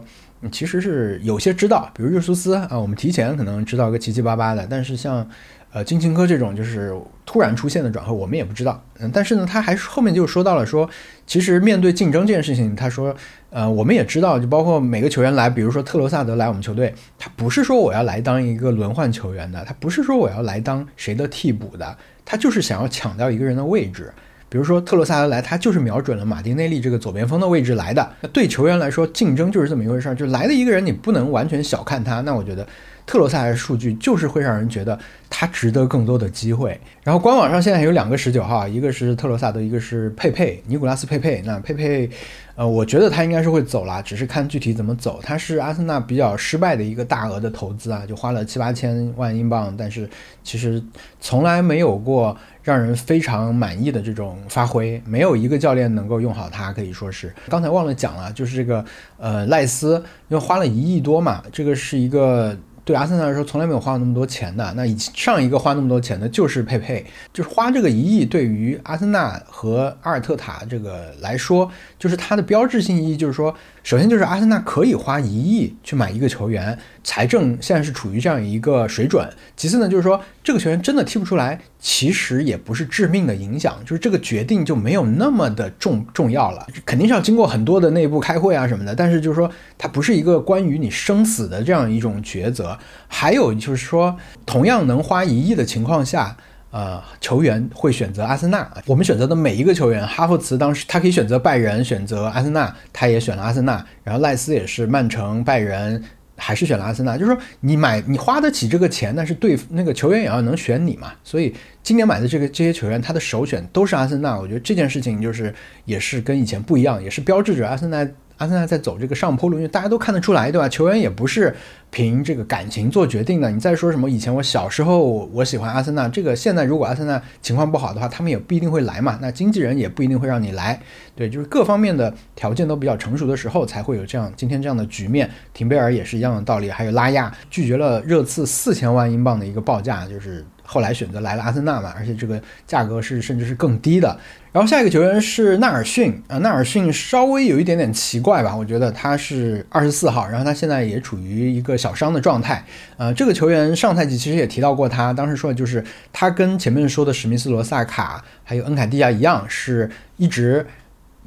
[0.52, 4.66] 其实是有些知道，比如热苏斯啊，我们提前可能知道个七七八八的。
[4.70, 5.28] 但是像
[5.72, 6.94] 呃金琴科这种就是
[7.26, 8.84] 突然出现的转会，我们也不知道。
[9.00, 10.90] 嗯，但是呢，他还是后面就说到了说，
[11.26, 13.16] 其实面对竞争这件事情，他说。”
[13.54, 21.96] 呃，我们也知道，就包括每个球员来，比如说特罗萨德来我们球队，他不是说我要来当一个轮换球员的，他不是说我要来当谁的替补的，
[22.26, 24.12] 他就是想要抢掉一个人的位置。
[24.54, 28.08] 比如说特罗萨德来，他就是瞄准了马丁内利这个左边锋的位置来的。
[28.22, 32.22] 那对球员来说，竞争就是这么一回事儿，就来的一个人，你不能完全小看他。
[32.22, 32.68] 那我觉得。
[33.06, 34.98] 特罗萨的数据就是会让人觉得
[35.30, 36.80] 他值得更多的机会。
[37.04, 41.42] 然后官网上现在有两个十九号，一个是特罗萨德，一个是佩佩尼古拉斯佩佩。
[41.46, 42.10] 那佩佩，
[42.56, 45.20] 呃，我觉得他应该是会走了，只是看具体怎么走。
[45.22, 50.10] 他是阿森纳比较失败的一个大额的投资啊，就花了七八千万英镑，但是
[50.44, 50.82] 其实
[51.20, 57.34] 从来没有过让人非常满意的这种发挥，没有一个教练能够用好他，可以说是。
[57.50, 58.86] 刚才忘了讲了，就是这个
[59.18, 59.96] 呃赖斯，
[60.30, 62.58] 因为花了一亿多嘛，这个是一个。
[62.86, 64.74] 对阿森纳来说，从来没有花过那么多钱的。
[64.76, 73.56] 那以上一个花那么多钱的，就是佩佩，就是花这个一亿，对于阿森纳和阿尔特塔这个来说，就是它的标志性意义，就是说。
[73.84, 79.30] 首先就是阿森纳可以花一亿去买一个球员，财政现在是处于这样一个水准。
[79.58, 86.66] 其次呢，就是说这个球员真的踢不出来，其实也不是致命的影响，就是这个决定就没有那么的重重要了。
[86.86, 92.80] 肯定是要经过很多的内部开会啊什么的，但是就是说它不是一个关于你生死的这样一种抉择。
[93.10, 96.38] 还有就是说，同样能花一亿的情况下。
[96.74, 98.68] 呃，球员会选择阿森纳。
[98.88, 103.86] 我们选择的每一个球员，哈弗茨当时他可以选择拜仁，选择阿森纳，他也选了阿森纳。
[104.04, 106.04] 然后赖斯也是曼城、拜仁，
[106.36, 107.16] 还是选了阿森纳。
[107.16, 111.14] 就是说，你买你花得起这个钱，但是对那个球员也要能选你嘛。
[111.24, 114.36] 所以今年买的这个这些球员，他的首选都是阿森纳。
[114.36, 115.54] 我觉得这件事情就是
[115.86, 118.04] 也是跟以前不一样，也是标志着阿森纳。
[118.44, 120.68] 阿森纳在走这个上坡路，因为大家都看得出来，对吧？
[120.68, 121.56] 球员也不是
[121.90, 123.50] 凭这个感情做决定的。
[123.50, 125.02] 你再说什么以前我小时候
[125.32, 129.18] 我喜欢阿森纳，这个现在如果阿森纳情况不好的话，他们也不一定会来嘛。
[129.22, 130.78] 那经纪人也不一定会让你来，
[131.16, 135.30] 对，就是各方面的条件都比较成熟的时候，才会有这样今天这样的局面。
[135.54, 144.20] 廷贝尔也是一样的道理，还有拉亚拒绝了热刺四千万英镑的一个报价，就是后来选择来了阿森纳嘛，而且这个价格是甚至是更低的。
[144.54, 152.64] 然后下一个球员是纳尔逊啊，纳尔逊稍微有一点点奇怪吧，我觉得他是二十四号，然后他现在也处于一个小伤的状态。
[152.98, 160.66] 呃，这个球员上赛季其实也提到过他，当时说的就是他跟前面说的史密斯罗萨卡还有恩凯蒂亚一样，是一直。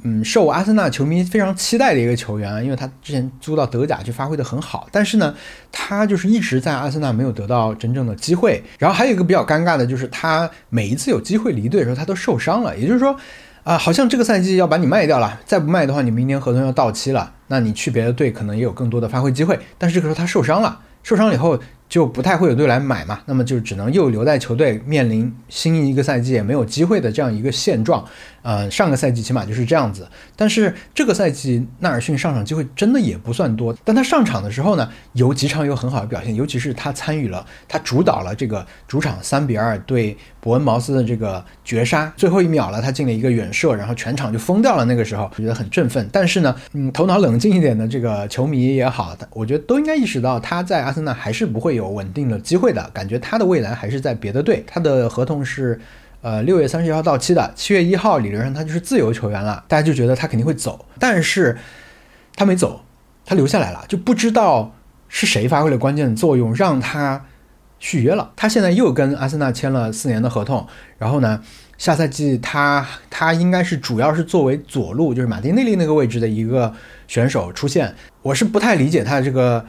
[0.03, 5.33] 嗯，受阿森纳球迷非常期待的一个球员，因为他之前租到德甲就发挥的很好，但是呢，
[5.71, 8.63] 他就是一直在阿森纳没有得到真正的机会。
[8.77, 12.77] 然后还有一个比较尴尬的就是，他每一次有机会离队的时候，他都受伤了。
[12.77, 13.15] 也就是说，
[13.63, 19.59] 啊，好像这个赛季要把你卖掉了，再不卖的话，你明年合同要到期了，那你去别的队可能也有更多的发挥机会。
[19.77, 21.59] 但是这个时候他受伤了，受伤了以后。
[21.89, 28.03] 就不太会有队来买嘛，那么就只能又留在球队，面临新一个赛季也没有机会的这样一个现状。
[28.41, 33.75] 呃，上个赛季起码就是这样子，但是这个赛季纳尔逊上场机会真的也不算多。
[33.83, 44.85] 但他上场的时候呢，有几场有很好的表现，尤其是他参与了，他主导了这个主场三比二对伯恩茅斯的这个绝杀，最后一秒了，他进了一个远射，然后全场就疯掉了。
[44.85, 46.07] 那个时候我觉得很振奋。
[46.11, 54.63] 但是呢，嗯，头脑冷静一点的这个球迷也好，我觉得都应该意识到他在阿森纳还是不会有稳定的机会的，感觉他的未来还是在别的队。
[54.65, 55.79] 他的合同是，
[56.27, 59.63] 呃，六月三十一号到期的，七月一号理论上他就是自由球员了。
[59.69, 61.57] 大家就觉得他肯定会走，但是
[62.35, 62.81] 他没走，
[63.25, 64.75] 他留下来了，就不知道
[65.07, 67.23] 是谁发挥了关键的作用，让他
[67.79, 68.33] 续约了。
[68.35, 70.67] 他现在又跟阿森纳签了四年的合同，
[70.97, 71.41] 然后呢，
[71.77, 76.73] 下赛季他他应该是主要是作为左路，就是马丁内利那个位置的一个
[77.07, 77.95] 选手出现。
[78.21, 79.65] 我是不太理解他的这个。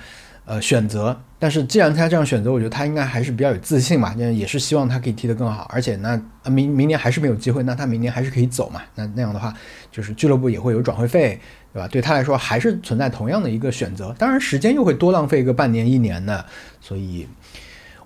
[0.51, 6.21] 呃，选择，但是既然他这样选择，我觉得他应该还是比较有自信嘛，那也是希望他可以踢得更好，而且那
[6.51, 9.55] 明明年还是没有机会，那他明年还是可以走嘛，那那样的话，
[9.93, 11.39] 就是俱乐部也会有转会费，
[11.73, 11.87] 对吧？
[11.89, 16.45] 对他来说还是存在同样的一个选择，当然时间又会多浪费个半年一年的，
[16.81, 17.27] 所以。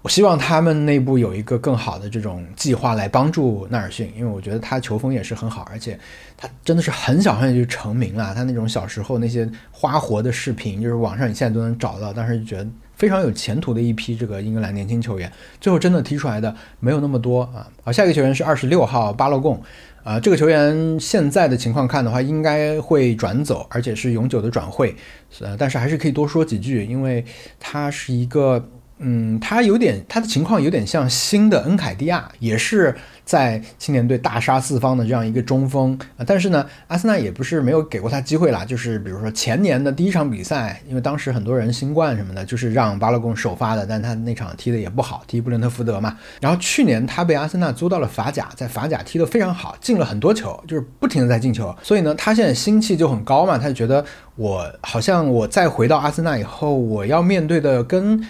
[0.05, 5.97] 我希望他们内部有一个更好的这种计划来帮助纳尔逊，因为我觉得他球风也是很好，而且
[6.37, 8.35] 他真的是很小很小就成名了。
[8.35, 12.69] 他那种小时候那些花活的视频，就是网上你现在都能找到，当时就觉得
[13.03, 15.29] 非常有前途的一批这个英格兰年轻球员。
[15.61, 17.67] 最后真的踢出来的没有那么多啊。
[17.83, 19.61] 好，下一个球员是二十六号巴洛贡，
[20.05, 24.95] 啊，这个球员现在的情况看的话，应该会转走，而且是永久的转会。
[25.41, 27.25] 呃，但是还是可以多说几句，因为
[27.59, 28.69] 他是一个。
[29.05, 36.25] 嗯，他有点，他的情况有点像新的恩凯蒂亚，也是在青年队大杀四方的这样一个中锋啊。
[36.27, 46.17] 但是呢，阿森纳也不是没有给过他机会啦，就是比如说前年的第一场比赛，因为当时很多人新冠什么的，就是让巴勒贡首发的，但他那场踢的也不好，踢布伦特福德嘛。
[46.41, 51.75] 然后去年他被阿森纳租到了法甲，在法甲踢得非常好，进了很多球，就是不停的在进球。
[51.83, 54.05] 所以呢，他现在心气就很高嘛，他就觉得
[54.37, 58.23] 我好像我再回到阿森纳以后，我要面对的跟。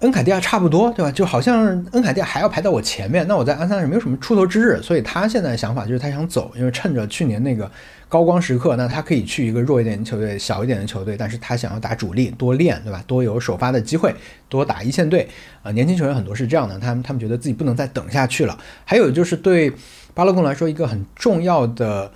[0.00, 1.10] 恩凯蒂亚差不多，对吧？
[1.10, 7.68] 就好像恩凯蒂亚还要排到我前面，那我在安森纳没有什么出头之日，所以他现在的想法就是他想走，因为趁着去年那个
[8.08, 13.02] 高光时刻，那他可以去一个弱一点的球队、小一点的球队，但是他想要打主力，多练，对吧？
[13.08, 14.14] 多有首发的机会，
[14.48, 15.28] 多打一线队。
[15.64, 18.56] 啊，年轻球员很多是这样的，他们他们觉得自己不能再等下去了。
[18.84, 19.72] 还有就是对
[20.14, 22.12] 巴勒贡来说一个很重要的，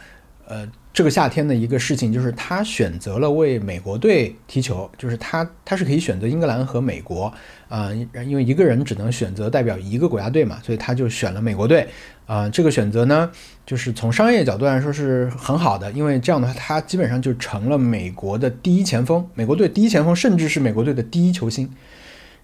[0.46, 0.68] 呃。
[0.92, 7.32] 这个夏天的一个事情就是他选择了为美国队踢球，就是他他是可以选择英格兰和美国
[7.70, 7.90] 啊，
[8.26, 11.88] 因为一个人只能选择代表一个国家队嘛，所以他就选了美国队
[12.26, 12.46] 啊。
[12.50, 13.30] 这个选择呢，
[13.64, 21.70] 就是从商业角度来说是很好的，因为这样的话他基本上就成了美国的第一前锋，美国队第一前锋，甚至是美国队的第一球星。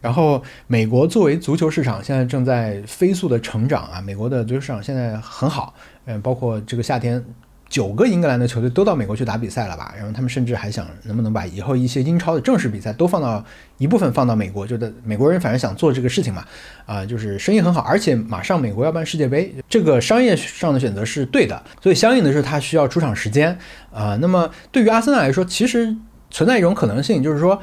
[0.00, 5.74] 然后美国作为足球市场现在正在飞速的成长啊，美国的足球市场现在很好，
[6.06, 7.22] 嗯，包括这个夏天。
[7.68, 9.92] 九个英格兰的球队都到美国去打比赛了吧？
[9.96, 13.44] 然后他们甚至还想能不能把以后一些英超的正式比赛都放到
[13.76, 16.44] 一部分放到美国，就的美国人反正想做这个事情嘛，
[16.86, 23.56] 啊，就是生意很好，而且马上美国要办世界杯，这个商业上的选择是对的，所以相应的是他需要出场时间
[23.92, 24.16] 啊。
[24.20, 25.94] 那么对于阿森纳来说，其实
[26.30, 27.60] 存在一种可能性，就是说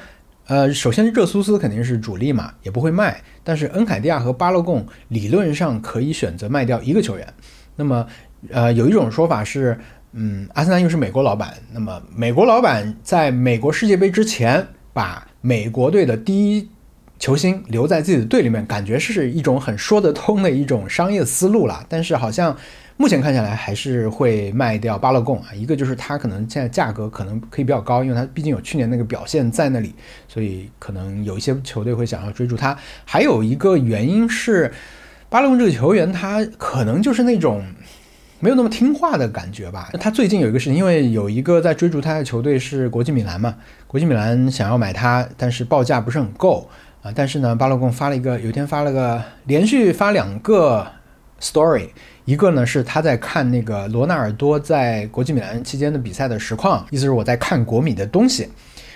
[0.48, 3.20] 呃，首先热苏斯肯定是主力嘛，也不会卖。
[3.44, 7.28] 但是恩凯蒂亚和巴洛贡理论上可以选择卖掉一个球员。
[7.76, 8.08] 那么，
[8.50, 9.78] 呃，有一种说法是，
[10.16, 16.70] 嗯，阿森纳又是美国老板，那么美国老板在美国世界杯之前把美国队的第一
[17.20, 21.86] 球星留在自己的队里面，感觉是一种很说得通的一种商业思路了。
[21.88, 22.58] 但是好像。
[22.98, 29.94] 目前看下来还是会卖掉巴勒贡啊，一个就是他可能现在价格可能可以比较高，因为他毕竟有去年那个表现在那里，
[30.30, 32.74] 所以可能有一些球队会想要追逐他。
[33.04, 34.72] 还有一个原因是，
[35.28, 37.66] 巴勒贡这个球员他可能就是那种
[38.40, 39.90] 没有那么听话的感觉吧。
[40.00, 43.56] 他最近有一个事情，因为有一个在追逐他的球队是国际米兰嘛，
[43.88, 46.70] 国际米兰想要买他，但是报价不是很够
[47.02, 47.12] 啊。
[47.16, 50.86] 但是呢，巴洛贡发了一个，有一天发了个连续发两个
[51.40, 51.90] story。
[52.26, 58.50] 一个呢是他在看那个罗纳尔多在国际米兰期间的比赛的实况，意思是我在看国米的东西，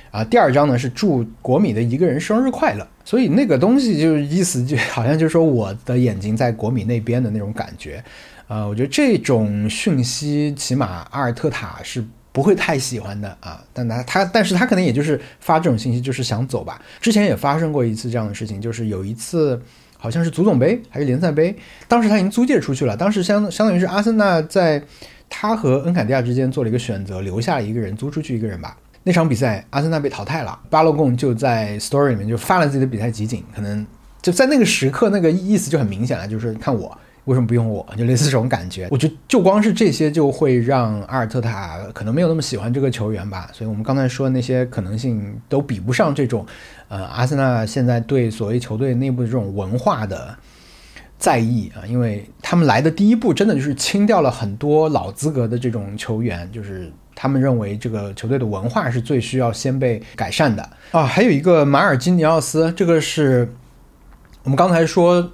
[0.10, 8.04] 啊，第二张呢是祝国米的一个人生日快乐，所以那个东西就是意思就好像就是说我的眼睛在国米那边的那种感觉，
[8.50, 12.04] 啊，我觉得这种讯息起码阿尔特塔是
[12.34, 19.58] 不会太喜欢的啊，但他他但是他可能也就是发这种信息就是想走吧，之前也发生过一次这样的事情，就是有一次。
[20.02, 21.54] 好像是足总杯还是联赛杯，
[21.86, 22.96] 当时他已经租借出去了。
[22.96, 24.82] 当时相相当于是阿森纳在
[25.28, 28.78] 他和恩凯迪亚之间做了一个选择，留下了一个人，租出去一个人吧。
[29.04, 33.86] 那场比赛阿森纳被淘汰了，巴洛贡就在 story 里面就发了自己的比赛集锦，可能
[34.22, 36.98] 就在那个时刻，那个意思就很明显了，就是看我。
[37.30, 37.86] 为什么不用我？
[37.96, 43.52] 就类似这种感觉，我觉得就光是这些就会让阿尔特塔可能没有那么喜欢这个球员吧。
[43.54, 46.44] 所以我们刚才说那些可能性都比不上这种，
[46.88, 50.36] 呃，阿森纳现在对所谓球队内部的这种文化的
[51.20, 61.04] 在意啊，因为他们来的第一步真的就是清掉了很多老资格的这种球员，就是他们认为这个球队的文化是最需要先被改善的啊。
[61.04, 63.48] 还有一个马尔基尼奥斯，这个是
[64.42, 65.32] 我们刚才说。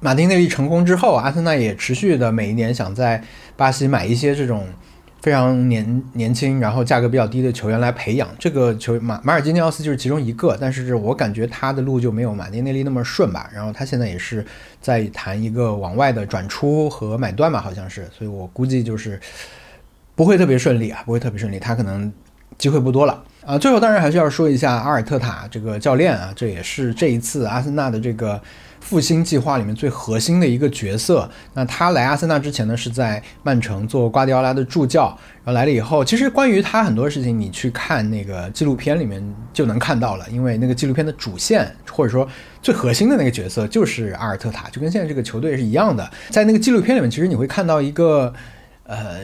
[0.00, 3.22] 马丁内利成功之后，阿森纳也持续的每一年想在
[3.56, 4.66] 巴西买一些这种
[5.20, 8.26] 非常年年轻，然后价格比较低的球员来培养。
[8.38, 13.50] 这个球马马尔基尼奥斯就是其中一个，但是我感觉他的路就没有马丁内利那么顺吧。
[13.54, 14.42] 然后他现在也是
[14.80, 19.20] 在谈一个往外的转出和买断吧，好像是，所以我估计就是
[20.14, 22.10] 不会特别顺利啊，不会特别顺利，他可能
[22.56, 23.58] 机会不多了啊。
[23.58, 28.40] 最后当然还是要说一下阿尔特塔这个教练啊，这也是这一次阿森纳的这个。
[28.80, 42.26] 复兴计划里面最核心的一个角色，那他来阿森纳之前呢，是在曼城做瓜迪奥拉的助教，然后来了以后，其实关于他很多事情，你去看那个纪录片里面就能看到了，因为那个纪录片的主线或者说
[42.62, 46.10] 最核心的那个角色就是阿尔特塔，就跟现在这个球队是一样的。
[46.30, 48.32] 在那个纪录片里面，其实你会看到一个
[48.84, 49.20] 呃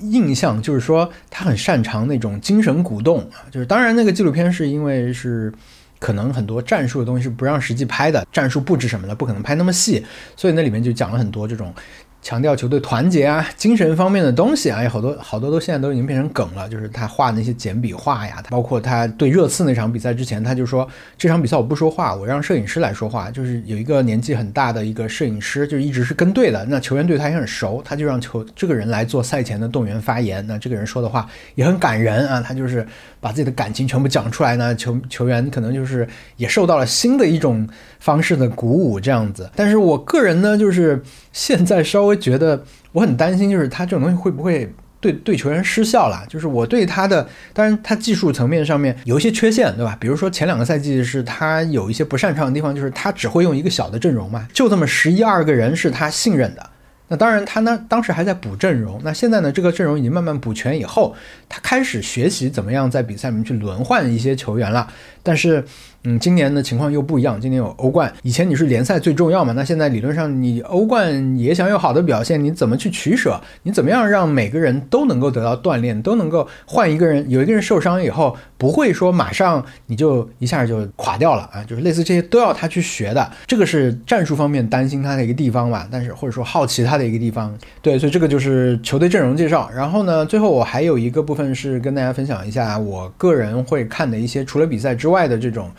[0.00, 5.52] 印象，就是说他很擅长那种精神鼓动，就是当然那个纪录片是因为是。
[5.98, 10.04] 可能很多战术的东西是不让实际拍的，战术布置什么的不可能拍那么细，
[10.36, 11.72] 所以那里面就讲了很多这种。
[12.20, 16.68] 强调球队团结啊，精神方面的东西啊，有好多好多都现在都已经变成梗了。
[16.68, 23.30] 就是他画那些简笔画呀，包括他对热刺那场比赛之前，他就说这场比赛我不说话，我让摄影师来说话。
[23.30, 30.44] 就是有一个年纪很大的一个摄影师，就一直是跟队的，那球员对他也很熟，他就让球这个人来做赛前的动员发言。
[30.44, 32.84] 那这个人说的话也很感人啊，他就是
[33.20, 34.74] 把自己的感情全部讲出来呢。
[34.74, 37.68] 球球员可能就是也受到了新的一种
[38.00, 39.48] 方式的鼓舞，这样子。
[39.54, 41.00] 但是我个人呢，就是
[41.32, 42.08] 现在稍。
[42.08, 46.24] 微觉得我很担心，就是他这种东西会不会对对球员失效了？
[46.26, 49.94] 就是我对他的，当然他技术层面上面有一些缺陷，对吧？
[50.00, 56.70] 比如说前两个赛季是他有一些不擅长的地方，就是他只会用一个小的阵容嘛，就这么十一二个人是他信任的。
[57.08, 61.14] 那当然他呢当时还在补阵容，那现在呢这个阵容已经慢慢补全以后，
[61.48, 64.86] 他开始学习怎么样在比赛里面去轮换一些球员了，
[65.22, 65.64] 但是。
[66.04, 67.40] 嗯，今年的情况又不一样。
[67.40, 69.52] 今年有欧冠，以前你是联赛最重要嘛？
[69.54, 73.38] 那现在理论上你欧冠也想有好的表现，你怎么去取舍？
[73.64, 77.28] 你怎么样让每个人都能够得到锻炼，都能够换一个人？
[77.28, 81.64] 有一个人受伤以后，不会说马上你就一下就垮掉了啊？
[81.64, 83.32] 就是类似这些都要他去学的。
[83.46, 85.88] 这个是战术方面担心他的一个地方吧？
[85.90, 87.56] 但是或者说好奇他的一个地方。
[87.80, 89.70] 对，所以这个就是球队阵容介绍。
[89.74, 95.70] 然后呢，最后我还有一个部分是跟大家分享一下我个人会看的一些除了比赛之外的这种。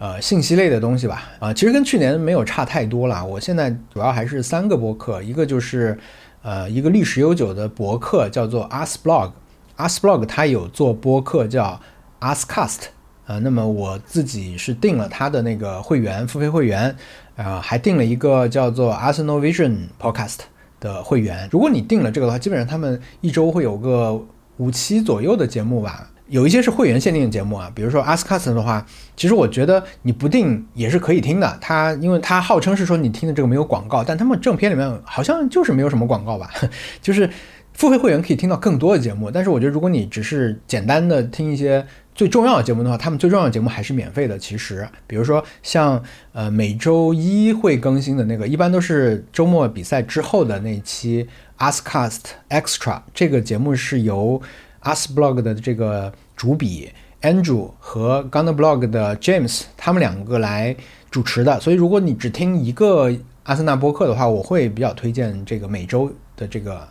[0.00, 3.26] 呃，信息类的东西吧，啊，其实跟去年没有差太多了。
[3.26, 5.98] 我现在主要还是三个博客，一个就是，
[6.40, 11.80] 呃，一个历史悠久的博客叫做 AskBlog，AskBlog 它有做播客叫
[12.20, 12.78] AskCast，
[13.26, 16.94] 啊，那么我自己是订了它的那个会员，付费会员，
[17.36, 20.38] 啊，还订了一个叫做 Arsenal Vision Podcast
[20.80, 21.48] 的会员。
[21.50, 24.20] 如果你订了这个的话，基本上他们一周会有个
[24.56, 26.10] 五期左右的节目吧。
[26.28, 28.84] 有一些是会员限定的节目啊，比如说 Askcast 的话，
[29.16, 31.58] 其实我觉得你不定也是可以听的。
[31.58, 36.50] 它因为它号称是说你听的这个没有广告，但他们正片里面好像就是没有什么广告吧，
[37.00, 37.30] 就是
[37.72, 39.30] 付费会员可以听到更多的节目。
[39.30, 41.86] 但是我觉得如果你只是简单的听一些
[42.18, 44.36] 最重要的节目的话，他们最重要的节目还是免费的。
[44.36, 51.28] 其实，比如说像呃每周一会更新的那个，一般都是周末比赛之后的那期
[51.58, 54.42] Askcast Extra，这个节目是由
[54.82, 56.90] Usblog 的这个主笔
[57.22, 60.74] Andrew 和 Gunner Blog 的 James 他们两个来
[61.12, 63.12] 主持的，所以如果你只听一个
[63.44, 66.88] 阿森纳播客的话，我会比较推荐这个每周的这个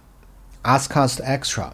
[0.64, 1.68] Askcast Extra。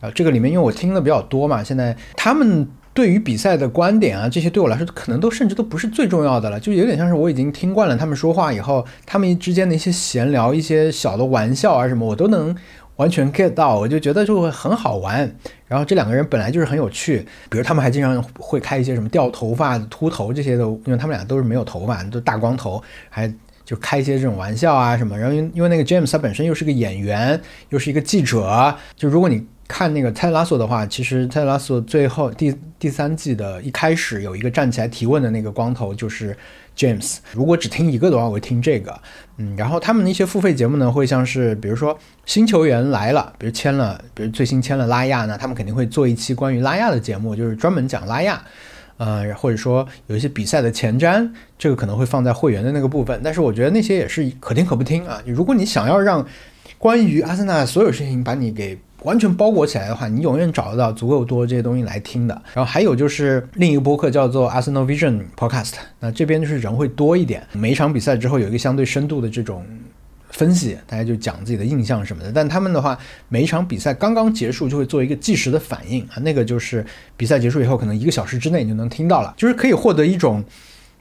[0.00, 2.66] 啊这个里面，因为我听的比较多嘛，现在他们
[3.00, 12.54] 对于比赛的观点啊，这些对我来说可能都甚至都不是最重要的了，就有点像是我已经听惯了他们说话以后，他们之间的一些闲聊、一些小的玩笑啊什么，我都能。
[12.96, 15.20] 完全 get 到，我就觉得就会很好玩。
[15.66, 23.32] 然后这两个人本来就是很有趣，比如他们还经常会开一些什么掉头发、秃头这些的，因为他们俩都是没有头发，都大光头，还
[23.64, 25.18] 就开一些这种玩笑啊什么。
[25.18, 27.40] 然后因因为那个 James 他本身又是个演员，
[27.70, 36.36] 又是一个记者，就如果你看那个泰拉索的话，其实泰拉索最后第第三季的一开始有一个站起来提问的那个光头就是。
[36.76, 38.98] James，如果只听一个的话，我会听这个，
[39.36, 48.42] 嗯，然后他们的一些付费节目呢，会像是比如说新球员来了，比如签了，比如最新签了拉亚呢，他们肯定会做一期关于拉亚的节目，就是专门讲拉亚，
[48.96, 51.28] 呃，或者说有一些比赛的前瞻，
[51.58, 55.20] 这个可能会放在会员的那个部分，但是我觉得那些也是可听可不听啊。
[55.26, 56.26] 如果你想要让
[56.78, 62.34] 关于阿森纳所有事情把你给完全包裹起来的话，你永远找得到足够多这些东西来听的。
[62.54, 67.42] 然后还有就是另一个播客叫做 Arsenal Vision Podcast，那这边就是人会多一点。
[67.52, 69.64] 每一场比赛之后有一个相对深度的这种
[70.28, 72.30] 分析，大家就讲自己的印象什么的。
[72.30, 72.98] 但他们的话，
[73.28, 76.84] 每一场比赛刚刚结束就会做一个即时的反应啊，那个就是
[77.16, 80.44] 比赛结束以后可能一个小时之内你就能听到了，就是可以获得一种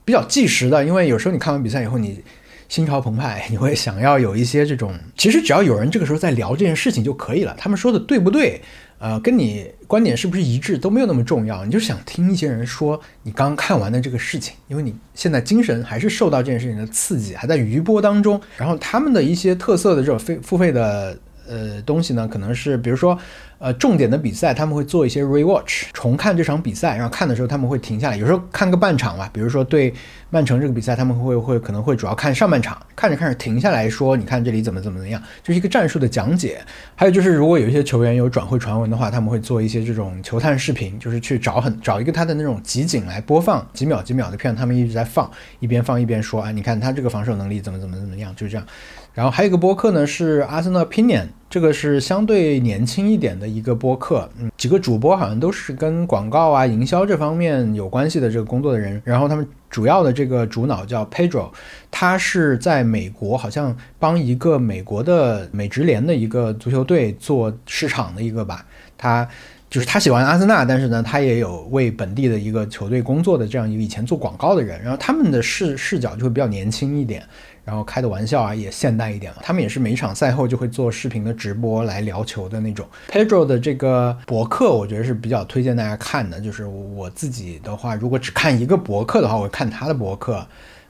[0.06, 2.24] 比较即时的，因为有时候你看完比赛以后你。
[2.70, 7.54] 心潮澎湃，你会想要有一些这种，其实只要有人这个时候在聊这件事情就可以了。
[7.58, 8.62] 他们说的对不对？
[9.00, 11.66] 呃，跟你观点是不是一致都没有那么重要。
[11.66, 18.40] 你就想听一些人说你刚看完的这个事情，因为你现在精神还是受到这件事情的刺激，还在余波当中。
[18.56, 21.18] 然后他们的一些特色的这种非付费的
[21.48, 23.18] 呃东西呢，可能是比如说。
[23.60, 29.30] 呃，重点的比赛他们会做一些 rewatch，重看这场比赛，然后看的时候他们会停下来，有时候看个半场吧。
[29.34, 29.94] 比如说对
[30.30, 36.62] 曼城这个比赛，他们会会可能会主要看上半场，看着看着停下来说，你看这里怎么怎么怎么样，就是一个战术的讲解。
[36.96, 45.30] 还有就是如果有一些球员有转会传闻的话，他们会做一些这种球探视频，就是去找很找一个他的那种集锦来播放几秒几秒的片，他们一直在放，
[45.60, 48.66] 一边放一边说，啊，你看他这个防守能力怎么怎么怎么样，就是这样。
[49.14, 59.02] 然后还有一个播客呢，是 asna Opinion，这个是相对年轻一点的一个播客，嗯，几个主播好像都是跟广告啊、营销这方面有关系的这个工作的人。
[59.04, 61.50] 然后他们主要的这个主脑叫 Pedro，
[61.90, 68.64] 他是在美国，好像帮一个美国的美职联的一个足球队做市场的一个吧。
[68.96, 69.28] 他
[69.72, 74.80] 就是他喜欢阿森纳，但是呢，他也有为本地的一个球队工作的这样一个以前做广告的人。
[74.84, 77.24] 然后他们的视视角就会比较年轻一点。
[77.70, 82.84] 然后开的玩笑啊也现代一点了，他们也是每一场赛后就会做视频的直播来聊球的那种。
[83.12, 86.42] Pedro 的这个博客，我觉得是比较推荐大家看的。
[86.42, 90.44] 就是我自己的话，如果只看一个博客的话，我会看他的博客。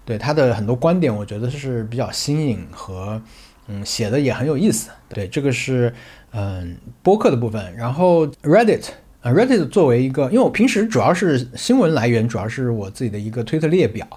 [0.06, 3.22] 对他的很多观点，我觉得是比较新颖和
[3.68, 4.90] 嗯写的也很有意思。
[5.10, 5.94] 对，这个是
[6.32, 7.76] 嗯播客的部分。
[7.76, 8.86] 然后 Reddit。
[9.22, 14.08] 啊，Reddit 作为一个，因为我平时主要是新闻来源，主要是我自己的一个推特列表，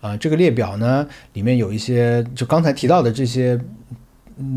[0.00, 3.60] 啊，这个列表呢里面有一些就刚才提到的这些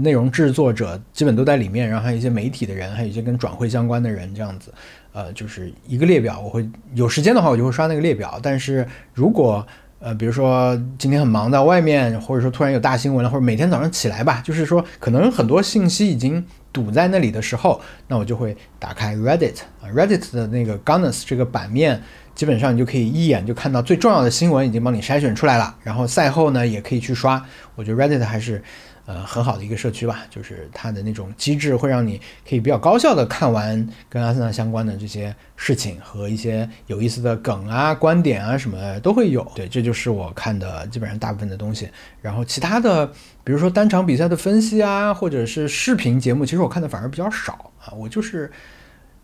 [0.02, 4.74] 内容制作者基本都在里面，然后还有一些媒体的人，还有一些跟转会相关的人，这样子，
[5.12, 9.68] 呃，就是一个列表，我会有时间的话我就会刷那个列表，但是如果
[10.00, 16.46] 呃，比如说今天很忙在外面，或者说突然有大新闻了，或者每天早上起来吧，就是说可能很多信息已经。
[16.72, 22.02] 堵在那里的时候，那我就会打开 Reddit 啊，Reddit 的那个 Gunners 这个版面，
[22.36, 25.76] 基本上你就可以一眼就看到最重要的新闻已经帮你筛选出来了。
[25.84, 27.46] 然后赛后呢，也可以去刷。
[27.76, 28.64] 我觉得 Reddit 还是。
[29.10, 39.52] 呃，很好的一个社区吧，就是它的那种机制会让你可以比较高效的看完跟阿森纳相关的这些事情和一些有意思的梗啊、观点啊什么都会有。
[39.56, 41.90] 对，这就是我看的基本上大部分的东西。
[42.22, 43.08] 然后其他的，
[43.44, 47.92] 比如说单场比赛的分析啊，或者是视频节目，其实我看的反而比较少啊。
[47.94, 48.52] 我就是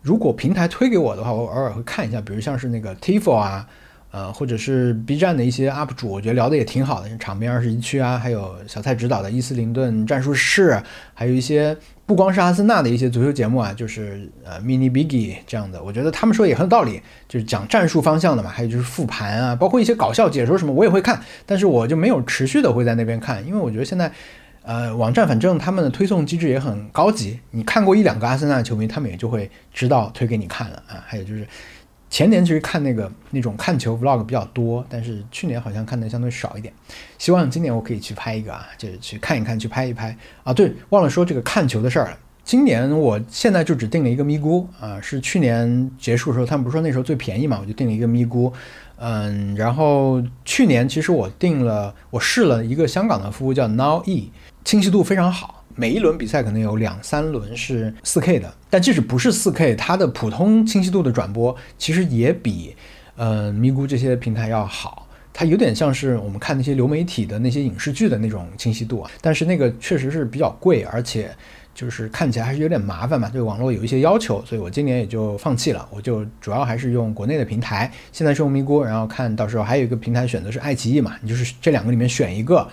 [0.02, 3.64] 如果平台推给我的话，我偶尔会看一下，比如像是那个 Tifo 啊。
[4.16, 10.82] 呃，或者是 B 站的一些 UP 主，我觉得聊的也挺好的，场边二十一区啊，还有小蔡指导的伊斯林顿战术室，
[11.12, 11.76] 还有一些
[12.06, 24.10] 不光是阿森纳的一些足球节目啊，就是呃 Mini Biggie 这样的，我觉得他们说也很有道理，就是讲战术方向的嘛，还有就是复盘啊，包括一些搞笑解说什么，我也会看，但是我就没有持续的会在那边看，因为我觉得现在。
[24.68, 31.04] 呃，网站反正他们的推送机制也很高级，你看过一两个阿森纳球迷，他们也就会知道推给你看了啊。
[31.06, 31.46] 还有就是
[32.16, 36.72] 前年其实看那个那种看球 vlog 比较多，但是去年好像看的相对少一点。
[37.18, 40.50] 希望今年我可以去拍一个啊，就是去看一看，去拍一拍啊。
[40.50, 42.18] 对，忘了说这个看球的事儿了。
[42.42, 48.50] 今年我现在就只订了一个咪咕啊，是去年结束的时候，他们不是说那时候最便宜嘛，我就订了一个咪咕。
[48.96, 54.32] 嗯，然后去年其实我订了，我试了一个香港的服务叫 Now E。
[54.64, 62.74] 清晰度非常好，每一轮比赛可能有两三轮是 4K 的，但即使不是 4K，它的普通清晰度的转播其实也比
[63.14, 65.06] 呃咪咕这些平台要好。
[65.34, 71.30] 它有点像是我们看那些流媒体的那些影视剧的那种清晰度啊，但是那个确实是比较贵，而且
[71.74, 77.92] 就是看起来还是有点麻烦嘛，对网络有一些要求，所以我今年也就放弃了，我就主要还是用国内的平台。
[78.12, 82.66] 现在是用咪咕，然后看到时候还有一个平台选择是爱奇艺嘛，你就是这两个里面选一个。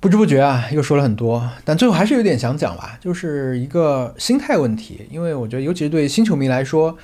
[0.00, 5.06] 不知不觉啊，又说了很多，但最后还是有点想讲吧，就是一个心态问题。
[5.10, 6.96] 因为我觉得，尤其是对新球迷来说，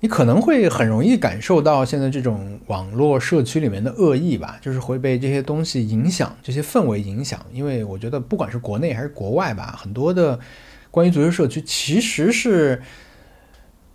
[0.00, 7.40] 你可能会很容易感受到现在这种网络社区里面的恶意吧，就是会被这些东西影响，这些氛围影响。
[7.50, 10.38] 因为我觉得，不管是国内还是国外吧，很多的
[10.90, 12.82] 关于足球社区其实是。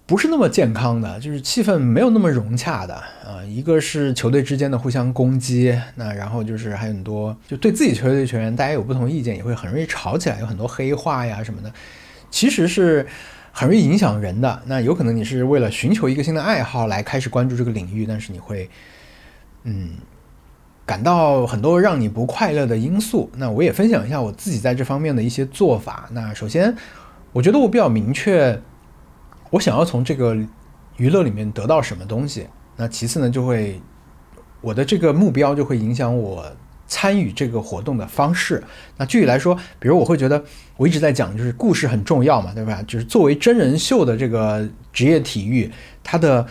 [0.06, 3.42] 不是那么健康的，就是气氛没有那么融洽的啊。
[3.48, 11.72] 一个是球队之间的互相攻击，那然后就是还有很多就对自己球队球员，大家有不同意见，也会很容易吵起来，有很多黑话呀什么的，
[12.30, 13.08] 其实是
[13.52, 14.62] 很容易影响人的。
[14.66, 18.70] 那有可能你是为了寻求一个新的爱好来开始关注这个领域，但是你会
[19.64, 19.92] 嗯
[20.86, 23.32] 感到很多让你不快乐的因素。
[23.38, 26.10] 那我也分享一下我自己在这方面的一些做法。
[26.12, 26.76] 那首先，
[27.32, 28.62] 我觉得我比较明确。
[29.54, 30.36] 我想要从这个
[30.98, 32.48] 娱乐里面得到什么东西？
[32.76, 33.80] 那其次呢，就会
[34.62, 36.44] 我的这个目标就会影响我
[36.88, 38.64] 参与这个活动的方式。
[38.98, 40.44] 那具体来说，比如我会觉得
[40.76, 42.82] 我一直在讲，就是故事很重要嘛，对吧？
[42.88, 45.72] 就是作为真人秀的这个职业体育，
[46.04, 46.44] 它的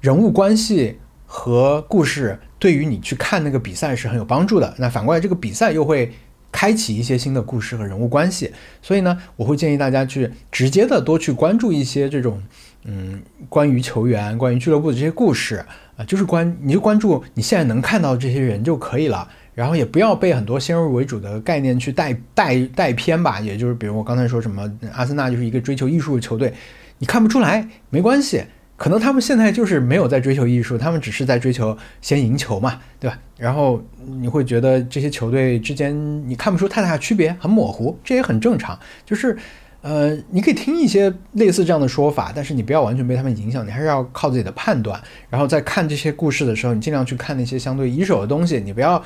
[0.00, 4.74] 人物关系和故事对于你去看那个比赛是很有帮助的。
[4.78, 6.12] 那反过来，这个比赛又会。
[6.50, 8.52] 开启一些新的故事和人物关系，
[8.82, 12.42] 所以呢，我会建议大家去直接的多去关注一些这种，
[12.84, 15.64] 嗯，关于球员、关于俱乐部的这些故事。
[15.96, 26.54] 啊，就是关你就关注你现在能看到这些人就可以了，然后也不要被很多先入为主的概念去带带带偏吧，也就是比如我刚才说什么，阿森纳就是一个追求艺术的球队，
[26.98, 28.44] 你看不出来没关系。
[28.78, 33.18] 可能他们现在就是没有在追求艺术，他们只是在追求先赢球嘛，对吧？
[33.36, 35.92] 然后你会觉得这些球队之间
[36.28, 38.78] 你看不出太大区别，很模糊，这也很正常。
[39.04, 39.36] 就是，
[39.82, 44.98] 呃，你可以听一些类似这样的说法，但是你不要完全被他们影响，你还是要靠自己的判断。
[45.28, 49.02] 然后在看这些故事的时候，你尽量去看那些相对一手的东西，你不要。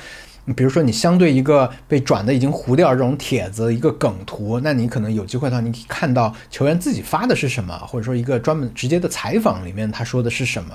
[0.57, 10.71] 比如说，你相对一个被转的已经糊掉这种帖子，一个梗图，那你可能有机会的话，你可以看到球员自己发的是什么，或者说一个专门直接的采访里面他说的是什么。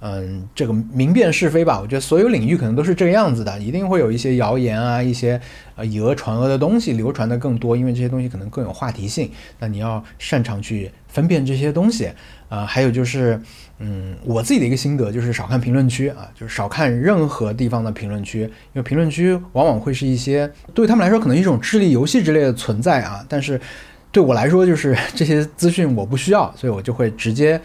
[0.00, 5.40] 嗯，这个明辨是非吧，我觉得所有领域可能都是这个样子的，一定会有一些谣言啊，一些
[5.74, 9.28] 呃以讹传讹的东西流传的更多，因为这些东西可能更有话题性。
[9.58, 12.08] 那你要擅长去分辨这些东西
[12.48, 13.40] 啊，还有就是。
[13.80, 23.24] 嗯，我自己的一个心得就是少看评论区啊，就是少看任何地方的评论区，因为评论区往往会是一些对他们来说可能一种智力游戏之类的存在啊。
[23.28, 23.60] 但是
[24.10, 27.60] 对我来说，就是这些资讯我不需要，所以我就会直接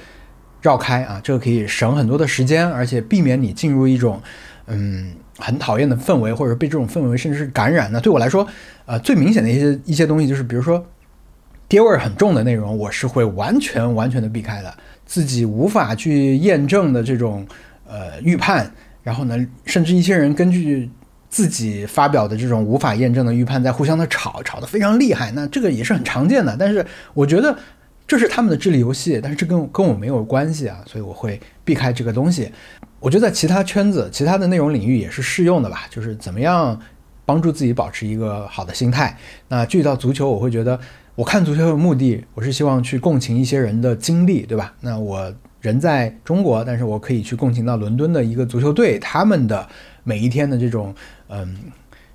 [0.61, 1.19] 绕开啊。
[1.23, 4.22] 这个可以省很多的时间，而且避免你进入一种
[4.68, 7.91] 嗯很讨厌的氛围，或者被这种氛围甚至是感染。
[7.91, 8.48] 那对我来说，
[8.85, 10.85] 呃，最明显的一些一些东西就是，比如说
[11.68, 14.72] 爹味儿很重的内容，我是会完全完全的避开的。
[15.05, 17.45] 自己无法去验证的这种
[17.88, 18.71] 呃预判，
[19.03, 20.89] 然后呢，甚至一些人根据
[21.30, 25.31] 自己发表的这种无法验证的预判，在互相的吵，吵得非常厉害。
[25.31, 27.57] 那这个也是很常见的，但是我觉得
[28.07, 32.51] 这是他们的智力游戏，但是这跟跟我没有关系啊，所以我会避开这个东西。
[32.99, 36.80] 我觉得在其他圈子、其他的内容领域也是适用的吧，就是怎么样
[37.25, 39.17] 帮助自己保持一个好的心态。
[39.49, 40.80] 那具体到足球，我会觉得。
[41.15, 44.73] 我看足球的目的，我是希望去共情一些人的经历，对吧？
[44.81, 45.31] 那我
[45.61, 49.68] 人在中国，但是我可以去共情到伦敦的一个足球队，他们的
[50.03, 50.91] 每一天的这种
[51.30, 51.56] 嗯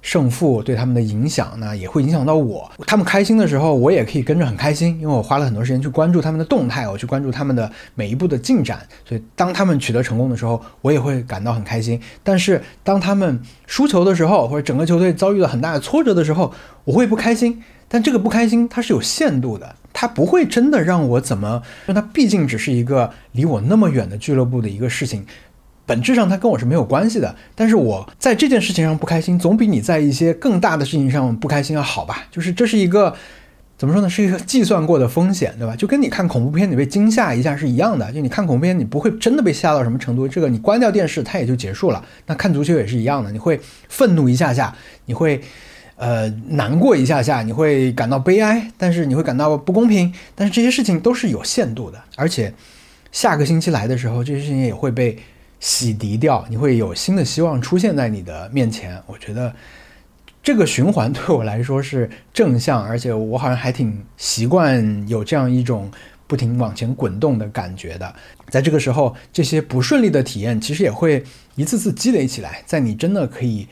[0.02, 2.68] 胜负对他们的影响呢，也会影响到我。
[2.88, 8.80] 他们开心的时候，我也可以跟着很开心，因为我花了很多时间去关注他们的动态，我去关注他们的每一步的进展。
[9.08, 12.00] 所以当他们取得成功的时候，我也会感到很开心。
[12.24, 16.52] 但是当他们输球的时候，或者整个球队遭遇了很大的挫折的时候，
[16.82, 17.62] 我会不开心。
[17.88, 25.24] 但这个不开心它是有限度的，它不会真的让我怎么，因为它毕竟只是一个离我那么远的俱乐部的一个事情。
[25.86, 27.34] 本质上，它跟我是没有关系的。
[27.54, 32.24] 但是我在这件事情上不开心，总比你在一些更大的事情上不开心要好吧？
[32.30, 33.16] 就是这是一个
[33.78, 34.10] 怎么说呢？
[34.10, 35.74] 是一个计算过的风险，对吧？
[35.74, 38.12] 就跟你看恐怖片，你被惊吓一下是一样的。
[38.12, 42.04] 就你看恐怖片，你不会真的被吓到什么程度，这个你关掉电视，它也就结束了。
[42.26, 43.58] 那看足球也是一样的，你会
[43.88, 45.40] 愤怒一下下，你会
[45.98, 50.10] 呃难过一下下，你会感到悲哀，但是你会感到不公平。
[50.34, 52.50] 但是这些事情都是有限度的，而且
[53.12, 55.18] 下个星期来的时候，这些事情也会被。
[55.60, 58.96] 洗涤掉，你会有新的希望出现在你的面前。
[59.06, 59.52] 我觉得
[60.40, 65.90] 这个循环对我来说是正向，而且我好像还挺习惯有这样一种
[66.28, 68.14] 不停往前滚动的感觉的。
[68.50, 71.24] 在这个时候，这些不顺利的体验其实也会
[71.56, 73.66] 一次次积累起来，在你真的可以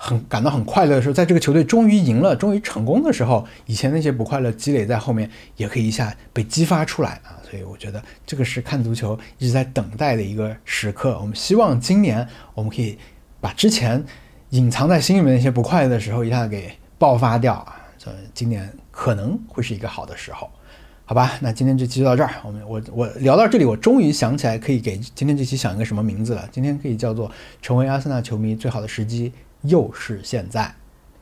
[0.00, 7.36] 很感到很快乐的时候，在这个球队终于赢了、终于成功的时候，以前那些不快乐积累在后面也可以一下被激发出来啊。
[7.50, 11.18] 所以我觉得这个是看足球一直在等待的一个时刻。
[11.20, 12.96] 我们希望今年我们可以
[13.40, 14.02] 把之前
[14.50, 17.74] 隐藏在心里面那些不快乐的时候一下给爆发掉啊！
[17.98, 20.48] 所以今年可能会是一个好的时候，
[21.04, 21.32] 好吧？
[21.40, 22.30] 那今天这期就到这儿。
[22.44, 26.48] 我们我我聊到这里，我终于想起来可以给今天这期想一个什么名字了。
[26.52, 27.30] 今天可以叫做
[27.60, 29.32] “成为阿森纳球迷最好的时机
[29.62, 30.72] 又是现在”。